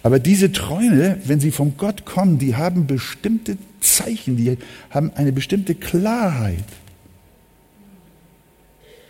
Aber 0.01 0.19
diese 0.19 0.51
Träume, 0.51 1.17
wenn 1.25 1.39
sie 1.39 1.51
von 1.51 1.77
Gott 1.77 2.05
kommen, 2.05 2.37
die 2.37 2.55
haben 2.55 2.87
bestimmte 2.87 3.57
Zeichen, 3.79 4.35
die 4.35 4.57
haben 4.89 5.11
eine 5.15 5.31
bestimmte 5.31 5.75
Klarheit. 5.75 6.65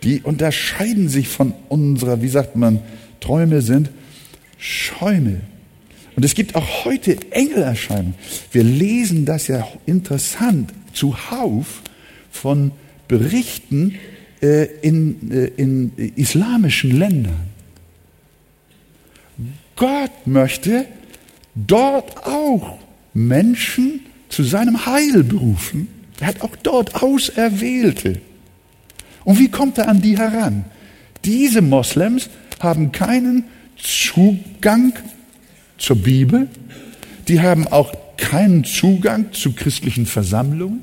Die 0.04 0.20
unterscheiden 0.20 1.08
sich 1.08 1.28
von 1.28 1.52
unserer, 1.68 2.22
wie 2.22 2.28
sagt 2.28 2.56
man, 2.56 2.80
Träume 3.20 3.62
sind 3.62 3.90
Schäume. 4.58 5.40
Und 6.16 6.24
es 6.24 6.34
gibt 6.34 6.54
auch 6.54 6.84
heute 6.84 7.16
Engelerscheinungen. 7.30 8.14
Wir 8.52 8.62
lesen 8.62 9.24
das 9.24 9.48
ja 9.48 9.66
interessant 9.86 10.72
zuhauf 10.92 11.82
von 12.30 12.72
Berichten 13.08 13.96
äh, 14.40 14.64
in, 14.82 15.30
äh, 15.30 15.46
in 15.56 15.92
islamischen 16.16 16.98
Ländern. 16.98 17.48
Gott 19.76 20.26
möchte 20.26 20.86
dort 21.54 22.26
auch 22.26 22.78
Menschen 23.12 24.00
zu 24.28 24.44
seinem 24.44 24.86
Heil 24.86 25.24
berufen. 25.24 25.88
Er 26.20 26.28
hat 26.28 26.42
auch 26.42 26.54
dort 26.62 27.02
Auserwählte. 27.02 28.20
Und 29.24 29.38
wie 29.38 29.48
kommt 29.48 29.78
er 29.78 29.88
an 29.88 30.00
die 30.00 30.16
heran? 30.16 30.64
Diese 31.24 31.62
Moslems 31.62 32.28
haben 32.60 32.92
keinen 32.92 33.44
Zugang 33.76 34.92
zur 35.78 35.96
Bibel, 35.96 36.48
die 37.28 37.40
haben 37.40 37.66
auch 37.68 37.92
keinen 38.16 38.64
Zugang 38.64 39.32
zu 39.32 39.52
christlichen 39.52 40.06
Versammlungen 40.06 40.80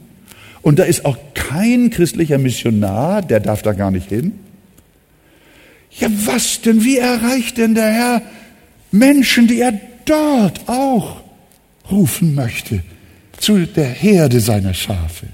und 0.62 0.80
da 0.80 0.84
ist 0.84 1.06
auch 1.06 1.18
kein 1.34 1.90
christlicher 1.90 2.38
Missionar, 2.38 3.22
der 3.22 3.40
darf 3.40 3.62
da 3.62 3.74
gar 3.74 3.92
nicht 3.92 4.10
hin. 4.10 4.34
Ja, 6.00 6.08
was 6.26 6.62
denn? 6.62 6.84
Wie 6.84 6.98
erreicht 6.98 7.58
denn 7.58 7.76
der 7.76 7.92
Herr 7.92 8.22
Menschen, 8.92 9.48
die 9.48 9.60
er 9.60 9.80
dort 10.06 10.68
auch 10.68 11.22
rufen 11.90 12.36
möchte, 12.36 12.84
zu 13.38 13.66
der 13.66 13.90
Herde 13.90 14.40
seiner 14.40 14.74
Schafe. 14.74 15.28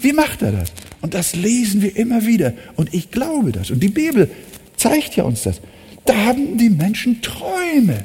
Wie 0.00 0.12
macht 0.12 0.42
er 0.42 0.52
das? 0.52 0.72
Und 1.00 1.14
das 1.14 1.34
lesen 1.34 1.82
wir 1.82 1.96
immer 1.96 2.26
wieder. 2.26 2.52
Und 2.76 2.94
ich 2.94 3.10
glaube 3.10 3.52
das. 3.52 3.70
Und 3.70 3.80
die 3.82 3.88
Bibel 3.88 4.30
zeigt 4.76 5.16
ja 5.16 5.24
uns 5.24 5.42
das. 5.42 5.60
Da 6.04 6.14
haben 6.14 6.58
die 6.58 6.70
Menschen 6.70 7.20
Träume. 7.22 8.04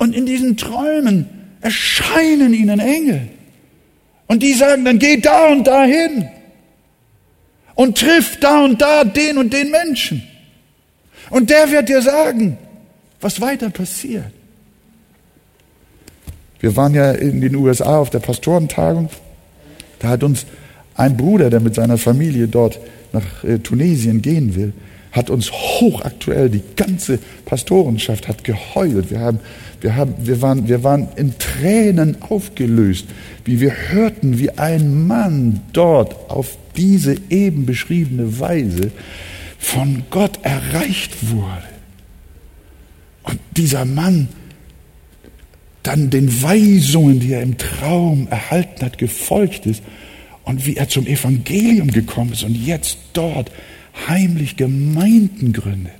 Und 0.00 0.16
in 0.16 0.24
diesen 0.24 0.56
Träumen 0.56 1.26
erscheinen 1.60 2.54
ihnen 2.54 2.80
Engel. 2.80 3.28
Und 4.28 4.42
die 4.42 4.54
sagen 4.54 4.82
dann, 4.86 4.98
geh 4.98 5.18
da 5.18 5.48
und 5.48 5.66
da 5.66 5.84
hin. 5.84 6.26
Und 7.74 7.98
triff 7.98 8.38
da 8.40 8.64
und 8.64 8.80
da 8.80 9.04
den 9.04 9.36
und 9.36 9.52
den 9.52 9.70
Menschen. 9.70 10.22
Und 11.28 11.50
der 11.50 11.70
wird 11.70 11.90
dir 11.90 12.00
sagen, 12.00 12.56
was 13.20 13.42
weiter 13.42 13.68
passiert. 13.68 14.32
Wir 16.60 16.74
waren 16.76 16.94
ja 16.94 17.12
in 17.12 17.42
den 17.42 17.54
USA 17.54 17.98
auf 17.98 18.08
der 18.08 18.20
Pastorentagung. 18.20 19.10
Da 19.98 20.08
hat 20.08 20.22
uns 20.22 20.46
ein 20.94 21.18
Bruder, 21.18 21.50
der 21.50 21.60
mit 21.60 21.74
seiner 21.74 21.98
Familie 21.98 22.48
dort 22.48 22.80
nach 23.12 23.44
äh, 23.44 23.58
Tunesien 23.58 24.22
gehen 24.22 24.54
will, 24.54 24.72
hat 25.12 25.30
uns 25.30 25.50
hochaktuell, 25.50 26.50
die 26.50 26.62
ganze 26.76 27.18
Pastorenschaft 27.44 28.28
hat 28.28 28.44
geheult. 28.44 29.10
Wir, 29.10 29.20
haben, 29.20 29.40
wir, 29.80 29.96
haben, 29.96 30.14
wir, 30.18 30.40
waren, 30.40 30.68
wir 30.68 30.84
waren 30.84 31.08
in 31.16 31.38
Tränen 31.38 32.22
aufgelöst, 32.22 33.06
wie 33.44 33.60
wir 33.60 33.72
hörten, 33.90 34.38
wie 34.38 34.50
ein 34.50 35.06
Mann 35.06 35.60
dort 35.72 36.30
auf 36.30 36.56
diese 36.76 37.16
eben 37.28 37.66
beschriebene 37.66 38.38
Weise 38.38 38.92
von 39.58 40.04
Gott 40.10 40.38
erreicht 40.42 41.30
wurde. 41.30 41.68
Und 43.24 43.40
dieser 43.56 43.84
Mann 43.84 44.28
dann 45.82 46.10
den 46.10 46.42
Weisungen, 46.42 47.20
die 47.20 47.32
er 47.32 47.42
im 47.42 47.58
Traum 47.58 48.28
erhalten 48.28 48.84
hat, 48.84 48.98
gefolgt 48.98 49.66
ist 49.66 49.82
und 50.44 50.66
wie 50.66 50.76
er 50.76 50.88
zum 50.88 51.06
Evangelium 51.06 51.90
gekommen 51.90 52.32
ist 52.32 52.44
und 52.44 52.54
jetzt 52.54 52.98
dort 53.12 53.50
heimlich 54.08 54.56
Gemeinden 54.56 55.52
gründet 55.52 55.92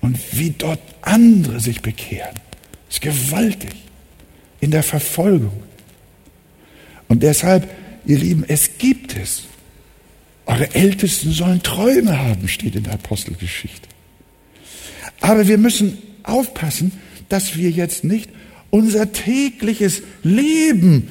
und 0.00 0.18
wie 0.32 0.50
dort 0.50 0.80
andere 1.02 1.60
sich 1.60 1.82
bekehren. 1.82 2.34
Das 2.86 2.96
ist 2.96 3.00
gewaltig 3.00 3.74
in 4.60 4.70
der 4.70 4.82
Verfolgung. 4.82 5.62
Und 7.08 7.22
deshalb, 7.22 7.68
ihr 8.06 8.18
Lieben, 8.18 8.44
es 8.46 8.78
gibt 8.78 9.16
es. 9.16 9.44
Eure 10.46 10.74
Ältesten 10.74 11.32
sollen 11.32 11.62
Träume 11.62 12.18
haben, 12.18 12.48
steht 12.48 12.74
in 12.74 12.84
der 12.84 12.94
Apostelgeschichte. 12.94 13.88
Aber 15.20 15.46
wir 15.46 15.58
müssen 15.58 15.98
aufpassen, 16.22 16.92
dass 17.28 17.56
wir 17.56 17.70
jetzt 17.70 18.04
nicht 18.04 18.30
unser 18.70 19.12
tägliches 19.12 20.02
Leben 20.22 21.10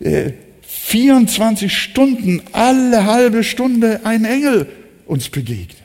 äh, 0.00 0.32
24 0.62 1.76
Stunden, 1.76 2.42
alle 2.52 3.04
halbe 3.04 3.44
Stunde 3.44 4.00
ein 4.04 4.24
Engel 4.24 4.68
uns 5.06 5.28
begegnet. 5.28 5.76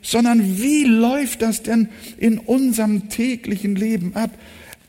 Sondern 0.00 0.58
wie 0.58 0.84
läuft 0.84 1.42
das 1.42 1.62
denn 1.62 1.88
in 2.18 2.38
unserem 2.38 3.08
täglichen 3.08 3.76
Leben 3.76 4.16
ab? 4.16 4.30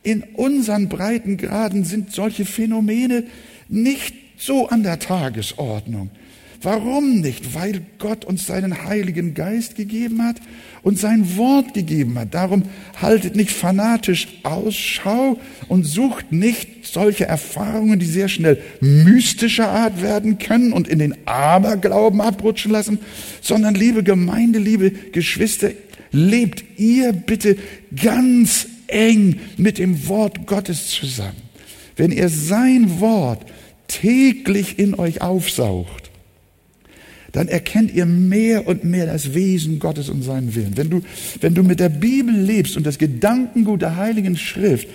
In 0.01 0.23
unseren 0.23 0.89
Breitengraden 0.89 1.85
sind 1.85 2.11
solche 2.11 2.45
Phänomene 2.45 3.25
nicht 3.69 4.15
so 4.37 4.67
an 4.67 4.83
der 4.83 4.99
Tagesordnung. 4.99 6.09
Warum 6.61 7.21
nicht? 7.21 7.53
Weil 7.53 7.81
Gott 7.99 8.25
uns 8.25 8.47
seinen 8.47 8.85
Heiligen 8.85 9.33
Geist 9.33 9.75
gegeben 9.75 10.23
hat 10.23 10.37
und 10.83 10.99
sein 10.99 11.37
Wort 11.37 11.73
gegeben 11.73 12.19
hat. 12.19 12.33
Darum 12.33 12.63
haltet 13.01 13.35
nicht 13.35 13.51
fanatisch 13.51 14.27
Ausschau 14.43 15.39
und 15.69 15.85
sucht 15.85 16.31
nicht 16.31 16.85
solche 16.85 17.25
Erfahrungen, 17.25 17.99
die 17.99 18.05
sehr 18.05 18.27
schnell 18.27 18.61
mystischer 18.81 19.69
Art 19.69 20.01
werden 20.01 20.37
können 20.37 20.73
und 20.73 20.87
in 20.87 20.99
den 20.99 21.15
Aberglauben 21.25 22.21
abrutschen 22.21 22.71
lassen, 22.71 22.99
sondern 23.41 23.73
liebe 23.73 24.03
Gemeinde, 24.03 24.59
liebe 24.59 24.91
Geschwister, 24.91 25.71
lebt 26.11 26.63
ihr 26.77 27.13
bitte 27.13 27.57
ganz 27.95 28.67
eng 28.87 29.39
mit 29.57 29.77
dem 29.77 30.07
Wort 30.07 30.45
Gottes 30.45 30.89
zusammen. 30.89 31.41
Wenn 31.95 32.11
ihr 32.11 32.29
sein 32.29 32.99
Wort 32.99 33.45
täglich 33.87 34.79
in 34.79 34.95
euch 34.95 35.21
aufsaugt, 35.21 36.02
dann 37.33 37.47
erkennt 37.47 37.93
ihr 37.93 38.05
mehr 38.05 38.67
und 38.67 38.83
mehr 38.83 39.07
das 39.07 39.33
Wesen 39.33 39.79
Gottes 39.79 40.07
und 40.07 40.21
seinen 40.21 40.55
Willen. 40.55 40.77
Wenn 40.77 40.89
du, 40.89 41.01
wenn 41.41 41.55
du 41.55 41.63
mit 41.63 41.79
der 41.79 41.89
Bibel 41.89 42.33
lebst 42.33 42.77
und 42.77 42.85
das 42.85 42.97
Gedankengut 42.97 43.81
der 43.81 43.97
Heiligen 43.97 44.37
Schrift, 44.37 44.87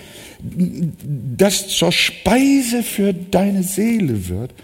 das 1.36 1.68
zur 1.68 1.90
Speise 1.90 2.84
für 2.84 3.12
deine 3.12 3.64
Seele 3.64 4.28
wird, 4.28 4.54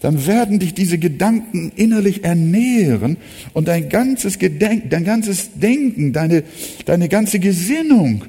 dann 0.00 0.28
werden 0.28 0.60
dich 0.60 0.74
diese 0.74 0.98
Gedanken 0.98 1.72
innerlich 1.74 2.22
ernähren 2.22 3.16
und 3.52 3.66
dein 3.66 3.88
ganzes 3.88 4.38
Gedenken, 4.38 4.88
dein 4.90 5.02
ganzes 5.02 5.50
Denken, 5.54 6.12
deine, 6.12 6.44
deine 6.84 7.08
ganze 7.08 7.40
Gesinnung 7.40 8.24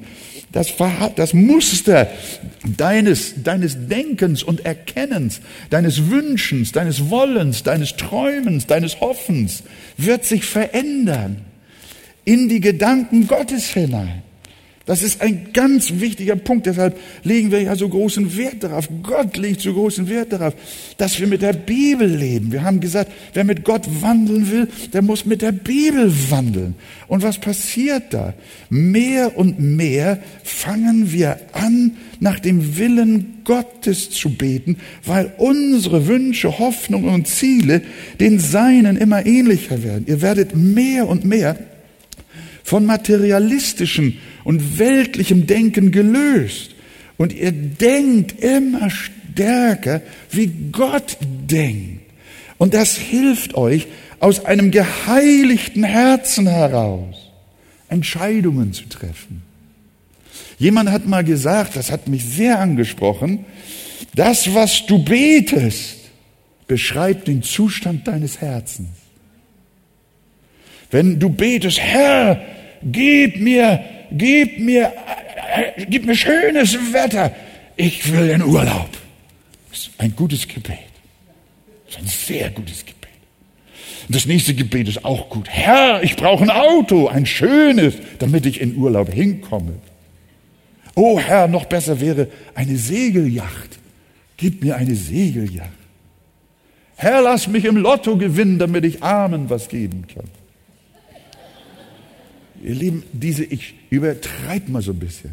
das, 0.52 0.74
das 1.16 1.32
Muster 1.32 2.08
deines, 2.76 3.42
deines 3.42 3.88
Denkens 3.88 4.42
und 4.42 4.64
Erkennens, 4.64 5.40
deines 5.70 6.10
Wünschens, 6.10 6.72
deines 6.72 7.08
Wollens, 7.10 7.62
deines 7.62 7.96
Träumens, 7.96 8.66
deines 8.66 9.00
Hoffens 9.00 9.62
wird 9.96 10.24
sich 10.24 10.44
verändern 10.44 11.42
in 12.24 12.48
die 12.48 12.60
Gedanken 12.60 13.26
Gottes 13.26 13.70
hinein. 13.70 14.22
Das 14.86 15.02
ist 15.02 15.20
ein 15.20 15.52
ganz 15.52 16.00
wichtiger 16.00 16.36
Punkt. 16.36 16.66
Deshalb 16.66 16.98
legen 17.22 17.50
wir 17.50 17.60
ja 17.60 17.76
so 17.76 17.88
großen 17.88 18.36
Wert 18.36 18.64
darauf. 18.64 18.88
Gott 19.02 19.36
legt 19.36 19.60
so 19.60 19.74
großen 19.74 20.08
Wert 20.08 20.32
darauf, 20.32 20.54
dass 20.96 21.20
wir 21.20 21.26
mit 21.26 21.42
der 21.42 21.52
Bibel 21.52 22.08
leben. 22.08 22.50
Wir 22.50 22.62
haben 22.62 22.80
gesagt, 22.80 23.12
wer 23.34 23.44
mit 23.44 23.64
Gott 23.64 23.86
wandeln 24.00 24.50
will, 24.50 24.68
der 24.92 25.02
muss 25.02 25.26
mit 25.26 25.42
der 25.42 25.52
Bibel 25.52 26.10
wandeln. 26.30 26.74
Und 27.08 27.22
was 27.22 27.38
passiert 27.38 28.04
da? 28.10 28.32
Mehr 28.70 29.36
und 29.36 29.60
mehr 29.60 30.18
fangen 30.42 31.12
wir 31.12 31.38
an, 31.52 31.96
nach 32.18 32.40
dem 32.40 32.78
Willen 32.78 33.42
Gottes 33.44 34.10
zu 34.10 34.30
beten, 34.30 34.76
weil 35.04 35.32
unsere 35.38 36.06
Wünsche, 36.06 36.58
Hoffnungen 36.58 37.10
und 37.10 37.28
Ziele 37.28 37.82
den 38.18 38.38
Seinen 38.38 38.96
immer 38.96 39.26
ähnlicher 39.26 39.82
werden. 39.82 40.04
Ihr 40.06 40.22
werdet 40.22 40.56
mehr 40.56 41.06
und 41.06 41.24
mehr 41.24 41.56
von 42.62 42.86
materialistischen 42.86 44.18
und 44.44 44.78
weltlichem 44.78 45.46
Denken 45.46 45.90
gelöst. 45.90 46.74
Und 47.16 47.32
ihr 47.32 47.52
denkt 47.52 48.40
immer 48.40 48.88
stärker, 48.90 50.02
wie 50.30 50.50
Gott 50.72 51.18
denkt. 51.20 52.00
Und 52.58 52.74
das 52.74 52.96
hilft 52.96 53.54
euch, 53.54 53.86
aus 54.20 54.44
einem 54.44 54.70
geheiligten 54.70 55.82
Herzen 55.82 56.46
heraus 56.46 57.16
Entscheidungen 57.88 58.72
zu 58.72 58.84
treffen. 58.88 59.42
Jemand 60.58 60.90
hat 60.90 61.06
mal 61.06 61.24
gesagt, 61.24 61.74
das 61.74 61.90
hat 61.90 62.06
mich 62.06 62.24
sehr 62.24 62.58
angesprochen, 62.58 63.46
das, 64.14 64.54
was 64.54 64.84
du 64.86 65.02
betest, 65.02 65.96
beschreibt 66.66 67.28
den 67.28 67.42
Zustand 67.42 68.06
deines 68.06 68.40
Herzens. 68.40 68.90
Wenn 70.90 71.18
du 71.18 71.30
betest, 71.30 71.80
Herr, 71.80 72.42
gib 72.82 73.40
mir 73.40 73.82
gib 74.12 74.58
mir, 74.58 74.92
äh, 75.54 75.86
gib 75.86 76.06
mir 76.06 76.14
schönes 76.14 76.74
Wetter. 76.92 77.34
Ich 77.76 78.12
will 78.12 78.30
in 78.30 78.42
Urlaub. 78.42 78.90
Das 79.70 79.80
ist 79.80 79.90
ein 79.98 80.14
gutes 80.14 80.46
Gebet. 80.46 80.78
Das 81.86 81.96
ist 81.96 82.02
ein 82.02 82.08
sehr 82.08 82.50
gutes 82.50 82.84
Gebet. 82.84 83.00
Und 84.06 84.14
das 84.14 84.26
nächste 84.26 84.54
Gebet 84.54 84.88
ist 84.88 85.04
auch 85.04 85.28
gut. 85.28 85.48
Herr, 85.48 86.02
ich 86.02 86.16
brauche 86.16 86.42
ein 86.42 86.50
Auto, 86.50 87.08
ein 87.08 87.26
schönes, 87.26 87.94
damit 88.18 88.46
ich 88.46 88.60
in 88.60 88.76
Urlaub 88.76 89.12
hinkomme. 89.12 89.74
Oh 90.94 91.18
Herr, 91.18 91.48
noch 91.48 91.66
besser 91.66 92.00
wäre 92.00 92.28
eine 92.54 92.76
Segelyacht. 92.76 93.78
Gib 94.36 94.62
mir 94.62 94.76
eine 94.76 94.94
Segelyacht. 94.94 95.70
Herr, 96.96 97.22
lass 97.22 97.46
mich 97.46 97.64
im 97.64 97.76
Lotto 97.76 98.16
gewinnen, 98.16 98.58
damit 98.58 98.84
ich 98.84 99.02
Armen 99.02 99.48
was 99.48 99.68
geben 99.68 100.06
kann. 100.12 100.28
Ihr 102.62 102.74
Lieben, 102.74 103.02
diese, 103.12 103.44
ich 103.44 103.74
übertreibe 103.90 104.70
mal 104.70 104.82
so 104.82 104.92
ein 104.92 104.98
bisschen. 104.98 105.30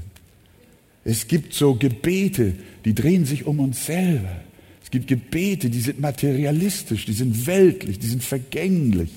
Es 1.03 1.27
gibt 1.27 1.53
so 1.53 1.75
Gebete, 1.75 2.53
die 2.85 2.93
drehen 2.93 3.25
sich 3.25 3.45
um 3.45 3.59
uns 3.59 3.85
selber. 3.85 4.41
Es 4.83 4.91
gibt 4.91 5.07
Gebete, 5.07 5.69
die 5.69 5.79
sind 5.79 5.99
materialistisch, 5.99 7.05
die 7.05 7.13
sind 7.13 7.47
weltlich, 7.47 7.99
die 7.99 8.07
sind 8.07 8.23
vergänglich. 8.23 9.09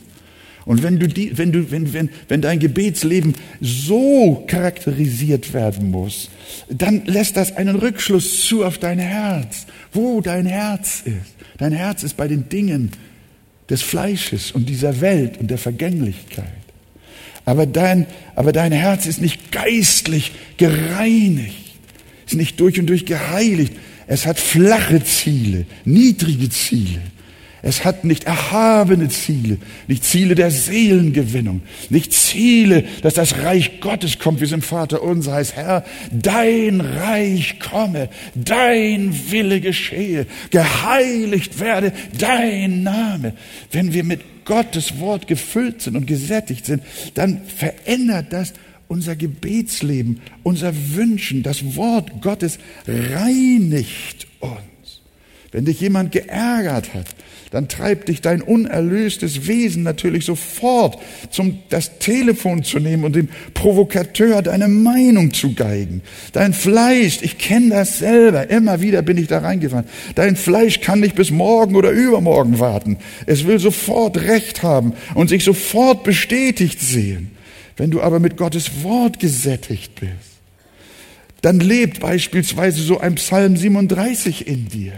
Und 0.64 0.82
wenn 0.82 0.98
du 0.98 1.08
die, 1.08 1.36
wenn 1.38 1.52
du, 1.52 1.70
wenn, 1.70 1.92
wenn, 1.92 2.10
wenn 2.28 2.42
dein 2.42 2.58
Gebetsleben 2.58 3.34
so 3.60 4.44
charakterisiert 4.46 5.52
werden 5.52 5.90
muss, 5.90 6.30
dann 6.68 7.06
lässt 7.06 7.36
das 7.36 7.56
einen 7.56 7.76
Rückschluss 7.76 8.46
zu 8.46 8.64
auf 8.64 8.78
dein 8.78 8.98
Herz, 8.98 9.66
wo 9.92 10.20
dein 10.20 10.46
Herz 10.46 11.02
ist. 11.04 11.34
Dein 11.58 11.72
Herz 11.72 12.02
ist 12.02 12.16
bei 12.16 12.28
den 12.28 12.48
Dingen 12.48 12.90
des 13.68 13.82
Fleisches 13.82 14.52
und 14.52 14.68
dieser 14.68 15.00
Welt 15.00 15.38
und 15.38 15.50
der 15.50 15.58
Vergänglichkeit. 15.58 16.59
Aber 17.50 17.66
dein, 17.66 18.06
aber 18.36 18.52
dein 18.52 18.70
Herz 18.70 19.06
ist 19.06 19.20
nicht 19.20 19.50
geistlich 19.50 20.30
gereinigt, 20.56 21.56
ist 22.24 22.36
nicht 22.36 22.60
durch 22.60 22.78
und 22.78 22.86
durch 22.86 23.06
geheiligt. 23.06 23.72
Es 24.06 24.24
hat 24.24 24.38
flache 24.38 25.02
Ziele, 25.02 25.66
niedrige 25.84 26.48
Ziele. 26.48 27.00
Es 27.62 27.84
hat 27.84 28.04
nicht 28.04 28.24
erhabene 28.24 29.08
Ziele, 29.08 29.58
nicht 29.86 30.04
Ziele 30.04 30.34
der 30.34 30.50
Seelengewinnung, 30.50 31.62
nicht 31.90 32.12
Ziele, 32.12 32.84
dass 33.02 33.14
das 33.14 33.38
Reich 33.38 33.80
Gottes 33.80 34.18
kommt, 34.18 34.40
wie 34.40 34.44
es 34.44 34.52
im 34.52 34.62
Vater 34.62 35.02
unser 35.02 35.34
heißt, 35.34 35.56
Herr, 35.56 35.84
dein 36.10 36.80
Reich 36.80 37.60
komme, 37.60 38.08
dein 38.34 39.14
Wille 39.30 39.60
geschehe, 39.60 40.26
geheiligt 40.50 41.60
werde 41.60 41.92
dein 42.18 42.82
Name. 42.82 43.34
Wenn 43.70 43.92
wir 43.92 44.04
mit 44.04 44.44
Gottes 44.44 44.98
Wort 44.98 45.26
gefüllt 45.26 45.82
sind 45.82 45.96
und 45.96 46.06
gesättigt 46.06 46.64
sind, 46.64 46.82
dann 47.14 47.42
verändert 47.44 48.32
das 48.32 48.54
unser 48.88 49.14
Gebetsleben, 49.14 50.20
unser 50.42 50.72
Wünschen. 50.94 51.42
Das 51.42 51.76
Wort 51.76 52.22
Gottes 52.22 52.58
reinigt 52.88 54.26
uns. 54.40 54.59
Wenn 55.52 55.64
dich 55.64 55.80
jemand 55.80 56.12
geärgert 56.12 56.94
hat, 56.94 57.06
dann 57.50 57.66
treibt 57.66 58.08
dich 58.08 58.20
dein 58.20 58.40
unerlöstes 58.40 59.48
Wesen 59.48 59.82
natürlich 59.82 60.24
sofort 60.24 60.98
zum 61.30 61.58
das 61.68 61.98
Telefon 61.98 62.62
zu 62.62 62.78
nehmen 62.78 63.02
und 63.02 63.16
dem 63.16 63.28
Provokateur 63.54 64.42
deine 64.42 64.68
Meinung 64.68 65.34
zu 65.34 65.54
geigen. 65.54 66.02
Dein 66.32 66.52
Fleisch, 66.52 67.18
ich 67.22 67.38
kenne 67.38 67.70
das 67.70 67.98
selber, 67.98 68.48
immer 68.48 68.80
wieder 68.80 69.02
bin 69.02 69.18
ich 69.18 69.26
da 69.26 69.38
reingefahren. 69.38 69.86
Dein 70.14 70.36
Fleisch 70.36 70.80
kann 70.80 71.00
nicht 71.00 71.16
bis 71.16 71.32
morgen 71.32 71.74
oder 71.74 71.90
übermorgen 71.90 72.60
warten. 72.60 72.98
Es 73.26 73.44
will 73.46 73.58
sofort 73.58 74.18
Recht 74.18 74.62
haben 74.62 74.92
und 75.14 75.28
sich 75.28 75.42
sofort 75.42 76.04
bestätigt 76.04 76.80
sehen. 76.80 77.32
Wenn 77.76 77.90
du 77.90 78.00
aber 78.00 78.20
mit 78.20 78.36
Gottes 78.36 78.84
Wort 78.84 79.18
gesättigt 79.18 79.96
bist, 79.98 80.12
dann 81.42 81.58
lebt 81.58 81.98
beispielsweise 81.98 82.82
so 82.82 83.00
ein 83.00 83.16
Psalm 83.16 83.56
37 83.56 84.46
in 84.46 84.68
dir 84.68 84.92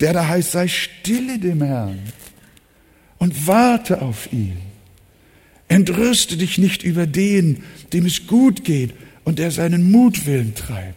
der 0.00 0.12
da 0.12 0.28
heißt, 0.28 0.52
sei 0.52 0.68
stille 0.68 1.38
dem 1.38 1.62
Herrn 1.62 1.98
und 3.18 3.46
warte 3.46 4.02
auf 4.02 4.32
ihn. 4.32 4.58
Entrüste 5.68 6.36
dich 6.36 6.58
nicht 6.58 6.82
über 6.82 7.06
den, 7.06 7.64
dem 7.92 8.06
es 8.06 8.26
gut 8.26 8.64
geht 8.64 8.94
und 9.24 9.38
der 9.38 9.50
seinen 9.50 9.90
Mutwillen 9.90 10.54
treibt. 10.54 10.94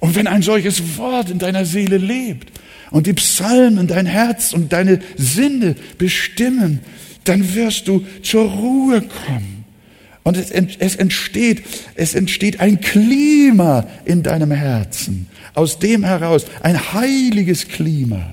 Und 0.00 0.14
wenn 0.14 0.26
ein 0.26 0.42
solches 0.42 0.98
Wort 0.98 1.30
in 1.30 1.38
deiner 1.38 1.64
Seele 1.64 1.96
lebt 1.96 2.52
und 2.90 3.06
die 3.06 3.14
Psalmen 3.14 3.86
dein 3.86 4.06
Herz 4.06 4.52
und 4.52 4.72
deine 4.72 5.00
Sinne 5.16 5.74
bestimmen, 5.96 6.80
dann 7.24 7.54
wirst 7.54 7.88
du 7.88 8.04
zur 8.22 8.50
Ruhe 8.50 9.02
kommen 9.02 9.64
und 10.22 10.36
es, 10.36 10.50
entsteht, 10.50 11.62
es 11.94 12.14
entsteht 12.14 12.60
ein 12.60 12.80
Klima 12.80 13.88
in 14.04 14.22
deinem 14.22 14.50
Herzen. 14.50 15.26
Aus 15.58 15.80
dem 15.80 16.04
heraus, 16.04 16.46
ein 16.62 16.92
heiliges 16.92 17.66
Klima. 17.66 18.30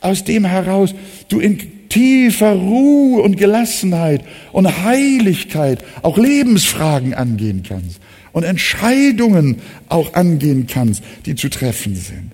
Aus 0.00 0.22
dem 0.22 0.44
heraus 0.44 0.94
du 1.28 1.40
in 1.40 1.88
tiefer 1.88 2.52
Ruhe 2.52 3.22
und 3.22 3.36
Gelassenheit 3.36 4.22
und 4.52 4.84
Heiligkeit 4.84 5.84
auch 6.02 6.16
Lebensfragen 6.16 7.12
angehen 7.12 7.64
kannst 7.66 7.98
und 8.30 8.44
Entscheidungen 8.44 9.56
auch 9.88 10.14
angehen 10.14 10.68
kannst, 10.68 11.02
die 11.26 11.34
zu 11.34 11.48
treffen 11.48 11.96
sind. 11.96 12.30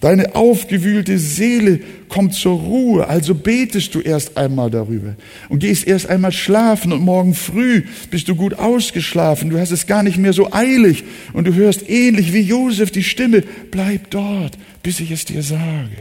Deine 0.00 0.34
aufgewühlte 0.34 1.18
Seele 1.18 1.80
kommt 2.08 2.34
zur 2.34 2.60
Ruhe, 2.60 3.08
also 3.08 3.34
betest 3.34 3.94
du 3.94 4.00
erst 4.00 4.36
einmal 4.36 4.70
darüber 4.70 5.16
und 5.48 5.60
gehst 5.60 5.86
erst 5.86 6.08
einmal 6.08 6.32
schlafen 6.32 6.92
und 6.92 7.00
morgen 7.00 7.34
früh 7.34 7.84
bist 8.10 8.28
du 8.28 8.34
gut 8.34 8.54
ausgeschlafen, 8.54 9.50
du 9.50 9.58
hast 9.58 9.70
es 9.70 9.86
gar 9.86 10.02
nicht 10.02 10.18
mehr 10.18 10.32
so 10.32 10.52
eilig 10.52 11.04
und 11.32 11.46
du 11.46 11.54
hörst 11.54 11.88
ähnlich 11.88 12.32
wie 12.32 12.40
Josef 12.40 12.90
die 12.90 13.02
Stimme, 13.02 13.42
bleib 13.70 14.10
dort, 14.10 14.58
bis 14.82 15.00
ich 15.00 15.10
es 15.10 15.24
dir 15.24 15.42
sage. 15.42 15.96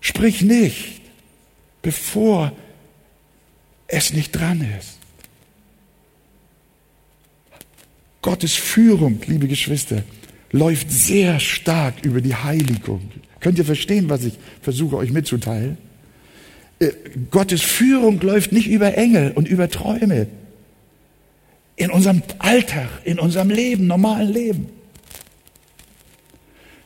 Sprich 0.00 0.42
nicht, 0.42 1.00
bevor 1.82 2.52
es 3.86 4.12
nicht 4.12 4.32
dran 4.32 4.66
ist. 4.78 4.98
Gottes 8.22 8.54
Führung, 8.54 9.20
liebe 9.26 9.48
Geschwister, 9.48 10.02
läuft 10.52 10.90
sehr 10.90 11.40
stark 11.40 12.04
über 12.04 12.20
die 12.20 12.34
Heiligung. 12.34 13.10
Könnt 13.40 13.58
ihr 13.58 13.64
verstehen, 13.64 14.08
was 14.08 14.24
ich 14.24 14.34
versuche 14.60 14.96
euch 14.96 15.12
mitzuteilen? 15.12 15.78
Äh, 16.78 16.90
Gottes 17.30 17.62
Führung 17.62 18.20
läuft 18.20 18.52
nicht 18.52 18.68
über 18.68 18.96
Engel 18.96 19.32
und 19.32 19.48
über 19.48 19.68
Träume. 19.68 20.26
In 21.76 21.90
unserem 21.90 22.22
Alltag, 22.38 22.88
in 23.04 23.18
unserem 23.18 23.50
Leben, 23.50 23.86
normalen 23.86 24.32
Leben. 24.32 24.66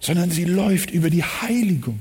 Sondern 0.01 0.31
sie 0.31 0.45
läuft 0.45 0.91
über 0.91 1.11
die 1.11 1.25
Heiligung. 1.25 1.99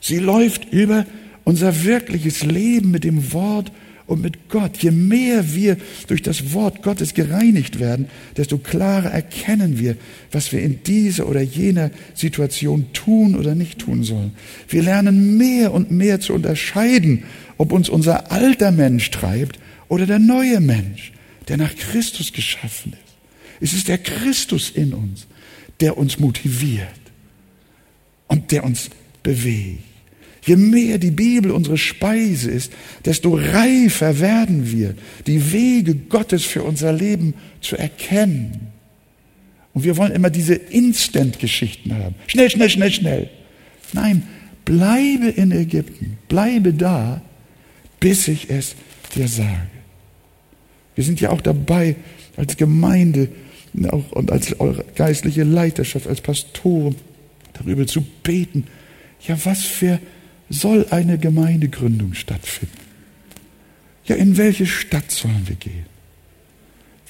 Sie 0.00 0.18
läuft 0.18 0.72
über 0.72 1.06
unser 1.44 1.84
wirkliches 1.84 2.44
Leben 2.44 2.90
mit 2.90 3.04
dem 3.04 3.32
Wort 3.32 3.72
und 4.10 4.22
mit 4.22 4.48
Gott. 4.48 4.78
Je 4.78 4.90
mehr 4.90 5.54
wir 5.54 5.76
durch 6.08 6.20
das 6.20 6.52
Wort 6.52 6.82
Gottes 6.82 7.14
gereinigt 7.14 7.78
werden, 7.78 8.08
desto 8.36 8.58
klarer 8.58 9.10
erkennen 9.10 9.78
wir, 9.78 9.96
was 10.32 10.50
wir 10.50 10.60
in 10.60 10.82
dieser 10.82 11.28
oder 11.28 11.40
jener 11.40 11.92
Situation 12.14 12.92
tun 12.92 13.36
oder 13.36 13.54
nicht 13.54 13.78
tun 13.78 14.02
sollen. 14.02 14.32
Wir 14.68 14.82
lernen 14.82 15.36
mehr 15.36 15.72
und 15.72 15.92
mehr 15.92 16.20
zu 16.20 16.32
unterscheiden, 16.32 17.22
ob 17.56 17.70
uns 17.70 17.88
unser 17.88 18.32
alter 18.32 18.72
Mensch 18.72 19.10
treibt 19.12 19.60
oder 19.88 20.06
der 20.06 20.18
neue 20.18 20.60
Mensch, 20.60 21.12
der 21.46 21.56
nach 21.56 21.74
Christus 21.76 22.32
geschaffen 22.32 22.94
ist. 22.94 23.14
Es 23.60 23.72
ist 23.74 23.86
der 23.86 23.98
Christus 23.98 24.70
in 24.70 24.92
uns, 24.92 25.28
der 25.78 25.96
uns 25.96 26.18
motiviert 26.18 26.88
und 28.26 28.50
der 28.50 28.64
uns 28.64 28.90
bewegt. 29.22 29.89
Je 30.42 30.56
mehr 30.56 30.98
die 30.98 31.10
Bibel 31.10 31.50
unsere 31.50 31.76
Speise 31.76 32.50
ist, 32.50 32.72
desto 33.04 33.34
reifer 33.34 34.20
werden 34.20 34.70
wir, 34.70 34.94
die 35.26 35.52
Wege 35.52 35.94
Gottes 35.94 36.44
für 36.44 36.62
unser 36.62 36.92
Leben 36.92 37.34
zu 37.60 37.76
erkennen. 37.76 38.68
Und 39.74 39.84
wir 39.84 39.96
wollen 39.96 40.12
immer 40.12 40.30
diese 40.30 40.54
Instant-Geschichten 40.54 41.94
haben. 41.94 42.14
Schnell, 42.26 42.50
schnell, 42.50 42.70
schnell, 42.70 42.90
schnell. 42.90 43.30
Nein, 43.92 44.22
bleibe 44.64 45.28
in 45.28 45.52
Ägypten, 45.52 46.18
bleibe 46.28 46.72
da, 46.72 47.22
bis 48.00 48.26
ich 48.28 48.50
es 48.50 48.74
dir 49.14 49.28
sage. 49.28 49.68
Wir 50.94 51.04
sind 51.04 51.20
ja 51.20 51.30
auch 51.30 51.40
dabei, 51.40 51.96
als 52.36 52.56
Gemeinde 52.56 53.28
und 54.10 54.32
als 54.32 54.56
geistliche 54.96 55.44
Leiterschaft, 55.44 56.06
als 56.06 56.20
Pastoren, 56.20 56.96
darüber 57.52 57.86
zu 57.86 58.02
beten. 58.22 58.66
Ja, 59.26 59.36
was 59.44 59.64
für 59.64 60.00
soll 60.50 60.86
eine 60.90 61.16
Gemeindegründung 61.16 62.12
stattfinden? 62.12 62.76
Ja, 64.04 64.16
in 64.16 64.36
welche 64.36 64.66
Stadt 64.66 65.10
sollen 65.10 65.44
wir 65.46 65.56
gehen? 65.56 65.86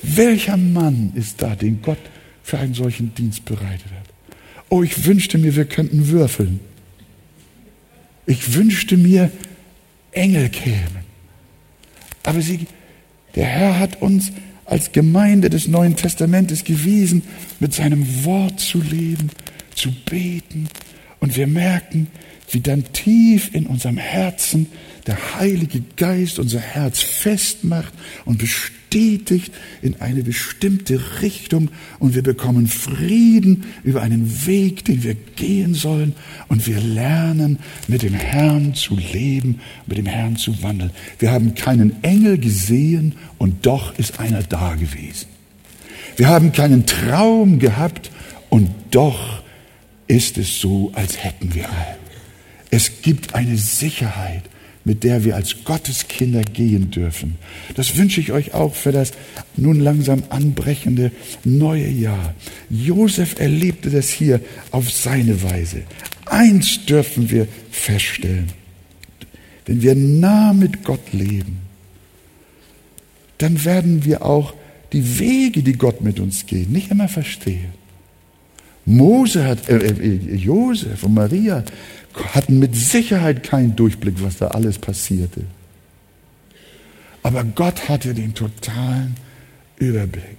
Welcher 0.03 0.57
Mann 0.57 1.12
ist 1.14 1.43
da, 1.43 1.57
den 1.57 1.82
Gott 1.82 1.99
für 2.43 2.59
einen 2.59 2.74
solchen 2.74 3.14
Dienst 3.14 3.45
bereitet 3.45 3.91
hat? 3.91 4.36
Oh, 4.68 4.82
ich 4.82 5.05
wünschte 5.05 5.38
mir, 5.38 5.57
wir 5.57 5.64
könnten 5.64 6.09
würfeln. 6.09 6.61
Ich 8.26 8.55
wünschte 8.55 8.97
mir, 8.97 9.30
Engel 10.12 10.49
kämen. 10.51 11.05
Aber 12.22 12.41
sie, 12.41 12.66
der 13.34 13.47
Herr 13.47 13.78
hat 13.78 14.01
uns 14.03 14.30
als 14.64 14.93
Gemeinde 14.93 15.51
des 15.51 15.66
Neuen 15.66 15.97
Testamentes 15.97 16.64
gewiesen, 16.64 17.22
mit 17.59 17.74
seinem 17.74 18.24
Wort 18.24 18.61
zu 18.61 18.80
leben, 18.80 19.30
zu 19.74 19.91
beten. 20.05 20.68
Und 21.21 21.37
wir 21.37 21.47
merken, 21.47 22.09
wie 22.51 22.61
dann 22.61 22.85
tief 22.93 23.55
in 23.55 23.66
unserem 23.66 23.97
Herzen 23.97 24.66
der 25.07 25.39
Heilige 25.39 25.83
Geist 25.97 26.39
unser 26.39 26.61
Herz 26.61 27.01
festmacht 27.01 27.93
und 28.25 28.39
bestätigt 28.39 29.53
in 29.83 30.01
eine 30.01 30.23
bestimmte 30.23 31.01
Richtung 31.23 31.68
und 31.99 32.14
wir 32.14 32.23
bekommen 32.23 32.66
Frieden 32.66 33.64
über 33.85 34.03
einen 34.03 34.47
Weg, 34.47 34.85
den 34.85 35.03
wir 35.03 35.14
gehen 35.14 35.75
sollen 35.75 36.14
und 36.49 36.66
wir 36.66 36.81
lernen 36.81 37.61
mit 37.87 38.03
dem 38.03 38.14
Herrn 38.14 38.75
zu 38.75 38.97
leben, 38.97 39.61
mit 39.87 39.99
dem 39.99 40.07
Herrn 40.07 40.37
zu 40.37 40.62
wandeln. 40.62 40.91
Wir 41.18 41.31
haben 41.31 41.55
keinen 41.55 42.03
Engel 42.03 42.39
gesehen 42.39 43.14
und 43.39 43.64
doch 43.66 43.97
ist 43.99 44.18
einer 44.18 44.43
da 44.43 44.75
gewesen. 44.75 45.29
Wir 46.16 46.29
haben 46.29 46.53
keinen 46.53 46.85
Traum 46.87 47.59
gehabt 47.61 48.11
und 48.49 48.71
doch 48.91 49.43
ist 50.11 50.39
es 50.39 50.61
so, 50.61 50.91
als 50.95 51.23
hätten 51.23 51.55
wir 51.55 51.71
einen. 51.71 52.01
Es 52.71 53.03
gibt 53.03 53.35
eine 53.35 53.57
Sicherheit, 53.57 54.43
mit 54.85 55.05
der 55.05 55.25
wir 55.25 55.37
als 55.37 55.63
Gotteskinder 55.63 56.43
gehen 56.43 56.91
dürfen. 56.91 57.37
Das 57.77 57.97
wünsche 57.97 58.21
ich 58.21 58.33
euch 58.33 58.53
auch 58.53 58.75
für 58.75 58.91
das 58.91 59.13
nun 59.57 59.79
langsam 59.79 60.25
anbrechende 60.31 61.13
neue 61.45 61.89
Jahr. 61.89 62.35
Josef 62.71 63.39
erlebte 63.39 63.91
das 63.91 64.09
hier 64.09 64.41
auf 64.73 64.91
seine 64.91 65.45
Weise. 65.45 65.83
Eins 66.27 66.87
dürfen 66.87 67.31
wir 67.31 67.47
feststellen. 67.71 68.49
Wenn 69.67 69.81
wir 69.81 69.95
nah 69.95 70.53
mit 70.53 70.83
Gott 70.83 71.13
leben, 71.13 71.59
dann 73.39 73.65
werden 73.65 74.05
wir 74.05 74.25
auch 74.27 74.55
die 74.93 75.21
Wege, 75.21 75.63
die 75.63 75.75
Gott 75.75 76.01
mit 76.01 76.19
uns 76.19 76.47
geht, 76.47 76.69
nicht 76.69 76.91
immer 76.91 77.09
verstehen. 77.09 77.80
Mose 78.85 79.45
hat, 79.45 79.68
äh, 79.68 79.76
äh, 79.78 80.35
Josef 80.35 81.05
und 81.05 81.14
Maria 81.14 81.64
hatten 82.35 82.59
mit 82.59 82.74
Sicherheit 82.74 83.43
keinen 83.43 83.76
Durchblick, 83.76 84.16
was 84.22 84.39
da 84.39 84.49
alles 84.49 84.78
passierte. 84.78 85.43
Aber 87.22 87.45
Gott 87.45 87.89
hatte 87.89 88.14
den 88.14 88.35
totalen 88.35 89.14
Überblick. 89.78 90.39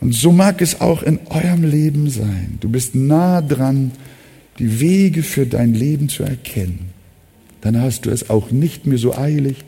Und 0.00 0.14
so 0.14 0.30
mag 0.30 0.62
es 0.62 0.80
auch 0.80 1.02
in 1.02 1.18
eurem 1.26 1.64
Leben 1.64 2.08
sein. 2.08 2.58
Du 2.60 2.68
bist 2.68 2.94
nah 2.94 3.42
dran, 3.42 3.90
die 4.58 4.80
Wege 4.80 5.22
für 5.22 5.46
dein 5.46 5.74
Leben 5.74 6.08
zu 6.08 6.22
erkennen. 6.22 6.90
Dann 7.60 7.80
hast 7.80 8.06
du 8.06 8.10
es 8.10 8.30
auch 8.30 8.50
nicht 8.50 8.86
mehr 8.86 8.98
so 8.98 9.16
eilig, 9.16 9.64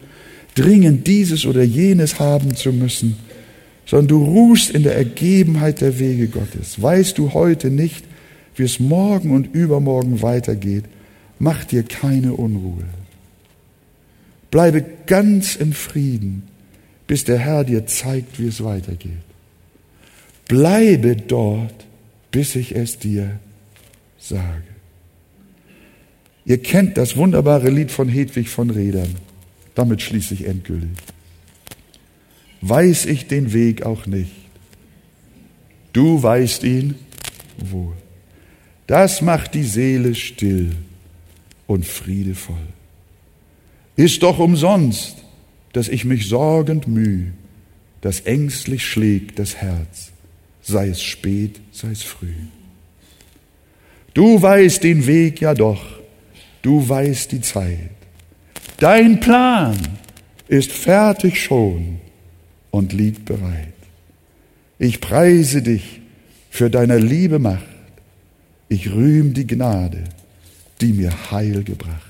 dringend 0.55 1.07
dieses 1.07 1.46
oder 1.46 1.62
jenes 1.62 2.20
haben 2.20 2.55
zu 2.55 2.72
müssen, 2.72 3.16
sondern 3.87 4.09
du 4.09 4.24
ruhst 4.24 4.70
in 4.70 4.83
der 4.83 4.97
Ergebenheit 4.97 5.81
der 5.81 5.99
Wege 5.99 6.28
Gottes. 6.28 6.81
Weißt 6.81 7.18
du 7.18 7.33
heute 7.33 7.70
nicht, 7.70 8.05
wie 8.55 8.62
es 8.62 8.81
morgen 8.81 9.33
und 9.33 9.55
übermorgen 9.55 10.22
weitergeht, 10.22 10.85
mach 11.39 11.64
dir 11.64 11.83
keine 11.83 12.35
Unruhe. 12.35 12.85
Bleibe 14.51 14.85
ganz 15.07 15.57
im 15.57 15.72
Frieden, 15.72 16.43
bis 17.07 17.24
der 17.24 17.39
Herr 17.39 17.64
dir 17.64 17.87
zeigt, 17.87 18.39
wie 18.39 18.47
es 18.47 18.62
weitergeht. 18.62 19.12
Bleibe 20.49 21.16
dort, 21.16 21.87
bis 22.31 22.57
ich 22.57 22.74
es 22.74 22.99
dir 22.99 23.39
sage. 24.18 24.64
Ihr 26.45 26.59
kennt 26.59 26.97
das 26.97 27.16
wunderbare 27.16 27.70
Lied 27.70 27.91
von 27.91 28.09
Hedwig 28.09 28.49
von 28.49 28.70
Redern. 28.70 29.14
Damit 29.74 30.03
schließe 30.03 30.35
ich 30.35 30.47
endgültig. 30.47 30.91
Weiß 32.61 33.06
ich 33.06 33.26
den 33.26 33.52
Weg 33.52 33.82
auch 33.82 34.06
nicht. 34.06 34.32
Du 35.92 36.22
weißt 36.22 36.62
ihn 36.64 36.94
wohl. 37.58 37.94
Das 38.86 39.22
macht 39.22 39.54
die 39.54 39.64
Seele 39.64 40.14
still 40.14 40.76
und 41.66 41.86
friedevoll. 41.86 42.56
Ist 43.96 44.22
doch 44.22 44.38
umsonst, 44.38 45.16
dass 45.72 45.88
ich 45.88 46.04
mich 46.04 46.28
sorgend 46.28 46.88
müh, 46.88 47.26
dass 48.00 48.20
ängstlich 48.20 48.84
schlägt 48.84 49.38
das 49.38 49.56
Herz, 49.56 50.11
sei 50.62 50.88
es 50.88 51.02
spät, 51.02 51.61
sei 51.70 51.90
es 51.90 52.02
früh. 52.02 52.34
Du 54.14 54.40
weißt 54.40 54.82
den 54.82 55.06
Weg 55.06 55.40
ja 55.40 55.54
doch, 55.54 55.84
du 56.62 56.88
weißt 56.88 57.32
die 57.32 57.40
Zeit. 57.40 57.90
Dein 58.78 59.20
Plan 59.20 59.78
ist 60.48 60.72
fertig 60.72 61.42
schon 61.42 62.00
und 62.70 62.92
liegt 62.92 63.24
bereit. 63.24 63.74
Ich 64.78 65.00
preise 65.00 65.62
dich 65.62 66.00
für 66.50 66.70
deiner 66.70 66.98
Liebe 66.98 67.38
Macht 67.38 67.70
ich 68.70 68.92
rühm 68.92 69.34
die 69.34 69.48
Gnade, 69.48 70.04
die 70.80 70.92
mir 70.92 71.30
Heil 71.32 71.64
gebracht. 71.64 72.06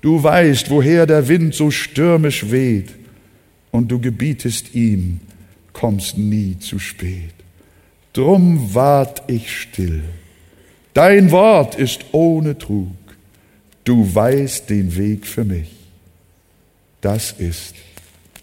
Du 0.00 0.22
weißt, 0.22 0.70
woher 0.70 1.04
der 1.04 1.26
Wind 1.28 1.54
so 1.54 1.70
stürmisch 1.70 2.50
weht, 2.50 2.94
und 3.72 3.90
du 3.90 3.98
gebietest 3.98 4.74
ihm, 4.74 5.20
kommst 5.72 6.16
nie 6.16 6.58
zu 6.58 6.78
spät. 6.78 7.32
Drum 8.12 8.74
wart 8.74 9.22
ich 9.26 9.50
still. 9.50 10.02
Dein 10.94 11.30
Wort 11.30 11.74
ist 11.74 12.04
ohne 12.12 12.56
Trug. 12.58 12.94
Du 13.82 14.14
weißt 14.14 14.68
den 14.68 14.94
Weg 14.94 15.26
für 15.26 15.44
mich. 15.44 15.70
Das 17.00 17.32
ist 17.32 17.74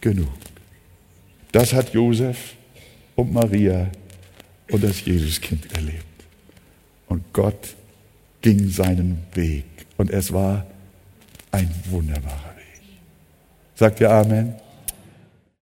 genug. 0.02 0.39
Das 1.52 1.74
hat 1.74 1.94
Josef 1.94 2.56
und 3.16 3.34
Maria 3.34 3.90
und 4.72 4.84
das 4.84 5.04
Jesuskind 5.04 5.72
erlebt. 5.76 6.06
Und 7.08 7.34
Gott 7.34 7.76
ging 8.42 8.70
seinen 8.70 9.26
Weg. 9.34 9.66
Und 9.98 10.12
es 10.12 10.32
war 10.32 10.66
ein 11.52 11.70
wunderbarer 11.90 12.56
Weg. 12.56 12.82
Sagt 13.76 14.00
ihr 14.00 14.12
Amen? 14.12 14.56